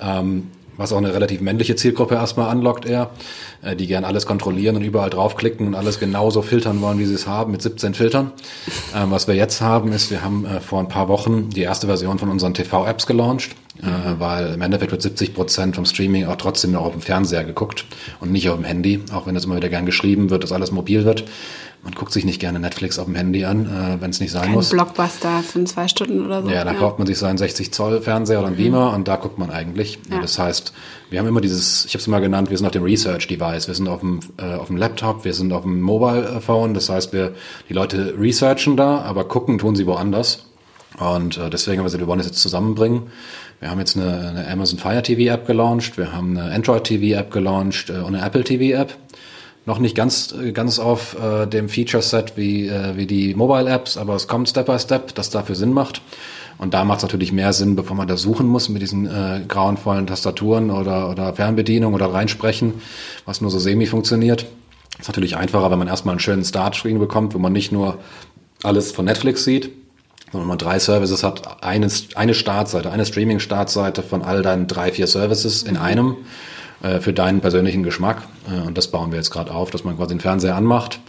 Ähm, 0.00 0.44
was 0.78 0.92
auch 0.92 0.98
eine 0.98 1.12
relativ 1.12 1.40
männliche 1.40 1.76
Zielgruppe 1.76 2.14
erstmal 2.14 2.48
anlockt 2.48 2.86
eher, 2.86 3.10
äh, 3.62 3.76
die 3.76 3.86
gern 3.86 4.04
alles 4.04 4.24
kontrollieren 4.26 4.76
und 4.76 4.82
überall 4.82 5.10
draufklicken 5.10 5.66
und 5.66 5.74
alles 5.74 5.98
genauso 5.98 6.40
filtern 6.40 6.80
wollen, 6.80 6.98
wie 6.98 7.04
sie 7.04 7.14
es 7.14 7.26
haben, 7.26 7.52
mit 7.52 7.60
17 7.60 7.94
Filtern. 7.94 8.32
Ähm, 8.94 9.10
was 9.10 9.26
wir 9.26 9.34
jetzt 9.34 9.60
haben, 9.60 9.92
ist, 9.92 10.10
wir 10.10 10.22
haben 10.22 10.46
äh, 10.46 10.60
vor 10.60 10.78
ein 10.78 10.88
paar 10.88 11.08
Wochen 11.08 11.50
die 11.50 11.62
erste 11.62 11.88
Version 11.88 12.18
von 12.18 12.30
unseren 12.30 12.54
TV-Apps 12.54 13.06
gelauncht, 13.06 13.50
äh, 13.82 14.18
weil 14.18 14.54
im 14.54 14.60
Endeffekt 14.60 14.92
wird 14.92 15.02
70 15.02 15.34
Prozent 15.34 15.76
vom 15.76 15.84
Streaming 15.84 16.26
auch 16.26 16.36
trotzdem 16.36 16.72
noch 16.72 16.84
auf 16.84 16.92
dem 16.92 17.00
Fernseher 17.00 17.44
geguckt 17.44 17.84
und 18.20 18.32
nicht 18.32 18.48
auf 18.48 18.56
dem 18.56 18.64
Handy, 18.64 19.00
auch 19.12 19.26
wenn 19.26 19.34
das 19.34 19.44
immer 19.44 19.56
wieder 19.56 19.68
gern 19.68 19.86
geschrieben 19.86 20.30
wird, 20.30 20.42
dass 20.42 20.52
alles 20.52 20.72
mobil 20.72 21.04
wird. 21.04 21.24
Man 21.84 21.94
guckt 21.94 22.12
sich 22.12 22.24
nicht 22.24 22.40
gerne 22.40 22.58
Netflix 22.58 22.98
auf 22.98 23.04
dem 23.04 23.14
Handy 23.14 23.44
an, 23.44 23.66
äh, 23.66 24.00
wenn 24.02 24.10
es 24.10 24.18
nicht 24.18 24.32
sein 24.32 24.42
kein 24.42 24.52
muss. 24.52 24.70
Blockbuster 24.70 25.42
für 25.44 25.62
zwei 25.64 25.86
Stunden 25.86 26.26
oder 26.26 26.42
so. 26.42 26.48
Ja, 26.48 26.64
da 26.64 26.74
kauft 26.74 26.98
man 26.98 27.06
sich 27.06 27.16
seinen 27.18 27.38
60 27.38 27.72
Zoll 27.72 28.02
Fernseher 28.02 28.40
oder 28.40 28.48
einen 28.48 28.56
Beamer 28.56 28.92
und 28.94 29.06
da 29.06 29.14
guckt 29.14 29.38
man 29.38 29.50
eigentlich. 29.50 29.98
Ja. 30.10 30.20
Das 30.20 30.38
heißt, 30.40 30.72
wir 31.10 31.20
haben 31.20 31.28
immer 31.28 31.40
dieses, 31.40 31.84
ich 31.84 31.94
habe 31.94 32.00
es 32.00 32.08
mal 32.08 32.18
genannt, 32.18 32.50
wir 32.50 32.56
sind 32.58 32.66
auf 32.66 32.72
dem 32.72 32.82
Research 32.82 33.28
Device, 33.28 33.68
wir 33.68 33.74
sind 33.74 33.86
auf 33.86 34.00
dem, 34.00 34.18
äh, 34.38 34.54
auf 34.54 34.66
dem 34.66 34.76
Laptop, 34.76 35.24
wir 35.24 35.34
sind 35.34 35.52
auf 35.52 35.62
dem 35.62 35.80
Mobile 35.80 36.40
Phone. 36.40 36.74
Das 36.74 36.88
heißt, 36.88 37.12
wir 37.12 37.34
die 37.68 37.74
Leute 37.74 38.14
researchen 38.18 38.76
da, 38.76 38.98
aber 39.02 39.24
gucken 39.26 39.58
tun 39.58 39.76
sie 39.76 39.86
woanders. 39.86 40.47
Und 40.98 41.38
äh, 41.38 41.50
deswegen 41.50 41.78
haben 41.78 41.84
wir 41.84 41.88
gesagt, 41.88 42.02
wir 42.02 42.08
wollen 42.08 42.18
das 42.18 42.26
jetzt 42.26 42.40
zusammenbringen. 42.40 43.04
Wir 43.60 43.70
haben 43.70 43.78
jetzt 43.78 43.96
eine, 43.96 44.28
eine 44.28 44.48
Amazon 44.48 44.78
Fire 44.78 45.02
TV 45.02 45.32
App 45.32 45.46
gelauncht, 45.46 45.98
wir 45.98 46.12
haben 46.12 46.36
eine 46.36 46.52
Android 46.52 46.84
TV 46.84 47.18
App 47.18 47.30
gelauncht 47.30 47.90
äh, 47.90 47.94
und 47.94 48.14
eine 48.14 48.24
Apple 48.24 48.44
TV 48.44 48.76
App 48.80 48.96
noch 49.68 49.78
nicht 49.78 49.94
ganz 49.94 50.32
äh, 50.32 50.50
ganz 50.52 50.80
auf 50.80 51.16
äh, 51.22 51.46
dem 51.46 51.68
Feature 51.68 52.02
Set 52.02 52.32
wie 52.36 52.66
äh, 52.66 52.96
wie 52.96 53.06
die 53.06 53.34
Mobile 53.34 53.68
Apps, 53.68 53.96
aber 53.96 54.16
es 54.16 54.26
kommt 54.26 54.48
Step 54.48 54.66
by 54.66 54.78
Step, 54.78 55.14
das 55.14 55.30
dafür 55.30 55.54
Sinn 55.54 55.72
macht. 55.72 56.02
Und 56.56 56.74
da 56.74 56.84
macht 56.84 56.98
es 56.98 57.02
natürlich 57.04 57.30
mehr 57.30 57.52
Sinn, 57.52 57.76
bevor 57.76 57.94
man 57.94 58.08
da 58.08 58.16
suchen 58.16 58.48
muss 58.48 58.68
mit 58.68 58.82
diesen 58.82 59.06
äh, 59.06 59.42
grauenvollen 59.46 60.08
Tastaturen 60.08 60.70
oder 60.72 61.08
oder 61.10 61.34
Fernbedienung 61.34 61.94
oder 61.94 62.12
reinsprechen, 62.12 62.74
was 63.24 63.40
nur 63.40 63.50
so 63.50 63.60
semi 63.60 63.86
funktioniert. 63.86 64.46
Ist 64.98 65.08
natürlich 65.08 65.36
einfacher, 65.36 65.70
wenn 65.70 65.78
man 65.78 65.86
erstmal 65.86 66.14
einen 66.14 66.20
schönen 66.20 66.44
Startscreen 66.44 66.98
bekommt, 66.98 67.34
wo 67.34 67.38
man 67.38 67.52
nicht 67.52 67.70
nur 67.70 67.98
alles 68.64 68.90
von 68.90 69.04
Netflix 69.04 69.44
sieht, 69.44 69.70
sondern 70.32 70.48
man 70.48 70.58
drei 70.58 70.78
Services 70.78 71.22
hat, 71.22 71.62
eine, 71.62 71.88
eine 72.14 72.34
Startseite, 72.34 72.90
eine 72.90 73.06
Streaming-Startseite 73.06 74.02
von 74.02 74.22
all 74.22 74.42
deinen 74.42 74.66
drei, 74.66 74.92
vier 74.92 75.06
Services 75.06 75.62
in 75.62 75.76
einem 75.76 76.16
äh, 76.82 77.00
für 77.00 77.12
deinen 77.12 77.40
persönlichen 77.40 77.82
Geschmack. 77.82 78.22
Äh, 78.50 78.66
und 78.66 78.78
das 78.78 78.88
bauen 78.88 79.10
wir 79.10 79.18
jetzt 79.18 79.30
gerade 79.30 79.52
auf, 79.52 79.70
dass 79.70 79.84
man 79.84 79.96
quasi 79.96 80.10
den 80.14 80.20
Fernseher 80.20 80.56
anmacht, 80.56 81.00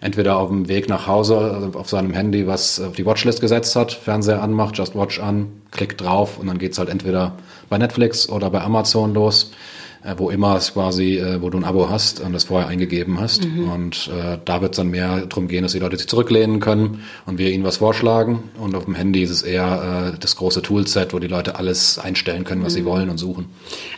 entweder 0.00 0.36
auf 0.36 0.50
dem 0.50 0.68
Weg 0.68 0.88
nach 0.88 1.06
Hause, 1.06 1.38
also 1.38 1.78
auf 1.78 1.88
seinem 1.88 2.12
Handy, 2.12 2.46
was 2.46 2.80
auf 2.80 2.94
die 2.94 3.06
Watchlist 3.06 3.40
gesetzt 3.40 3.76
hat, 3.76 3.92
Fernseher 3.92 4.42
anmacht, 4.42 4.76
Just 4.76 4.94
Watch 4.94 5.20
an, 5.20 5.48
klickt 5.70 6.00
drauf 6.00 6.38
und 6.38 6.46
dann 6.46 6.58
geht's 6.58 6.78
halt 6.78 6.88
entweder 6.88 7.32
bei 7.68 7.78
Netflix 7.78 8.28
oder 8.28 8.50
bei 8.50 8.60
Amazon 8.60 9.14
los 9.14 9.52
äh, 9.52 9.76
wo 10.16 10.30
immer 10.30 10.56
es 10.56 10.72
quasi, 10.74 11.18
äh, 11.18 11.40
wo 11.42 11.50
du 11.50 11.58
ein 11.58 11.64
Abo 11.64 11.88
hast 11.90 12.20
und 12.20 12.32
das 12.32 12.44
vorher 12.44 12.68
eingegeben 12.68 13.20
hast. 13.20 13.44
Und 13.44 14.08
äh, 14.08 14.38
da 14.44 14.60
wird 14.62 14.72
es 14.72 14.76
dann 14.76 14.88
mehr 14.88 15.26
darum 15.26 15.48
gehen, 15.48 15.62
dass 15.62 15.72
die 15.72 15.78
Leute 15.78 15.96
sich 15.96 16.08
zurücklehnen 16.08 16.60
können 16.60 17.02
und 17.26 17.38
wir 17.38 17.50
ihnen 17.50 17.64
was 17.64 17.78
vorschlagen. 17.78 18.44
Und 18.58 18.74
auf 18.74 18.84
dem 18.84 18.94
Handy 18.94 19.22
ist 19.22 19.30
es 19.30 19.42
eher 19.42 20.12
äh, 20.14 20.18
das 20.18 20.36
große 20.36 20.62
Toolset, 20.62 21.12
wo 21.12 21.18
die 21.18 21.26
Leute 21.26 21.56
alles 21.56 21.98
einstellen 21.98 22.44
können, 22.44 22.62
was 22.64 22.74
sie 22.74 22.84
wollen 22.84 23.10
und 23.10 23.18
suchen. 23.18 23.46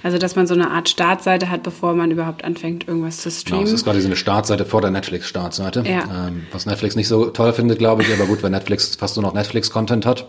Also, 0.02 0.18
dass 0.18 0.36
man 0.36 0.46
so 0.46 0.54
eine 0.54 0.70
Art 0.70 0.88
Startseite 0.88 1.50
hat, 1.50 1.62
bevor 1.62 1.94
man 1.94 2.10
überhaupt 2.10 2.44
anfängt, 2.44 2.88
irgendwas 2.88 3.18
zu 3.18 3.28
Genau, 3.28 3.40
streamen. 3.40 3.64
es 3.64 3.72
ist 3.72 3.84
quasi 3.84 4.00
so 4.00 4.06
eine 4.08 4.16
Startseite 4.16 4.64
vor 4.64 4.80
der 4.80 4.90
Netflix-Startseite. 4.90 5.84
Ja. 5.86 6.28
Ähm, 6.28 6.46
was 6.52 6.66
Netflix 6.66 6.96
nicht 6.96 7.08
so 7.08 7.26
toll 7.26 7.52
findet, 7.52 7.78
glaube 7.78 8.02
ich, 8.02 8.12
aber 8.12 8.26
gut, 8.26 8.42
wenn 8.42 8.52
Netflix 8.52 8.96
fast 8.96 9.16
nur 9.16 9.24
noch 9.24 9.34
Netflix-Content 9.34 10.06
hat 10.06 10.26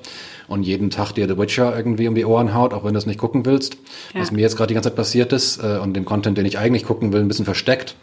und 0.50 0.64
jeden 0.64 0.90
Tag 0.90 1.14
dir 1.14 1.28
The 1.28 1.38
Witcher 1.38 1.76
irgendwie 1.76 2.08
um 2.08 2.16
die 2.16 2.26
Ohren 2.26 2.54
haut, 2.54 2.74
auch 2.74 2.84
wenn 2.84 2.94
du 2.94 2.98
es 2.98 3.06
nicht 3.06 3.20
gucken 3.20 3.46
willst, 3.46 3.78
Ja. 4.14 4.22
was 4.22 4.32
mir 4.32 4.42
jetzt 4.42 4.58
gerade 4.58 4.68
die 4.68 4.74
ganze 4.74 4.90
Zeit 4.90 4.98
passiert 4.98 5.32
ist 5.32 5.64
äh, 5.64 5.78
und 5.78 5.94
dem 5.94 6.06
Content, 6.06 6.38
den 6.38 6.46
ich 6.46 6.58
eigentlich 6.58 6.84
gucken 6.84 7.14
will, 7.14 7.22
ein 7.22 7.28
bisschen 7.28 7.46
versteckt. 7.46 7.96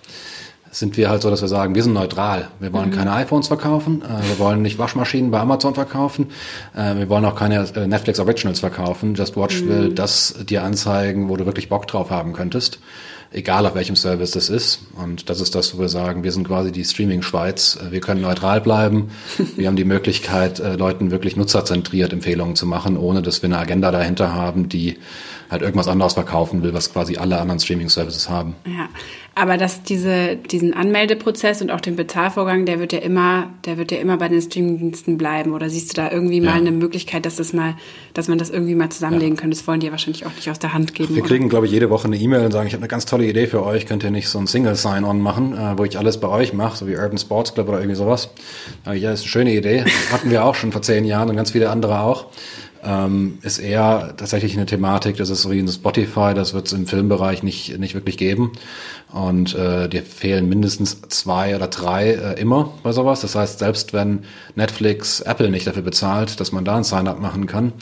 sind 0.72 0.98
wir 0.98 1.08
halt 1.08 1.22
so, 1.22 1.30
dass 1.30 1.40
wir 1.40 1.48
sagen, 1.48 1.74
wir 1.74 1.82
sind 1.82 1.94
neutral. 1.94 2.48
Wir 2.60 2.70
wollen 2.72 2.90
mhm. 2.90 2.94
keine 2.94 3.12
iPhones 3.12 3.46
verkaufen, 3.48 4.02
äh, 4.02 4.28
wir 4.28 4.38
wollen 4.38 4.60
nicht 4.60 4.78
Waschmaschinen 4.78 5.30
bei 5.30 5.40
Amazon 5.40 5.74
verkaufen, 5.74 6.26
äh, 6.74 6.96
wir 6.96 7.08
wollen 7.08 7.24
auch 7.24 7.36
keine 7.36 7.66
äh, 7.74 7.86
Netflix 7.86 8.20
Originals 8.20 8.60
verkaufen. 8.60 9.14
Just 9.14 9.36
Watch 9.36 9.62
mhm. 9.62 9.68
will 9.68 9.94
das 9.94 10.34
dir 10.44 10.64
anzeigen, 10.64 11.28
wo 11.28 11.36
du 11.36 11.46
wirklich 11.46 11.68
Bock 11.68 11.86
drauf 11.86 12.10
haben 12.10 12.32
könntest 12.32 12.78
egal 13.32 13.66
auf 13.66 13.74
welchem 13.74 13.96
Service 13.96 14.32
das 14.32 14.48
ist. 14.48 14.80
Und 14.94 15.28
das 15.28 15.40
ist 15.40 15.54
das, 15.54 15.74
wo 15.74 15.80
wir 15.80 15.88
sagen, 15.88 16.24
wir 16.24 16.32
sind 16.32 16.46
quasi 16.46 16.72
die 16.72 16.84
Streaming-Schweiz. 16.84 17.78
Wir 17.90 18.00
können 18.00 18.20
neutral 18.20 18.60
bleiben. 18.60 19.10
Wir 19.56 19.66
haben 19.66 19.76
die 19.76 19.84
Möglichkeit, 19.84 20.60
äh, 20.60 20.76
Leuten 20.76 21.10
wirklich 21.10 21.36
nutzerzentriert 21.36 22.12
Empfehlungen 22.12 22.56
zu 22.56 22.66
machen, 22.66 22.96
ohne 22.96 23.22
dass 23.22 23.42
wir 23.42 23.48
eine 23.48 23.58
Agenda 23.58 23.90
dahinter 23.90 24.34
haben, 24.34 24.68
die 24.68 24.98
halt 25.50 25.62
irgendwas 25.62 25.88
anderes 25.88 26.14
verkaufen 26.14 26.62
will, 26.62 26.74
was 26.74 26.92
quasi 26.92 27.16
alle 27.16 27.38
anderen 27.38 27.60
Streaming-Services 27.60 28.28
haben. 28.28 28.54
Ja, 28.66 28.88
aber 29.38 29.58
dass 29.58 29.82
diese, 29.82 30.36
diesen 30.36 30.72
Anmeldeprozess 30.72 31.60
und 31.60 31.70
auch 31.70 31.82
den 31.82 31.94
Bezahlvorgang, 31.94 32.64
der 32.64 32.80
wird 32.80 32.94
ja 32.94 33.00
immer, 33.00 33.50
der 33.66 33.76
wird 33.76 33.92
ja 33.92 33.98
immer 33.98 34.16
bei 34.16 34.28
den 34.28 34.40
Streamingdiensten 34.40 35.18
bleiben. 35.18 35.52
Oder 35.52 35.68
siehst 35.68 35.90
du 35.90 36.00
da 36.00 36.10
irgendwie 36.10 36.38
ja. 36.38 36.50
mal 36.50 36.56
eine 36.56 36.70
Möglichkeit, 36.72 37.26
dass 37.26 37.36
das 37.36 37.52
mal, 37.52 37.74
dass 38.14 38.28
man 38.28 38.38
das 38.38 38.48
irgendwie 38.48 38.74
mal 38.74 38.88
zusammenlegen 38.88 39.34
ja. 39.34 39.40
könnte? 39.42 39.54
Das 39.54 39.66
wollen 39.66 39.80
die 39.80 39.86
ja 39.86 39.92
wahrscheinlich 39.92 40.24
auch 40.24 40.34
nicht 40.34 40.50
aus 40.50 40.58
der 40.58 40.72
Hand 40.72 40.94
geben. 40.94 41.14
Wir 41.14 41.22
oder? 41.22 41.28
kriegen, 41.28 41.50
glaube 41.50 41.66
ich, 41.66 41.72
jede 41.72 41.90
Woche 41.90 42.06
eine 42.06 42.16
E-Mail 42.16 42.46
und 42.46 42.52
sagen, 42.52 42.66
ich 42.66 42.72
habe 42.72 42.80
eine 42.80 42.88
ganz 42.88 43.04
tolle 43.04 43.26
Idee 43.26 43.46
für 43.46 43.62
euch, 43.62 43.84
könnt 43.84 44.02
ihr 44.04 44.10
nicht 44.10 44.30
so 44.30 44.38
ein 44.38 44.46
Single 44.46 44.74
Sign-On 44.74 45.20
machen, 45.20 45.52
äh, 45.52 45.76
wo 45.76 45.84
ich 45.84 45.98
alles 45.98 46.18
bei 46.18 46.28
euch 46.28 46.54
mache, 46.54 46.78
so 46.78 46.88
wie 46.88 46.96
Urban 46.96 47.18
Sports 47.18 47.52
Club 47.52 47.68
oder 47.68 47.80
irgendwie 47.80 47.96
sowas. 47.96 48.30
Ja, 48.86 48.94
das 48.94 49.20
ist 49.20 49.24
eine 49.26 49.28
schöne 49.28 49.54
Idee. 49.54 49.84
Hatten 50.12 50.30
wir 50.30 50.46
auch 50.46 50.54
schon 50.54 50.72
vor 50.72 50.80
zehn 50.80 51.04
Jahren 51.04 51.28
und 51.28 51.36
ganz 51.36 51.50
viele 51.50 51.68
andere 51.68 52.00
auch 52.00 52.28
ähm, 52.86 53.38
ist 53.42 53.58
eher 53.58 54.14
tatsächlich 54.16 54.54
eine 54.54 54.64
Thematik, 54.64 55.16
das 55.16 55.28
ist 55.28 55.42
so 55.42 55.50
wie 55.50 55.58
in 55.58 55.68
Spotify, 55.68 56.32
das 56.34 56.54
wird 56.54 56.66
es 56.66 56.72
im 56.72 56.86
Filmbereich 56.86 57.42
nicht, 57.42 57.78
nicht 57.78 57.94
wirklich 57.94 58.16
geben. 58.16 58.52
Und 59.12 59.54
äh, 59.54 59.88
dir 59.88 60.02
fehlen 60.02 60.48
mindestens 60.48 61.00
zwei 61.08 61.56
oder 61.56 61.68
drei 61.68 62.10
äh, 62.10 62.40
immer 62.40 62.72
bei 62.82 62.92
sowas. 62.92 63.20
Das 63.20 63.34
heißt, 63.34 63.58
selbst 63.58 63.92
wenn 63.92 64.20
Netflix 64.54 65.20
Apple 65.20 65.50
nicht 65.50 65.66
dafür 65.66 65.82
bezahlt, 65.82 66.38
dass 66.40 66.52
man 66.52 66.64
da 66.64 66.76
ein 66.76 66.84
Sign-up 66.84 67.20
machen 67.20 67.46
kann, 67.46 67.72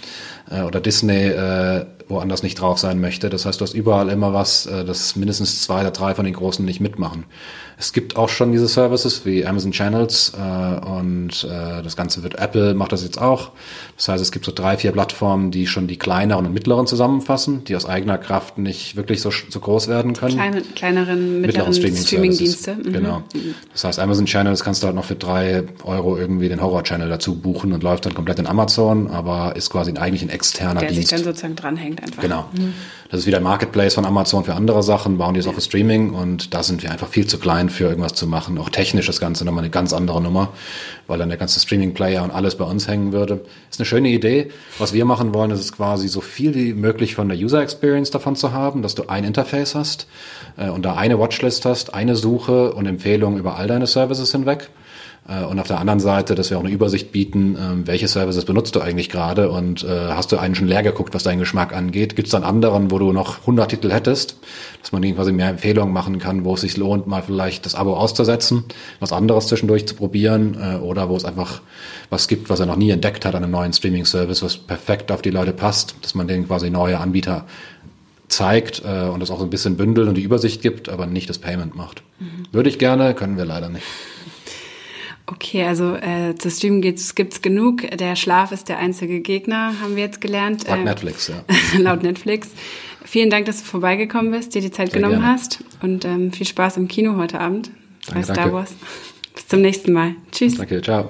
äh, 0.51 0.63
oder 0.63 0.81
Disney 0.81 1.29
äh, 1.29 1.87
woanders 2.09 2.43
nicht 2.43 2.61
drauf 2.61 2.79
sein 2.79 3.01
möchte. 3.01 3.31
Das 3.31 3.47
heißt, 3.47 3.61
du 3.61 3.65
hast 3.65 3.75
überall 3.75 4.09
immer 4.11 4.33
was, 4.33 4.67
äh, 4.67 4.85
dass 4.85 5.17
mindestens 5.17 5.63
zwei 5.63 5.81
oder 5.81 5.91
drei 5.91 6.15
von 6.15 6.25
den 6.25 6.35
Großen 6.35 6.65
nicht 6.65 6.81
mitmachen. 6.81 7.25
Es 7.77 7.93
gibt 7.93 8.17
auch 8.17 8.29
schon 8.29 8.53
diese 8.53 8.69
Services 8.69 9.27
wie 9.27 9.45
Amazon 9.45 9.73
Channels 9.73 10.33
äh, 10.39 10.87
und 10.87 11.45
äh, 11.45 11.83
das 11.83 11.97
Ganze 11.97 12.23
wird 12.23 12.37
Apple 12.37 12.75
macht 12.75 12.93
das 12.93 13.03
jetzt 13.03 13.21
auch. 13.21 13.51
Das 13.97 14.09
heißt, 14.09 14.23
es 14.23 14.31
gibt 14.31 14.45
so 14.45 14.53
drei, 14.53 14.77
vier 14.77 14.93
Plattformen, 14.93 15.51
die 15.51 15.67
schon 15.67 15.89
die 15.89 15.97
kleineren 15.97 16.47
und 16.47 16.53
mittleren 16.53 16.87
zusammenfassen, 16.87 17.65
die 17.65 17.75
aus 17.75 17.87
eigener 17.87 18.19
Kraft 18.19 18.59
nicht 18.59 18.97
wirklich 18.97 19.21
so, 19.21 19.31
so 19.31 19.59
groß 19.59 19.89
werden 19.89 20.13
können. 20.13 20.35
Kleine, 20.35 20.63
kleineren, 20.63 21.41
mittleren, 21.41 21.71
mittleren 21.71 21.97
Streaming-Dienste. 21.97 22.73
Streaming 22.75 22.91
mhm. 22.91 22.93
Genau. 22.93 23.23
Das 23.73 23.85
heißt, 23.85 23.99
Amazon 23.99 24.27
Channels 24.27 24.63
kannst 24.63 24.83
du 24.83 24.87
halt 24.87 24.97
noch 24.97 25.05
für 25.05 25.17
drei 25.17 25.65
Euro 25.85 26.17
irgendwie 26.17 26.49
den 26.49 26.63
Horror-Channel 26.63 27.09
dazu 27.09 27.35
buchen 27.35 27.73
und 27.73 27.83
läuft 27.83 28.07
dann 28.07 28.15
komplett 28.15 28.39
in 28.39 28.47
Amazon, 28.47 29.09
aber 29.09 29.57
ist 29.57 29.71
quasi 29.71 29.93
eigentlich 29.97 30.23
ein 30.23 30.31
externer 30.35 30.81
Der 30.81 30.91
Dienst. 30.91 31.11
Der 31.11 31.19
sich 31.19 31.25
dann 31.25 31.33
sozusagen 31.33 31.57
dranhängt 31.57 32.03
einfach. 32.03 32.21
Genau. 32.21 32.49
Mhm. 32.53 32.75
Das 33.11 33.21
ist 33.21 33.27
wieder 33.27 33.37
ein 33.37 33.45
Marketplace 33.45 33.95
von 33.95 34.05
Amazon 34.05 34.45
für 34.45 34.55
andere 34.55 34.83
Sachen, 34.83 35.19
bauen 35.19 35.35
die 35.35 35.41
es 35.41 35.47
auch 35.47 35.55
für 35.55 35.61
Streaming 35.61 36.15
und 36.15 36.53
da 36.53 36.65
sind 36.65 36.83
wir 36.83 36.91
einfach 36.91 37.07
viel 37.07 37.27
zu 37.27 37.39
klein 37.39 37.71
für 37.71 37.85
irgendwas 37.85 38.15
zu 38.15 38.27
machen. 38.27 38.59
Auch 38.59 38.71
technisch 38.71 39.07
das 39.07 39.21
Ganze 39.21 39.45
nochmal 39.45 39.63
eine 39.63 39.71
ganz 39.71 39.93
andere 39.93 40.21
Nummer, 40.21 40.53
weil 41.07 41.19
dann 41.19 41.29
der 41.29 41.39
ganze 41.39 41.61
Streaming-Player 41.61 42.25
und 42.25 42.33
alles 42.33 42.57
bei 42.57 42.65
uns 42.65 42.89
hängen 42.89 43.13
würde. 43.13 43.45
Ist 43.71 43.79
eine 43.79 43.87
schöne 43.87 44.09
Idee. 44.09 44.51
Was 44.79 44.93
wir 44.93 45.05
machen 45.05 45.33
wollen, 45.33 45.53
ist 45.53 45.61
es 45.61 45.73
quasi 45.73 46.09
so 46.09 46.21
viel 46.21 46.55
wie 46.57 46.75
möglich 46.75 47.15
von 47.15 47.29
der 47.29 47.39
User 47.39 47.63
Experience 47.63 48.11
davon 48.11 48.35
zu 48.35 48.53
haben, 48.53 48.83
dass 48.83 48.97
du 48.97 49.07
ein 49.07 49.23
Interface 49.23 49.77
hast 49.77 50.09
äh, 50.57 50.69
und 50.69 50.83
da 50.85 50.95
eine 50.95 51.19
Watchlist 51.21 51.65
hast, 51.67 51.95
eine 51.95 52.17
Suche 52.17 52.73
und 52.75 52.87
Empfehlungen 52.87 53.39
über 53.39 53.57
all 53.57 53.69
deine 53.69 53.87
Services 53.87 54.33
hinweg. 54.33 54.71
Äh, 55.29 55.45
und 55.45 55.59
auf 55.59 55.67
der 55.67 55.79
anderen 55.79 56.01
Seite, 56.01 56.35
dass 56.35 56.51
wir 56.51 56.59
auch 56.59 56.65
eine 56.65 56.73
Übersicht 56.73 57.13
bieten, 57.13 57.57
ähm, 57.59 57.87
welche 57.87 58.09
Services 58.09 58.45
benutzt 58.45 58.75
du 58.77 58.81
eigentlich 58.81 59.09
gerade 59.09 59.51
und 59.51 59.85
äh, 59.85 60.09
hast 60.11 60.33
du 60.33 60.39
einen 60.39 60.55
schon 60.55 60.69
leer 60.69 60.83
geguckt, 60.83 61.15
was 61.15 61.23
deinen 61.23 61.39
Geschmack 61.39 61.75
angeht? 61.75 62.17
Gibt 62.17 62.27
es 62.29 62.33
dann 62.33 62.45
anderen, 62.45 62.91
wo 62.91 62.99
du 62.99 63.13
noch 63.13 63.41
100 63.41 63.71
Titel 63.71 63.91
hättest, 63.91 64.37
dass 64.81 64.93
man 64.93 65.03
quasi 65.15 65.33
mehr 65.33 65.49
Empfehlungen 65.49 65.93
machen 65.93 66.19
kann, 66.19 66.45
wo 66.45 66.55
es 66.55 66.61
sich 66.61 66.77
lohnt, 66.77 67.07
mal 67.07 67.23
vielleicht 67.23 67.65
das 67.67 67.75
Abo 67.75 67.95
auszusetzen, 67.97 68.65
was 69.01 69.13
anderes 69.13 69.49
zwischendurch 69.49 69.87
zu 69.87 69.95
probieren 69.95 70.57
äh, 70.61 70.77
oder 70.77 71.09
wo 71.09 71.17
es 71.17 71.25
einfach 71.25 71.63
was 72.11 72.29
gibt, 72.29 72.51
was 72.51 72.61
er 72.61 72.67
noch 72.67 72.77
nie 72.77 72.91
entdeckt 72.91 73.25
hat 73.25 73.35
an 73.35 73.43
einem 73.43 73.53
neuen 73.53 73.73
Streaming-Service, 73.73 74.43
was 74.43 74.57
perfekt 74.59 75.11
auf 75.11 75.23
die 75.23 75.31
Leute 75.31 75.53
passt, 75.53 75.95
dass 76.03 76.15
man 76.15 76.29
denen 76.29 76.47
quasi 76.47 76.71
neue 76.71 76.99
Anbieter 76.99 77.47
zeigt 78.29 78.83
äh, 78.85 79.09
und 79.09 79.21
das 79.21 79.31
auch 79.31 79.39
so 79.39 79.45
ein 79.45 79.51
bisschen 79.51 79.77
bündelt 79.77 80.09
und 80.09 80.15
die 80.17 80.23
Übersicht 80.23 80.61
gibt, 80.63 80.89
aber 80.89 81.07
nicht 81.07 81.31
das 81.31 81.39
Payment 81.39 81.75
macht. 81.75 82.03
Mhm. 82.19 82.45
Würde 82.53 82.69
ich 82.69 82.79
gerne, 82.79 83.15
können 83.15 83.37
wir 83.37 83.45
leider 83.45 83.69
nicht. 83.69 83.85
Okay, 85.27 85.65
also 85.65 85.95
äh, 85.95 86.35
zu 86.37 86.51
streamen 86.51 86.83
gibt's, 86.83 87.15
gibt's 87.15 87.41
genug. 87.41 87.83
Der 87.97 88.15
Schlaf 88.15 88.53
ist 88.53 88.69
der 88.69 88.79
einzige 88.79 89.21
Gegner, 89.21 89.81
haben 89.81 89.97
wir 89.97 90.03
jetzt 90.03 90.21
gelernt. 90.21 90.69
Laut 90.69 90.79
äh, 90.79 90.85
Netflix, 90.85 91.29
ja. 91.29 91.45
laut 91.79 92.03
Netflix. 92.03 92.51
Vielen 93.05 93.31
Dank, 93.31 93.47
dass 93.47 93.59
du 93.59 93.65
vorbeigekommen 93.65 94.33
bist, 94.33 94.55
dir 94.55 94.61
die 94.61 94.71
Zeit 94.71 94.91
Sehr 94.91 95.01
genommen 95.01 95.21
gerne. 95.21 95.33
hast 95.33 95.65
und 95.83 96.05
ähm, 96.05 96.33
viel 96.33 96.47
Spaß 96.47 96.77
im 96.77 96.89
Kino 96.89 97.17
heute 97.17 97.41
Abend 97.41 97.71
danke, 98.07 98.27
bei 98.27 98.35
Star 98.35 98.53
Wars. 98.53 98.75
Bis 99.35 99.49
zum 99.49 99.63
nächsten 99.63 99.93
Mal. 99.93 100.15
Tschüss. 100.31 100.57
Danke, 100.57 100.83
ciao. 100.83 101.09